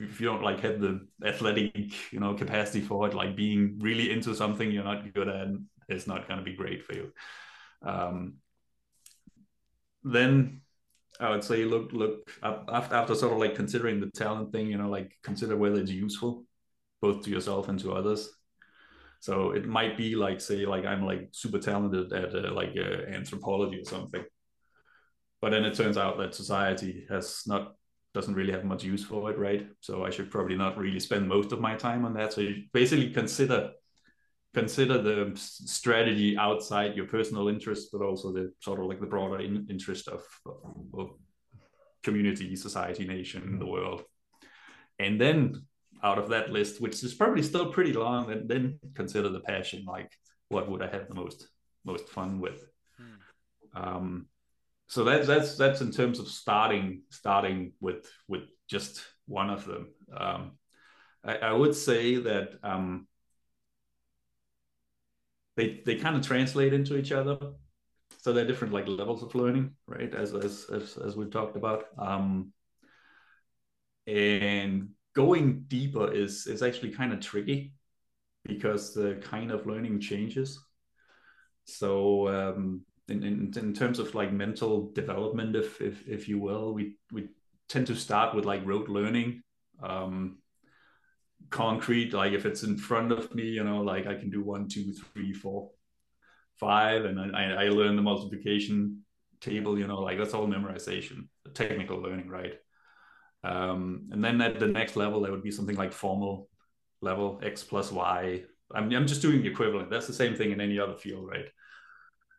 if 0.00 0.20
you 0.20 0.28
don't 0.28 0.42
like 0.42 0.60
have 0.60 0.80
the 0.80 1.06
athletic 1.26 2.12
you 2.12 2.20
know 2.20 2.34
capacity 2.34 2.80
for 2.80 3.08
it 3.08 3.14
like 3.14 3.34
being 3.34 3.78
really 3.80 4.12
into 4.12 4.34
something 4.34 4.70
you're 4.70 4.84
not 4.84 5.12
good 5.12 5.28
at 5.28 5.48
it's 5.88 6.06
not 6.06 6.28
going 6.28 6.38
to 6.38 6.44
be 6.44 6.54
great 6.54 6.84
for 6.84 6.94
you. 6.94 7.12
Um, 7.82 8.34
then 10.04 10.60
i 11.20 11.28
would 11.30 11.42
say 11.42 11.64
look 11.64 11.92
look 11.92 12.30
after, 12.42 12.94
after 12.94 13.14
sort 13.14 13.32
of 13.32 13.38
like 13.38 13.54
considering 13.54 13.98
the 13.98 14.10
talent 14.10 14.52
thing 14.52 14.68
you 14.68 14.78
know 14.78 14.88
like 14.88 15.12
consider 15.22 15.56
whether 15.56 15.80
it's 15.80 15.90
useful 15.90 16.44
both 17.02 17.24
to 17.24 17.30
yourself 17.30 17.68
and 17.68 17.80
to 17.80 17.92
others 17.92 18.30
so 19.20 19.50
it 19.50 19.66
might 19.66 19.96
be 19.96 20.14
like, 20.14 20.40
say, 20.40 20.64
like 20.64 20.84
I'm 20.84 21.04
like 21.04 21.28
super 21.32 21.58
talented 21.58 22.12
at 22.12 22.34
uh, 22.34 22.52
like 22.52 22.74
uh, 22.76 23.10
anthropology 23.10 23.80
or 23.80 23.84
something, 23.84 24.24
but 25.40 25.50
then 25.50 25.64
it 25.64 25.74
turns 25.74 25.98
out 25.98 26.18
that 26.18 26.34
society 26.34 27.06
has 27.08 27.42
not 27.46 27.74
doesn't 28.14 28.34
really 28.34 28.52
have 28.52 28.64
much 28.64 28.82
use 28.82 29.04
for 29.04 29.30
it, 29.30 29.38
right? 29.38 29.68
So 29.80 30.04
I 30.04 30.10
should 30.10 30.30
probably 30.30 30.56
not 30.56 30.78
really 30.78 31.00
spend 31.00 31.28
most 31.28 31.52
of 31.52 31.60
my 31.60 31.74
time 31.76 32.04
on 32.04 32.14
that. 32.14 32.32
So 32.32 32.40
you 32.40 32.64
basically 32.72 33.10
consider 33.10 33.70
consider 34.54 35.00
the 35.00 35.32
strategy 35.36 36.36
outside 36.36 36.96
your 36.96 37.06
personal 37.06 37.48
interest, 37.48 37.90
but 37.92 38.02
also 38.02 38.32
the 38.32 38.52
sort 38.60 38.80
of 38.80 38.86
like 38.86 39.00
the 39.00 39.06
broader 39.06 39.40
in, 39.40 39.66
interest 39.68 40.08
of, 40.08 40.22
of 40.94 41.10
community, 42.02 42.56
society, 42.56 43.06
nation, 43.06 43.58
the 43.58 43.66
world, 43.66 44.02
and 44.98 45.20
then 45.20 45.54
out 46.02 46.18
of 46.18 46.28
that 46.30 46.50
list, 46.50 46.80
which 46.80 47.02
is 47.02 47.14
probably 47.14 47.42
still 47.42 47.72
pretty 47.72 47.92
long, 47.92 48.30
and 48.30 48.48
then 48.48 48.78
consider 48.94 49.28
the 49.28 49.40
passion. 49.40 49.84
Like, 49.84 50.12
what 50.48 50.70
would 50.70 50.82
I 50.82 50.88
have 50.88 51.08
the 51.08 51.14
most 51.14 51.48
most 51.84 52.08
fun 52.08 52.40
with? 52.40 52.64
Hmm. 52.96 53.80
Um, 53.80 54.26
so 54.88 55.04
that's 55.04 55.26
that's 55.26 55.56
that's 55.56 55.80
in 55.80 55.90
terms 55.92 56.18
of 56.18 56.28
starting 56.28 57.02
starting 57.10 57.72
with 57.80 58.10
with 58.26 58.44
just 58.68 59.04
one 59.26 59.50
of 59.50 59.64
them. 59.66 59.88
Um, 60.16 60.52
I, 61.24 61.36
I, 61.36 61.52
would 61.52 61.74
say 61.74 62.16
that 62.16 62.54
um, 62.62 63.06
they 65.56 65.82
they 65.84 65.96
kind 65.96 66.16
of 66.16 66.26
translate 66.26 66.72
into 66.72 66.96
each 66.96 67.12
other. 67.12 67.38
So 68.20 68.32
they're 68.32 68.46
different 68.46 68.72
like 68.72 68.88
levels 68.88 69.22
of 69.22 69.34
learning, 69.34 69.72
right? 69.86 70.12
As 70.14 70.34
as 70.34 70.66
as, 70.72 70.96
as 70.96 71.16
we've 71.16 71.30
talked 71.30 71.56
about. 71.56 71.84
Um, 71.98 72.52
and 74.06 74.90
going 75.18 75.64
deeper 75.66 76.06
is 76.12 76.46
is 76.46 76.62
actually 76.62 76.92
kind 77.00 77.12
of 77.12 77.18
tricky 77.20 77.72
because 78.44 78.94
the 78.94 79.10
kind 79.34 79.50
of 79.50 79.66
learning 79.66 79.98
changes. 80.00 80.48
So 81.64 82.28
um, 82.28 82.82
in, 83.08 83.24
in, 83.24 83.52
in 83.56 83.74
terms 83.74 83.98
of 83.98 84.14
like 84.14 84.32
mental 84.32 84.92
development, 84.92 85.56
if 85.56 85.80
if 85.80 86.06
if 86.06 86.28
you 86.28 86.38
will, 86.38 86.72
we 86.72 86.84
we 87.12 87.28
tend 87.68 87.86
to 87.88 87.96
start 87.96 88.34
with 88.34 88.44
like 88.44 88.64
rote 88.64 88.88
learning, 88.88 89.42
um, 89.82 90.38
concrete. 91.50 92.12
Like 92.12 92.32
if 92.32 92.46
it's 92.46 92.62
in 92.62 92.78
front 92.78 93.10
of 93.10 93.34
me, 93.34 93.46
you 93.58 93.64
know, 93.64 93.80
like 93.82 94.06
I 94.06 94.14
can 94.14 94.30
do 94.30 94.42
one, 94.44 94.68
two, 94.68 94.92
three, 94.92 95.32
four, 95.32 95.70
five, 96.60 97.04
and 97.04 97.18
I 97.18 97.64
I 97.64 97.68
learn 97.70 97.96
the 97.96 98.08
multiplication 98.10 99.02
table. 99.40 99.78
You 99.80 99.88
know, 99.88 100.00
like 100.00 100.18
that's 100.18 100.34
all 100.34 100.46
memorization, 100.46 101.28
technical 101.54 101.98
learning, 101.98 102.28
right? 102.28 102.54
Um, 103.44 104.08
and 104.10 104.24
then 104.24 104.40
at 104.40 104.58
the 104.58 104.66
next 104.66 104.96
level, 104.96 105.20
there 105.20 105.30
would 105.32 105.42
be 105.42 105.50
something 105.50 105.76
like 105.76 105.92
formal 105.92 106.48
level 107.00 107.40
x 107.42 107.62
plus 107.62 107.92
y. 107.92 108.42
I'm, 108.74 108.92
I'm 108.92 109.06
just 109.06 109.22
doing 109.22 109.42
the 109.42 109.48
equivalent. 109.48 109.90
That's 109.90 110.06
the 110.06 110.12
same 110.12 110.34
thing 110.34 110.50
in 110.50 110.60
any 110.60 110.78
other 110.78 110.96
field, 110.96 111.26
right? 111.26 111.46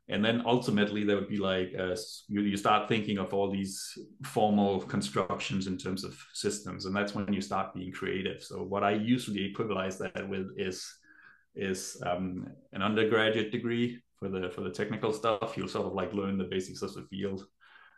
and 0.09 0.25
then 0.25 0.41
ultimately 0.45 1.03
there 1.03 1.15
would 1.15 1.29
be 1.29 1.37
like 1.37 1.71
uh, 1.79 1.95
you, 2.27 2.41
you 2.41 2.57
start 2.57 2.89
thinking 2.89 3.19
of 3.19 3.33
all 3.33 3.49
these 3.49 3.97
formal 4.23 4.81
constructions 4.81 5.67
in 5.67 5.77
terms 5.77 6.03
of 6.03 6.19
systems 6.33 6.85
and 6.85 6.95
that's 6.95 7.15
when 7.15 7.31
you 7.31 7.41
start 7.41 7.73
being 7.73 7.91
creative 7.91 8.43
so 8.43 8.57
what 8.63 8.83
i 8.83 8.91
usually 8.91 9.53
equivalize 9.53 9.97
that 9.97 10.27
with 10.27 10.47
is 10.57 10.85
is 11.55 12.01
um, 12.05 12.47
an 12.73 12.81
undergraduate 12.81 13.51
degree 13.51 13.99
for 14.17 14.29
the 14.29 14.49
for 14.49 14.61
the 14.61 14.69
technical 14.69 15.13
stuff 15.13 15.55
you'll 15.55 15.67
sort 15.67 15.87
of 15.87 15.93
like 15.93 16.13
learn 16.13 16.37
the 16.37 16.43
basics 16.43 16.81
of 16.81 16.93
the 16.93 17.03
field 17.09 17.45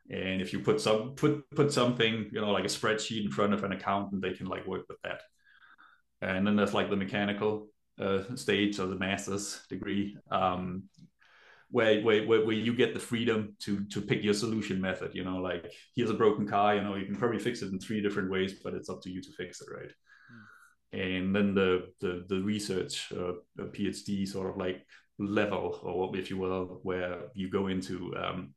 and 0.10 0.42
if 0.42 0.52
you 0.52 0.60
put 0.60 0.82
some 0.82 1.12
put 1.16 1.50
put 1.52 1.72
something 1.72 2.30
you 2.32 2.42
know 2.42 2.52
like 2.52 2.66
a 2.66 2.68
spreadsheet 2.68 3.24
in 3.24 3.32
front 3.32 3.54
of 3.54 3.64
an 3.64 3.72
accountant 3.72 4.22
they 4.22 4.34
can 4.34 4.48
like 4.48 4.66
work 4.66 4.86
with 4.90 5.02
that 5.04 5.22
and 6.22 6.46
then 6.46 6.56
there's 6.56 6.74
like 6.74 6.90
the 6.90 6.96
mechanical 6.96 7.68
uh, 8.00 8.24
stage 8.36 8.80
or 8.80 8.88
the 8.88 8.96
master's 8.96 9.62
degree 9.70 10.18
um, 10.32 10.84
where, 11.70 12.02
where 12.02 12.26
where 12.26 12.52
you 12.52 12.74
get 12.74 12.94
the 12.94 13.00
freedom 13.00 13.56
to 13.60 13.86
to 13.86 14.02
pick 14.02 14.24
your 14.24 14.34
solution 14.34 14.82
method 14.82 15.12
you 15.14 15.24
know 15.24 15.38
like 15.38 15.72
here's 15.96 16.10
a 16.10 16.16
broken 16.16 16.48
car 16.48 16.76
you 16.76 16.82
know 16.82 16.96
you 16.96 17.06
can 17.06 17.16
probably 17.16 17.40
fix 17.40 17.62
it 17.62 17.72
in 17.72 17.80
three 17.80 18.02
different 18.02 18.30
ways 18.30 18.56
but 18.64 18.74
it's 18.74 18.90
up 18.90 19.02
to 19.02 19.10
you 19.10 19.22
to 19.22 19.32
fix 19.32 19.62
it 19.62 19.68
right 19.74 19.92
mm. 20.94 21.18
and 21.18 21.36
then 21.36 21.54
the 21.54 21.88
the 22.02 22.26
the 22.28 22.42
research 22.42 23.12
uh, 23.14 23.34
phd 23.60 24.28
sort 24.28 24.50
of 24.50 24.58
like 24.58 24.86
level 25.18 25.80
or 25.84 26.16
if 26.18 26.30
you 26.30 26.38
will 26.38 26.80
where 26.84 27.30
you 27.36 27.50
go 27.50 27.68
into 27.68 28.14
um, 28.18 28.54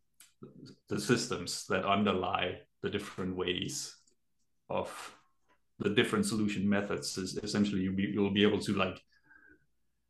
the 0.88 1.00
systems 1.00 1.66
that 1.68 1.84
underlie 1.84 2.58
the 2.82 2.90
different 2.90 3.36
ways 3.36 3.96
of 4.70 4.90
the 5.78 5.90
different 5.90 6.26
solution 6.26 6.68
methods 6.68 7.18
is 7.18 7.36
essentially 7.42 7.82
you'll 7.82 7.96
be, 7.96 8.04
you'll 8.04 8.30
be 8.30 8.44
able 8.44 8.60
to 8.60 8.74
like 8.74 9.00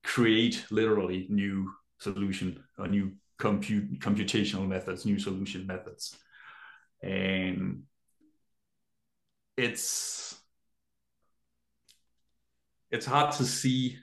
create 0.03 0.64
literally 0.70 1.26
new 1.30 1.72
solution 1.99 2.62
or 2.78 2.87
new 2.87 3.12
compute 3.39 3.99
computational 4.01 4.66
methods, 4.68 5.07
new 5.07 5.18
solution 5.18 5.66
methods. 5.66 6.16
And 7.03 7.82
it's 9.57 10.37
it's 12.91 13.07
hard 13.07 13.32
to 13.35 13.45
see 13.45 13.99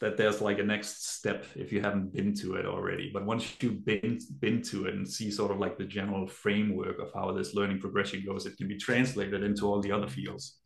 that 0.00 0.16
there's 0.16 0.40
like 0.40 0.58
a 0.58 0.62
next 0.62 1.16
step 1.16 1.44
if 1.56 1.72
you 1.72 1.80
haven't 1.80 2.12
been 2.12 2.32
to 2.32 2.54
it 2.54 2.66
already. 2.66 3.10
But 3.12 3.24
once 3.24 3.56
you've 3.60 3.84
been 3.84 4.18
been 4.38 4.62
to 4.62 4.86
it 4.86 4.94
and 4.94 5.08
see 5.08 5.30
sort 5.30 5.50
of 5.50 5.58
like 5.58 5.76
the 5.76 5.84
general 5.84 6.26
framework 6.26 7.00
of 7.00 7.10
how 7.12 7.32
this 7.32 7.54
learning 7.54 7.80
progression 7.80 8.24
goes, 8.24 8.46
it 8.46 8.56
can 8.56 8.68
be 8.68 8.76
translated 8.76 9.42
into 9.42 9.66
all 9.66 9.80
the 9.80 9.92
other 9.92 10.08
fields. 10.08 10.58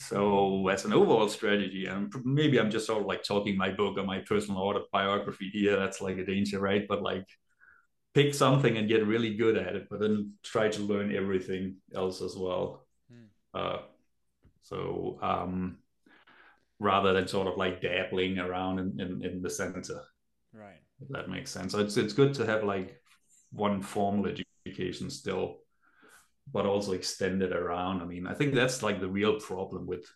So 0.00 0.66
as 0.68 0.84
an 0.84 0.92
overall 0.92 1.28
strategy, 1.28 1.86
and 1.86 2.12
maybe 2.24 2.58
I'm 2.58 2.70
just 2.70 2.86
sort 2.86 3.02
of 3.02 3.06
like 3.06 3.22
talking 3.22 3.56
my 3.56 3.70
book 3.70 3.98
or 3.98 4.04
my 4.04 4.20
personal 4.20 4.60
autobiography 4.62 5.50
here. 5.52 5.76
That's 5.76 6.00
like 6.00 6.16
a 6.16 6.24
danger, 6.24 6.58
right? 6.58 6.88
But 6.88 7.02
like 7.02 7.26
pick 8.14 8.34
something 8.34 8.76
and 8.76 8.88
get 8.88 9.06
really 9.06 9.34
good 9.36 9.56
at 9.56 9.76
it, 9.76 9.86
but 9.88 10.00
then 10.00 10.32
try 10.42 10.68
to 10.68 10.82
learn 10.82 11.14
everything 11.14 11.76
else 11.94 12.22
as 12.22 12.34
well. 12.34 12.86
Hmm. 13.12 13.26
Uh, 13.54 13.78
so 14.62 15.18
um, 15.22 15.76
rather 16.80 17.12
than 17.12 17.28
sort 17.28 17.46
of 17.46 17.56
like 17.56 17.80
dabbling 17.80 18.38
around 18.38 18.80
in, 18.80 19.00
in, 19.00 19.24
in 19.24 19.42
the 19.42 19.50
center. 19.50 20.02
Right. 20.52 20.80
If 21.00 21.08
that 21.10 21.28
makes 21.28 21.50
sense. 21.50 21.72
So 21.72 21.78
it's 21.78 21.96
it's 21.96 22.12
good 22.12 22.34
to 22.34 22.46
have 22.46 22.64
like 22.64 23.00
one 23.52 23.82
formal 23.82 24.26
education 24.66 25.10
still 25.10 25.60
but 26.52 26.66
also 26.66 26.92
extend 26.92 27.42
it 27.42 27.52
around. 27.52 28.02
I 28.02 28.04
mean, 28.04 28.26
I 28.26 28.34
think 28.34 28.54
that's 28.54 28.82
like 28.82 29.00
the 29.00 29.08
real 29.08 29.38
problem 29.38 29.86
with 29.86 30.06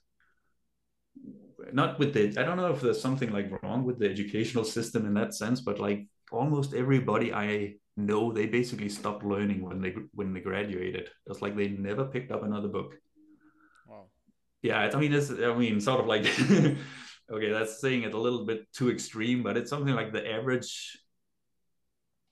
not 1.72 1.98
with 1.98 2.12
the 2.12 2.28
I 2.40 2.44
don't 2.44 2.56
know 2.56 2.72
if 2.72 2.80
there's 2.80 3.00
something 3.00 3.32
like 3.32 3.62
wrong 3.62 3.84
with 3.84 3.98
the 3.98 4.10
educational 4.10 4.64
system 4.64 5.06
in 5.06 5.14
that 5.14 5.34
sense, 5.34 5.60
but 5.60 5.78
like 5.78 6.06
almost 6.32 6.74
everybody 6.74 7.32
I 7.32 7.74
know 7.96 8.32
they 8.32 8.46
basically 8.46 8.88
stopped 8.88 9.24
learning 9.24 9.62
when 9.62 9.80
they 9.80 9.94
when 10.12 10.32
they 10.32 10.40
graduated. 10.40 11.08
It's 11.26 11.42
like 11.42 11.56
they 11.56 11.68
never 11.68 12.04
picked 12.04 12.32
up 12.32 12.42
another 12.42 12.68
book. 12.68 12.94
Yeah, 14.64 14.90
I 14.94 14.98
mean 14.98 15.12
it's 15.12 15.30
I 15.30 15.54
mean 15.54 15.78
sort 15.78 16.00
of 16.00 16.06
like 16.06 16.22
okay, 17.30 17.50
that's 17.52 17.82
saying 17.82 18.04
it 18.04 18.14
a 18.14 18.18
little 18.18 18.46
bit 18.46 18.72
too 18.72 18.90
extreme, 18.90 19.42
but 19.42 19.58
it's 19.58 19.68
something 19.68 19.94
like 19.94 20.10
the 20.10 20.26
average 20.26 20.98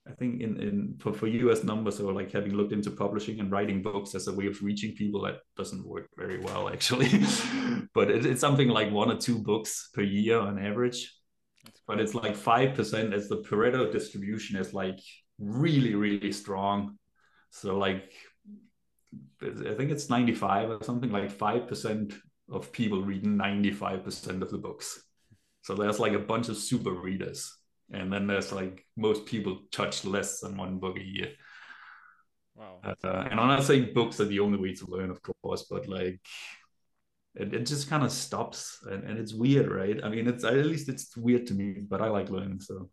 I 0.08 0.12
think 0.12 0.40
in, 0.40 0.58
in 0.60 0.94
for, 0.98 1.12
for 1.12 1.26
US 1.26 1.62
numbers 1.62 2.00
or 2.00 2.10
like 2.14 2.32
having 2.32 2.54
looked 2.54 2.72
into 2.72 2.90
publishing 2.90 3.38
and 3.38 3.52
writing 3.52 3.82
books 3.82 4.14
as 4.14 4.28
a 4.28 4.32
way 4.32 4.46
of 4.46 4.62
reaching 4.62 4.94
people 4.94 5.20
that 5.24 5.40
doesn't 5.58 5.86
work 5.86 6.08
very 6.16 6.38
well 6.40 6.70
actually. 6.70 7.10
But 7.94 8.10
it, 8.10 8.24
it's 8.24 8.40
something 8.40 8.68
like 8.68 8.90
one 8.90 9.10
or 9.10 9.18
two 9.18 9.38
books 9.42 9.90
per 9.92 10.00
year 10.00 10.38
on 10.38 10.58
average. 10.58 11.14
But 11.86 12.00
it's 12.00 12.14
like 12.14 12.34
5% 12.34 13.12
as 13.12 13.28
the 13.28 13.42
Pareto 13.42 13.92
distribution 13.92 14.56
is 14.56 14.72
like 14.72 15.00
really 15.38 15.94
really 15.94 16.32
strong. 16.32 16.96
So 17.50 17.76
like 17.76 18.10
I 19.42 19.74
think 19.74 19.90
it's 19.90 20.08
95 20.08 20.70
or 20.70 20.84
something 20.84 21.10
like 21.10 21.36
5% 21.36 22.14
of 22.50 22.72
people 22.72 23.02
read 23.02 23.24
95% 23.24 24.42
of 24.42 24.50
the 24.50 24.58
books 24.58 25.02
so 25.62 25.74
there's 25.74 26.00
like 26.00 26.12
a 26.12 26.18
bunch 26.18 26.48
of 26.48 26.56
super 26.56 26.90
readers 26.90 27.56
and 27.92 28.12
then 28.12 28.26
there's 28.26 28.52
like 28.52 28.84
most 28.96 29.26
people 29.26 29.60
touch 29.70 30.04
less 30.04 30.40
than 30.40 30.56
one 30.56 30.78
book 30.78 30.98
a 30.98 31.04
year. 31.04 31.32
Wow. 32.54 32.80
Uh, 32.84 33.26
and 33.30 33.38
I'm 33.38 33.48
not 33.48 33.64
saying 33.64 33.92
books 33.94 34.20
are 34.20 34.26
the 34.26 34.40
only 34.40 34.58
way 34.58 34.74
to 34.74 34.86
learn, 34.86 35.10
of 35.10 35.20
course, 35.22 35.66
but 35.70 35.88
like 35.88 36.20
it, 37.34 37.54
it 37.54 37.66
just 37.66 37.88
kind 37.88 38.02
of 38.02 38.12
stops 38.12 38.78
and, 38.90 39.04
and 39.04 39.18
it's 39.18 39.32
weird, 39.32 39.70
right? 39.70 40.02
I 40.02 40.08
mean, 40.08 40.26
it's 40.26 40.44
at 40.44 40.54
least 40.54 40.88
it's 40.88 41.16
weird 41.16 41.46
to 41.48 41.54
me, 41.54 41.76
but 41.80 42.02
I 42.02 42.08
like 42.08 42.30
learning, 42.30 42.60
so. 42.60 42.90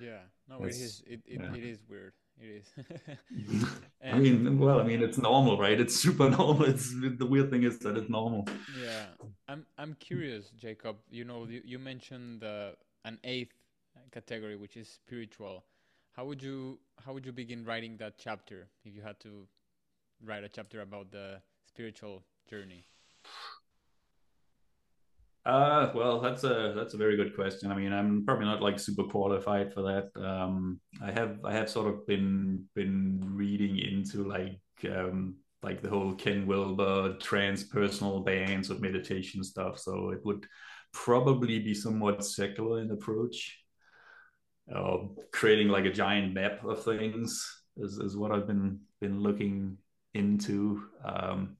Yeah, 0.00 0.20
no, 0.48 0.62
it 0.64 0.70
is. 0.70 1.02
It, 1.06 1.20
it, 1.26 1.40
yeah. 1.40 1.54
it 1.54 1.64
is 1.64 1.82
weird. 1.88 2.14
It 2.40 2.62
is. 2.62 3.16
I 4.04 4.18
mean, 4.18 4.58
well, 4.58 4.80
I 4.80 4.82
mean, 4.82 5.02
it's 5.02 5.18
normal, 5.18 5.58
right? 5.58 5.78
It's 5.80 5.94
super 5.94 6.28
normal. 6.38 6.64
It's 6.64 6.92
the 6.92 7.26
weird 7.26 7.50
thing 7.50 7.62
is 7.62 7.78
that 7.80 7.96
it's 7.96 8.10
normal. 8.10 8.46
Yeah, 8.66 9.06
I'm. 9.48 9.66
I'm 9.78 9.94
curious, 10.00 10.50
Jacob. 10.56 10.96
You 11.10 11.24
know, 11.24 11.46
you, 11.48 11.62
you 11.64 11.78
mentioned 11.78 12.44
uh, 12.44 12.72
an 13.04 13.18
eighth 13.24 13.54
category, 14.10 14.56
which 14.56 14.76
is 14.76 14.88
spiritual. 14.88 15.64
How 16.12 16.24
would 16.26 16.42
you 16.42 16.78
how 17.04 17.12
would 17.12 17.24
you 17.24 17.32
begin 17.32 17.64
writing 17.64 17.96
that 17.98 18.18
chapter 18.18 18.68
if 18.84 18.94
you 18.94 19.02
had 19.02 19.18
to 19.20 19.46
write 20.24 20.44
a 20.44 20.48
chapter 20.48 20.80
about 20.80 21.10
the 21.10 21.40
spiritual 21.66 22.22
journey? 22.48 22.84
Uh, 25.44 25.90
well, 25.94 26.20
that's 26.20 26.44
a 26.44 26.72
that's 26.76 26.94
a 26.94 26.96
very 26.96 27.16
good 27.16 27.34
question. 27.34 27.72
I 27.72 27.74
mean, 27.76 27.92
I'm 27.92 28.24
probably 28.24 28.44
not 28.44 28.62
like 28.62 28.78
super 28.78 29.02
qualified 29.02 29.72
for 29.74 29.82
that. 29.82 30.10
Um, 30.24 30.80
I 31.02 31.10
have 31.10 31.44
I 31.44 31.52
have 31.52 31.68
sort 31.68 31.92
of 31.92 32.06
been 32.06 32.64
been 32.76 33.20
reading 33.24 33.76
into 33.78 34.22
like 34.22 34.60
um, 34.88 35.34
like 35.62 35.82
the 35.82 35.88
whole 35.88 36.14
Ken 36.14 36.46
Wilber 36.46 37.14
transpersonal 37.14 38.24
bands 38.24 38.70
of 38.70 38.80
meditation 38.80 39.42
stuff. 39.42 39.80
So 39.80 40.10
it 40.10 40.20
would 40.24 40.46
probably 40.92 41.58
be 41.58 41.74
somewhat 41.74 42.24
secular 42.24 42.80
in 42.80 42.92
approach 42.92 43.58
uh, 44.74 44.98
creating 45.32 45.68
like 45.68 45.84
a 45.84 45.92
giant 45.92 46.32
map 46.34 46.64
of 46.64 46.84
things 46.84 47.62
is, 47.76 47.98
is 47.98 48.16
what 48.16 48.32
I've 48.32 48.46
been 48.46 48.80
been 49.00 49.20
looking 49.20 49.78
into. 50.14 50.84
Um, 51.04 51.56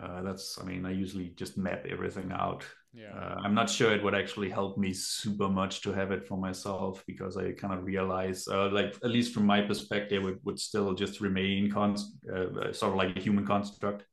uh, 0.00 0.22
that's 0.22 0.58
I 0.60 0.64
mean 0.64 0.86
I 0.86 0.92
usually 0.92 1.30
just 1.30 1.58
map 1.58 1.86
everything 1.86 2.32
out 2.32 2.64
Yeah. 2.94 3.14
Uh, 3.14 3.36
I'm 3.44 3.54
not 3.54 3.68
sure 3.70 3.92
it 3.92 4.02
would 4.02 4.14
actually 4.14 4.50
help 4.50 4.78
me 4.78 4.92
super 4.92 5.48
much 5.48 5.82
to 5.82 5.92
have 5.92 6.10
it 6.10 6.26
for 6.26 6.38
myself 6.38 7.04
because 7.06 7.36
I 7.36 7.52
kind 7.52 7.74
of 7.74 7.84
realize, 7.84 8.48
uh, 8.48 8.70
like 8.70 8.96
at 9.04 9.10
least 9.10 9.34
from 9.34 9.46
my 9.46 9.60
perspective, 9.60 10.24
it 10.26 10.38
would 10.44 10.58
still 10.58 10.94
just 10.94 11.20
remain 11.20 11.70
cons- 11.70 12.16
uh, 12.32 12.72
sort 12.72 12.92
of 12.92 12.96
like 12.96 13.16
a 13.16 13.20
human 13.20 13.46
construct 13.46 14.04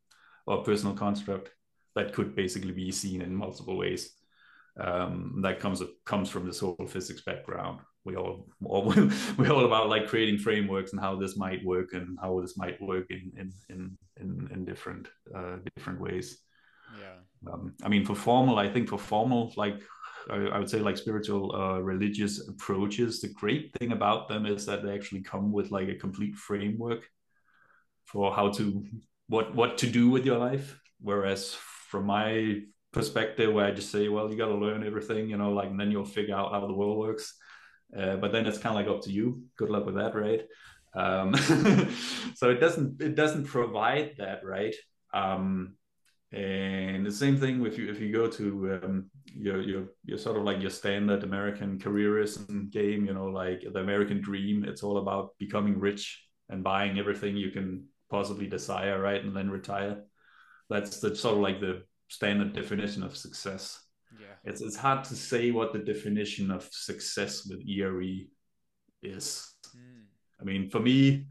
or 0.46 0.64
personal 0.64 0.94
construct 0.94 1.52
that 1.96 2.14
could 2.14 2.36
basically 2.36 2.74
be 2.74 2.92
seen 2.92 3.22
in 3.22 3.36
multiple 3.36 3.78
ways. 3.78 4.12
Um, 4.80 5.40
that 5.42 5.60
comes 5.60 5.82
comes 6.04 6.30
from 6.30 6.46
this 6.46 6.60
whole 6.60 6.88
physics 6.88 7.22
background. 7.22 7.80
We 8.06 8.16
all, 8.16 8.48
all 8.64 8.94
we're 9.38 9.52
all 9.52 9.66
about 9.66 9.90
like 9.90 10.08
creating 10.08 10.38
frameworks 10.38 10.92
and 10.92 11.02
how 11.02 11.16
this 11.16 11.36
might 11.36 11.66
work 11.66 11.94
and 11.94 12.18
how 12.22 12.40
this 12.40 12.56
might 12.56 12.80
work 12.82 13.08
in 13.10 13.32
in 13.38 13.52
in 13.70 13.98
in, 14.22 14.50
in 14.54 14.66
different 14.66 15.08
uh, 15.36 15.58
different 15.76 16.00
ways. 16.00 16.40
Yeah. 17.02 17.52
Um, 17.52 17.74
I 17.84 17.90
mean, 17.90 18.06
for 18.06 18.16
formal, 18.16 18.60
I 18.60 18.70
think 18.70 18.90
for 18.90 19.00
formal, 19.00 19.54
like 19.58 19.82
I, 20.30 20.36
I 20.36 20.60
would 20.60 20.70
say, 20.70 20.80
like 20.80 20.98
spiritual 20.98 21.56
uh, 21.56 21.80
religious 21.80 22.48
approaches, 22.48 23.22
the 23.22 23.30
great 23.30 23.72
thing 23.80 23.92
about 23.92 24.28
them 24.28 24.46
is 24.46 24.66
that 24.66 24.84
they 24.84 24.94
actually 24.94 25.22
come 25.22 25.52
with 25.52 25.72
like 25.72 25.90
a 25.90 25.96
complete 25.96 26.36
framework 26.36 27.10
for 28.06 28.34
how 28.34 28.50
to 28.52 28.86
what 29.28 29.56
what 29.56 29.78
to 29.80 29.88
do 29.88 30.10
with 30.10 30.26
your 30.26 30.38
life. 30.38 30.80
Whereas 31.02 31.54
from 31.54 32.06
my 32.06 32.62
perspective, 32.92 33.54
where 33.54 33.66
I 33.66 33.72
just 33.72 33.92
say, 33.92 34.08
well, 34.10 34.30
you 34.30 34.38
got 34.38 34.48
to 34.48 34.56
learn 34.56 34.86
everything, 34.86 35.30
you 35.30 35.38
know, 35.38 35.52
like, 35.52 35.70
and 35.70 35.80
then 35.80 35.92
you'll 35.92 36.06
figure 36.06 36.36
out 36.36 36.52
how 36.52 36.66
the 36.66 36.74
world 36.74 36.98
works. 36.98 37.36
Uh, 37.98 38.16
but 38.18 38.32
then 38.32 38.46
it's 38.46 38.58
kind 38.58 38.78
of 38.78 38.86
like 38.86 38.94
up 38.94 39.04
to 39.04 39.12
you. 39.12 39.44
Good 39.58 39.70
luck 39.70 39.86
with 39.86 39.96
that, 39.96 40.16
right? 40.16 40.42
Um, 40.96 41.36
so 42.36 42.50
it 42.50 42.60
doesn't 42.60 43.02
it 43.02 43.16
doesn't 43.16 43.46
provide 43.46 44.16
that, 44.18 44.44
right? 44.44 44.76
Um, 45.14 45.76
and 46.32 47.06
the 47.06 47.12
same 47.12 47.38
thing 47.38 47.66
if 47.66 47.78
you 47.78 47.90
if 47.90 48.00
you 48.00 48.12
go 48.12 48.28
to 48.28 48.80
um, 48.84 49.10
your 49.34 49.62
your 49.62 49.86
your 50.04 50.18
sort 50.18 50.38
of 50.38 50.44
like 50.44 50.62
your 50.62 50.70
standard 50.70 51.24
American 51.24 51.80
careerism 51.80 52.72
game, 52.72 53.06
you 53.06 53.14
know, 53.14 53.26
like 53.26 53.62
the 53.62 53.80
American 53.80 54.22
dream. 54.22 54.64
It's 54.66 54.84
all 54.84 54.98
about 54.98 55.32
becoming 55.38 55.80
rich 55.80 56.26
and 56.50 56.64
buying 56.64 57.00
everything 57.00 57.38
you 57.38 57.52
can 57.52 57.86
possibly 58.10 58.48
desire, 58.48 59.00
right, 59.00 59.24
and 59.24 59.36
then 59.36 59.50
retire. 59.50 60.04
That's 60.70 61.00
the 61.00 61.16
sort 61.16 61.36
of 61.36 61.42
like 61.42 61.60
the 61.60 61.84
standard 62.10 62.54
definition 62.54 63.04
of 63.04 63.18
success. 63.18 63.85
Yeah, 64.20 64.36
it's 64.44 64.62
it's 64.62 64.76
hard 64.76 65.04
to 65.06 65.16
say 65.16 65.52
what 65.52 65.74
the 65.74 65.80
definition 65.80 66.52
of 66.52 66.68
success 66.72 67.46
with 67.46 67.62
ERE 67.68 68.28
is. 69.02 69.54
Mm. 69.76 70.06
I 70.40 70.44
mean, 70.44 70.70
for 70.70 70.80
me, 70.80 71.26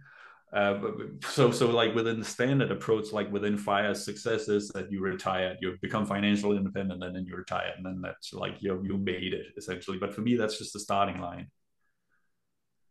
uh, 0.55 0.81
so 1.29 1.51
so 1.51 1.68
like 1.70 1.95
within 1.97 2.20
the 2.20 2.25
standard 2.25 2.70
approach, 2.70 3.12
like 3.12 3.31
within 3.33 3.59
fire, 3.59 3.93
success 3.93 4.49
is 4.49 4.68
that 4.68 4.91
you 4.91 5.01
retire, 5.01 5.57
you 5.61 5.77
become 5.83 6.07
financially 6.07 6.57
independent, 6.57 7.03
and 7.03 7.16
then 7.16 7.27
you 7.27 7.35
retire, 7.35 7.72
and 7.77 7.85
then 7.85 8.01
that's 8.01 8.33
like 8.33 8.57
you 8.61 8.81
you 8.85 8.97
made 8.97 9.35
it 9.35 9.47
essentially. 9.57 9.99
But 9.99 10.14
for 10.14 10.20
me, 10.20 10.37
that's 10.37 10.59
just 10.59 10.72
the 10.72 10.79
starting 10.79 11.20
line. 11.20 11.49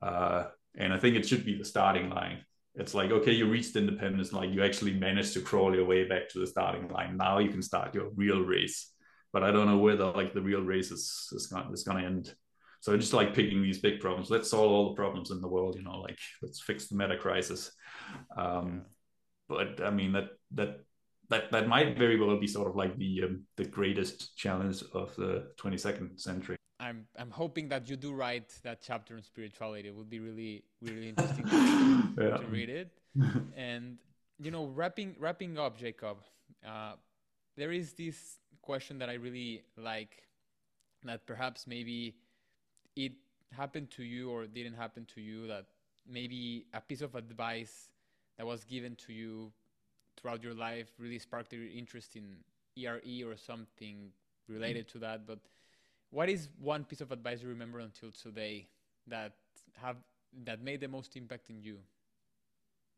Uh, 0.02 0.48
and 0.76 0.94
I 0.94 1.00
think 1.00 1.16
it 1.16 1.26
should 1.26 1.46
be 1.46 1.58
the 1.58 1.64
starting 1.64 2.10
line. 2.10 2.40
It's 2.76 2.94
like 2.94 3.12
okay, 3.12 3.32
you 3.32 3.50
reached 3.50 3.78
independence, 3.78 4.34
like 4.34 4.52
you 4.52 4.62
actually 4.62 4.94
managed 4.94 5.34
to 5.36 5.42
crawl 5.42 5.74
your 5.74 5.86
way 5.86 6.04
back 6.04 6.28
to 6.30 6.40
the 6.40 6.48
starting 6.48 6.90
line. 6.90 7.16
Now 7.16 7.38
you 7.38 7.50
can 7.50 7.62
start 7.62 7.96
your 7.96 8.10
real 8.16 8.42
race. 8.42 8.93
But 9.34 9.44
I 9.44 9.52
don't 9.52 9.66
know 9.66 9.80
whether 9.80 10.06
like 10.12 10.34
the 10.34 10.42
real 10.42 10.62
race 10.62 10.92
is 10.92 11.30
is 11.34 11.48
going 11.48 11.74
is 11.74 11.84
going 11.84 11.98
to 11.98 12.06
end. 12.06 12.36
So 12.80 12.96
just 12.98 13.14
like 13.14 13.34
picking 13.34 13.64
these 13.64 13.80
big 13.80 14.00
problems, 14.00 14.30
let's 14.30 14.50
solve 14.50 14.72
all 14.72 14.90
the 14.90 14.96
problems 14.96 15.32
in 15.32 15.42
the 15.42 15.48
world. 15.48 15.76
You 15.76 15.84
know, 15.84 16.00
like 16.00 16.20
let's 16.42 16.62
fix 16.62 16.88
the 16.88 16.96
meta 16.96 17.18
crisis. 17.18 17.72
Um, 18.38 18.84
but 19.50 19.82
I 19.84 19.90
mean 19.90 20.12
that 20.14 20.30
that 20.52 20.82
that 21.30 21.52
that 21.52 21.68
might 21.68 21.98
very 21.98 22.20
well 22.20 22.38
be 22.38 22.48
sort 22.48 22.68
of 22.68 22.76
like 22.76 22.98
the 22.98 23.24
um, 23.24 23.44
the 23.58 23.66
greatest 23.66 24.38
challenge 24.38 24.84
of 24.94 25.16
the 25.16 25.48
22nd 25.58 26.20
century. 26.20 26.58
I'm 26.80 27.08
I'm 27.18 27.32
hoping 27.32 27.70
that 27.70 27.90
you 27.90 27.96
do 27.96 28.14
write 28.14 28.54
that 28.64 28.82
chapter 28.82 29.16
on 29.16 29.24
spirituality. 29.24 29.88
It 29.88 29.96
would 29.96 30.10
be 30.10 30.20
really 30.20 30.64
really 30.82 31.10
interesting 31.10 31.46
to, 31.46 32.14
yeah. 32.22 32.38
to 32.38 32.46
read 32.48 32.70
it. 32.70 32.92
and 33.56 33.98
you 34.40 34.52
know, 34.52 34.66
wrapping 34.66 35.16
wrapping 35.20 35.58
up, 35.58 35.78
Jacob. 35.78 36.18
Uh, 36.68 36.94
there 37.56 37.72
is 37.72 37.94
this 37.94 38.38
question 38.64 38.98
that 39.00 39.10
I 39.10 39.14
really 39.14 39.64
like, 39.78 40.24
that 41.04 41.28
perhaps 41.28 41.68
maybe 41.68 42.16
it 42.96 43.14
happened 43.52 43.92
to 43.92 44.04
you 44.04 44.32
or 44.32 44.48
didn't 44.48 44.74
happen 44.74 45.06
to 45.14 45.22
you 45.22 45.48
that 45.48 45.66
maybe 46.10 46.66
a 46.74 46.82
piece 46.82 47.02
of 47.02 47.16
advice 47.16 47.90
that 48.38 48.46
was 48.46 48.64
given 48.64 48.96
to 48.96 49.14
you 49.14 49.52
throughout 50.18 50.44
your 50.44 50.54
life 50.54 50.90
really 50.98 51.20
sparked 51.20 51.54
your 51.54 51.68
interest 51.68 52.16
in 52.16 52.38
ERE 52.78 53.28
or 53.28 53.38
something 53.38 54.12
related 54.48 54.88
to 54.90 55.00
that. 55.00 55.28
But 55.28 55.40
what 56.10 56.30
is 56.30 56.50
one 56.60 56.84
piece 56.84 57.02
of 57.02 57.12
advice 57.12 57.42
you 57.42 57.50
remember 57.50 57.80
until 57.80 58.12
today 58.12 58.68
that 59.08 59.34
have 59.82 59.98
that 60.46 60.64
made 60.64 60.82
the 60.82 60.88
most 60.88 61.16
impact 61.16 61.50
in 61.50 61.62
you? 61.62 61.78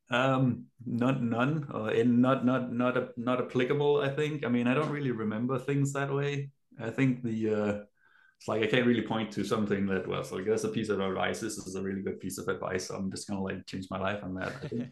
Um, 0.10 0.66
not 0.86 1.22
none, 1.24 1.68
uh, 1.74 1.86
and 1.86 2.22
not 2.22 2.46
not 2.46 2.72
not 2.72 2.96
a, 2.96 3.10
not 3.18 3.42
applicable. 3.42 4.02
I 4.02 4.10
think. 4.10 4.46
I 4.46 4.50
mean, 4.50 4.68
I 4.68 4.74
don't 4.74 4.92
really 4.92 5.12
remember 5.12 5.58
things 5.58 5.94
that 5.94 6.14
way. 6.14 6.52
I 6.80 6.92
think 6.92 7.24
the 7.24 7.54
uh, 7.54 7.80
it's 8.38 8.48
like 8.48 8.62
I 8.62 8.68
can't 8.68 8.86
really 8.86 9.02
point 9.02 9.32
to 9.34 9.44
something 9.44 9.88
that 9.88 10.08
was 10.08 10.32
like 10.32 10.46
that's 10.46 10.66
a 10.66 10.70
piece 10.70 10.90
of 10.90 11.00
advice. 11.00 11.40
This 11.40 11.58
is 11.58 11.76
a 11.76 11.82
really 11.82 12.02
good 12.02 12.20
piece 12.20 12.38
of 12.38 12.48
advice. 12.48 12.88
So 12.88 12.96
I'm 12.96 13.10
just 13.10 13.28
gonna 13.28 13.42
like 13.42 13.66
change 13.66 13.88
my 13.90 14.00
life 14.00 14.24
on 14.24 14.36
that. 14.36 14.92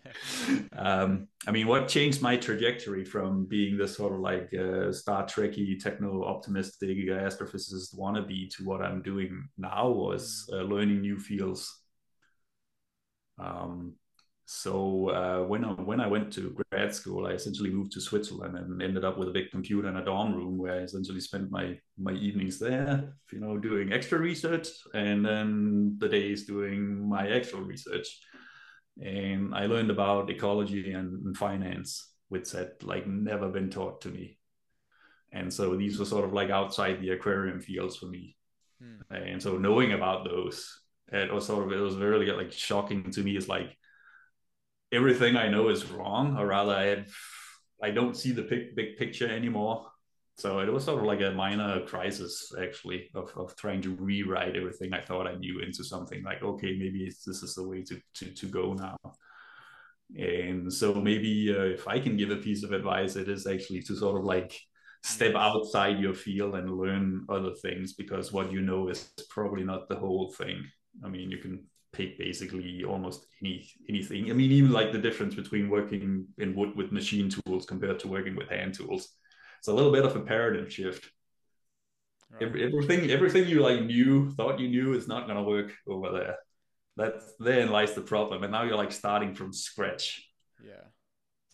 I, 0.71 0.77
um, 0.77 1.27
I 1.45 1.51
mean, 1.51 1.67
what 1.67 1.87
changed 1.87 2.21
my 2.21 2.37
trajectory 2.37 3.03
from 3.03 3.45
being 3.45 3.77
this 3.77 3.97
sort 3.97 4.13
of 4.13 4.19
like 4.19 4.51
uh, 4.53 4.91
Star 4.91 5.25
Trekky 5.25 5.77
techno 5.77 6.23
optimistic 6.23 6.97
astrophysicist 7.09 7.95
wannabe 7.95 8.49
to 8.55 8.63
what 8.63 8.81
I'm 8.81 9.01
doing 9.01 9.47
now 9.57 9.89
was 9.89 10.49
uh, 10.51 10.61
learning 10.61 11.01
new 11.01 11.19
fields. 11.19 11.81
Um, 13.37 13.95
so 14.55 15.09
uh, 15.09 15.47
when 15.47 15.65
I, 15.65 15.71
when 15.71 15.99
I 15.99 16.05
went 16.05 16.31
to 16.33 16.55
grad 16.69 16.93
school, 16.93 17.25
I 17.25 17.31
essentially 17.31 17.71
moved 17.71 17.91
to 17.93 17.99
Switzerland 17.99 18.55
and 18.55 18.83
ended 18.83 19.03
up 19.03 19.17
with 19.17 19.27
a 19.27 19.31
big 19.31 19.49
computer 19.49 19.89
in 19.89 19.97
a 19.97 20.05
dorm 20.05 20.35
room 20.35 20.59
where 20.59 20.75
I 20.75 20.83
essentially 20.83 21.21
spent 21.21 21.49
my 21.49 21.79
my 21.97 22.11
evenings 22.11 22.59
there, 22.59 23.15
you 23.31 23.39
know, 23.39 23.57
doing 23.57 23.91
extra 23.91 24.19
research, 24.19 24.67
and 24.93 25.25
then 25.25 25.95
the 25.97 26.07
days 26.07 26.45
doing 26.45 27.09
my 27.09 27.31
actual 27.31 27.61
research. 27.61 28.07
And 29.01 29.55
I 29.55 29.65
learned 29.65 29.89
about 29.89 30.29
ecology 30.29 30.93
and, 30.93 31.25
and 31.25 31.35
finance, 31.35 32.13
which 32.29 32.51
had 32.51 32.73
like 32.83 33.07
never 33.07 33.49
been 33.49 33.71
taught 33.71 34.01
to 34.01 34.09
me. 34.09 34.37
And 35.31 35.51
so 35.51 35.75
these 35.75 35.97
were 35.97 36.05
sort 36.05 36.25
of 36.25 36.33
like 36.33 36.51
outside 36.51 37.01
the 37.01 37.09
aquarium 37.09 37.59
fields 37.59 37.95
for 37.95 38.05
me. 38.05 38.37
Hmm. 38.79 39.15
And 39.15 39.41
so 39.41 39.57
knowing 39.57 39.93
about 39.93 40.25
those, 40.25 40.79
it 41.11 41.33
was 41.33 41.47
sort 41.47 41.65
of 41.65 41.71
it 41.73 41.81
was 41.81 41.95
very 41.95 42.31
like 42.31 42.51
shocking 42.51 43.09
to 43.09 43.23
me. 43.23 43.35
Is 43.35 43.49
like 43.49 43.75
everything 44.93 45.35
I 45.35 45.49
know 45.49 45.69
is 45.69 45.89
wrong, 45.89 46.37
or 46.37 46.47
rather, 46.47 46.73
I 46.73 46.85
have, 46.85 47.07
I 47.81 47.91
don't 47.91 48.15
see 48.15 48.31
the 48.31 48.43
big 48.43 48.75
big 48.75 48.97
picture 48.97 49.29
anymore. 49.29 49.87
So 50.37 50.59
it 50.59 50.71
was 50.71 50.85
sort 50.85 50.99
of 50.99 51.05
like 51.05 51.21
a 51.21 51.31
minor 51.31 51.85
crisis, 51.85 52.51
actually, 52.59 53.09
of, 53.13 53.31
of 53.37 53.55
trying 53.55 53.81
to 53.83 53.95
rewrite 53.95 54.55
everything 54.55 54.91
I 54.91 55.01
thought 55.01 55.27
I 55.27 55.35
knew 55.35 55.59
into 55.59 55.83
something 55.83 56.23
like, 56.23 56.41
okay, 56.41 56.75
maybe 56.77 57.05
this 57.05 57.43
is 57.43 57.55
the 57.55 57.67
way 57.67 57.83
to 57.83 57.99
to 58.15 58.25
to 58.33 58.45
go 58.47 58.73
now. 58.73 58.97
And 60.15 60.71
so 60.71 60.93
maybe 60.93 61.53
uh, 61.55 61.63
if 61.63 61.87
I 61.87 61.99
can 61.99 62.17
give 62.17 62.31
a 62.31 62.37
piece 62.37 62.63
of 62.63 62.71
advice, 62.71 63.15
it 63.15 63.27
is 63.29 63.47
actually 63.47 63.81
to 63.83 63.95
sort 63.95 64.19
of 64.19 64.25
like 64.25 64.59
step 65.03 65.35
outside 65.35 65.99
your 65.99 66.13
field 66.13 66.55
and 66.55 66.77
learn 66.77 67.25
other 67.29 67.53
things 67.61 67.93
because 67.93 68.31
what 68.31 68.51
you 68.51 68.61
know 68.61 68.89
is 68.89 69.11
probably 69.29 69.63
not 69.63 69.89
the 69.89 69.95
whole 69.95 70.31
thing. 70.37 70.63
I 71.03 71.09
mean, 71.09 71.29
you 71.29 71.37
can 71.39 71.65
pick 71.93 72.17
basically 72.17 72.83
almost 72.83 73.25
any 73.41 73.69
anything. 73.87 74.29
I 74.29 74.33
mean, 74.33 74.51
even 74.51 74.71
like 74.71 74.91
the 74.91 74.99
difference 74.99 75.35
between 75.35 75.69
working 75.69 76.25
in 76.37 76.55
wood 76.55 76.75
with 76.75 76.91
machine 76.91 77.29
tools 77.29 77.65
compared 77.65 77.99
to 77.99 78.07
working 78.07 78.35
with 78.35 78.49
hand 78.49 78.73
tools. 78.73 79.09
It's 79.59 79.67
a 79.69 79.73
little 79.73 79.91
bit 79.91 80.03
of 80.03 80.15
a 80.15 80.21
paradigm 80.21 80.69
shift. 80.69 81.09
Right. 82.31 82.41
everything, 82.41 83.11
everything 83.11 83.47
you 83.47 83.61
like 83.61 83.83
knew, 83.83 84.31
thought 84.31 84.59
you 84.59 84.67
knew, 84.67 84.93
is 84.93 85.07
not 85.07 85.27
going 85.27 85.37
to 85.37 85.43
work 85.43 85.71
over 85.87 86.11
there. 86.11 86.37
That's 86.97 87.35
therein 87.39 87.69
lies 87.69 87.93
the 87.93 88.01
problem, 88.01 88.43
and 88.43 88.51
now 88.51 88.63
you're 88.63 88.75
like 88.75 88.91
starting 88.91 89.35
from 89.35 89.53
scratch. 89.53 90.27
Yeah. 90.63 90.85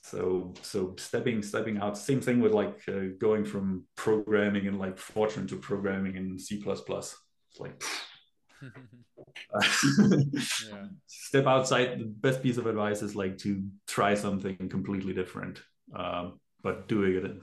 So, 0.04 0.54
so 0.62 0.96
stepping, 0.98 1.44
stepping 1.44 1.78
out. 1.78 1.98
Same 1.98 2.22
thing 2.22 2.40
with 2.40 2.54
like 2.54 2.82
uh, 2.88 3.12
going 3.20 3.44
from 3.44 3.86
programming 3.96 4.68
and 4.68 4.80
like 4.80 4.96
Fortran 4.96 5.48
to 5.50 5.58
programming 5.58 6.16
in 6.16 6.40
C++. 6.40 6.62
It's 6.66 7.16
like. 7.60 7.84
yeah. 10.68 10.86
Step 11.07 11.45
outside. 11.47 11.99
The 11.99 12.05
best 12.05 12.43
piece 12.43 12.57
of 12.57 12.66
advice 12.68 13.01
is 13.01 13.16
like 13.16 13.38
to 13.39 13.64
try 13.88 14.14
something 14.14 14.57
completely 14.70 15.14
different, 15.14 15.62
um, 15.95 16.39
but 16.62 16.88
doing 16.88 17.16
it. 17.16 17.26
In, 17.26 17.41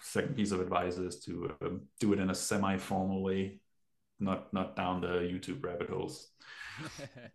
second 0.00 0.36
piece 0.36 0.52
of 0.52 0.60
advice 0.60 0.96
is 0.96 1.20
to 1.20 1.54
um, 1.60 1.82
do 2.00 2.14
it 2.14 2.18
in 2.18 2.30
a 2.30 2.34
semi-formal 2.34 3.22
way, 3.22 3.60
not 4.18 4.52
not 4.54 4.74
down 4.74 5.02
the 5.02 5.08
YouTube 5.08 5.62
rabbit 5.62 5.90
holes. 5.90 6.28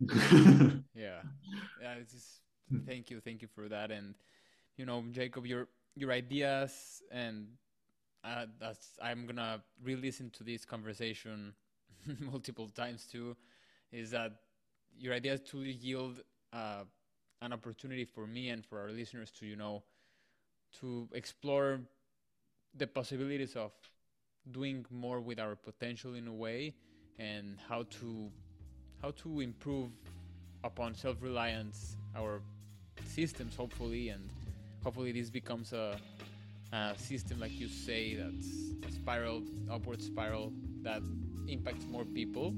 yeah, 0.94 1.22
yeah. 1.80 1.94
It's 2.00 2.12
just, 2.12 2.40
thank 2.84 3.10
you, 3.10 3.20
thank 3.20 3.42
you 3.42 3.48
for 3.54 3.68
that, 3.68 3.92
and 3.92 4.16
you 4.76 4.86
know, 4.86 5.04
Jacob, 5.12 5.46
your 5.46 5.68
your 5.94 6.12
ideas 6.12 7.00
and 7.10 7.46
uh, 8.24 8.46
that's 8.58 8.90
I'm 9.02 9.26
gonna 9.26 9.62
re-listen 9.82 10.30
to 10.30 10.44
this 10.44 10.64
conversation 10.64 11.54
multiple 12.20 12.68
times 12.68 13.06
too. 13.10 13.36
Is 13.92 14.10
that 14.10 14.32
your 14.98 15.14
idea 15.14 15.38
to 15.38 15.58
yield 15.58 16.20
uh, 16.52 16.84
an 17.42 17.52
opportunity 17.52 18.04
for 18.04 18.26
me 18.26 18.48
and 18.48 18.64
for 18.64 18.80
our 18.80 18.90
listeners 18.90 19.30
to 19.30 19.46
you 19.46 19.56
know 19.56 19.82
to 20.80 21.08
explore 21.12 21.80
the 22.76 22.86
possibilities 22.86 23.56
of 23.56 23.72
doing 24.50 24.84
more 24.90 25.20
with 25.20 25.38
our 25.38 25.56
potential 25.56 26.14
in 26.14 26.26
a 26.28 26.32
way 26.32 26.74
and 27.18 27.58
how 27.68 27.82
to 27.84 28.30
how 29.02 29.10
to 29.12 29.40
improve 29.40 29.90
upon 30.64 30.94
self-reliance 30.94 31.96
our 32.16 32.40
systems 33.04 33.56
hopefully 33.56 34.10
and 34.10 34.28
hopefully 34.82 35.12
this 35.12 35.30
becomes 35.30 35.72
a, 35.72 35.98
a 36.72 36.94
system 36.96 37.40
like 37.40 37.58
you 37.58 37.68
say 37.68 38.14
that's 38.14 38.48
a 38.88 38.92
spiral 38.92 39.42
upward 39.70 40.00
spiral 40.02 40.52
that 40.82 41.02
impacts 41.48 41.86
more 41.86 42.04
people. 42.04 42.54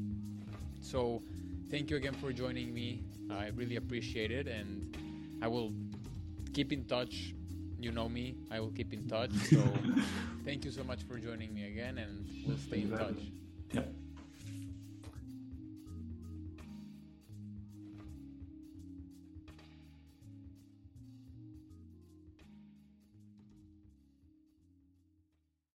So 0.81 1.23
thank 1.71 1.91
you 1.91 1.97
again 1.97 2.15
for 2.15 2.33
joining 2.33 2.73
me. 2.75 3.03
I 3.31 3.49
really 3.55 3.77
appreciate 3.77 4.31
it 4.31 4.47
and 4.49 4.97
i 5.43 5.47
will 5.47 5.73
keep 6.55 6.73
in 6.73 6.85
touch. 6.85 7.35
You 7.81 7.93
know 7.93 8.09
me 8.09 8.35
i 8.51 8.61
will 8.61 8.73
keep 8.73 8.93
in 8.93 9.07
touch. 9.09 9.33
So 9.33 9.63
thank 10.45 10.65
you 10.65 10.71
so 10.71 10.83
much 10.85 11.03
for 11.03 11.19
joining 11.19 11.55
me 11.55 11.67
again 11.67 11.99
and 11.99 12.27
we'll 12.47 12.59
stay 12.59 12.83
in 12.83 12.91
touch. 12.91 13.21
Yeah 13.73 13.83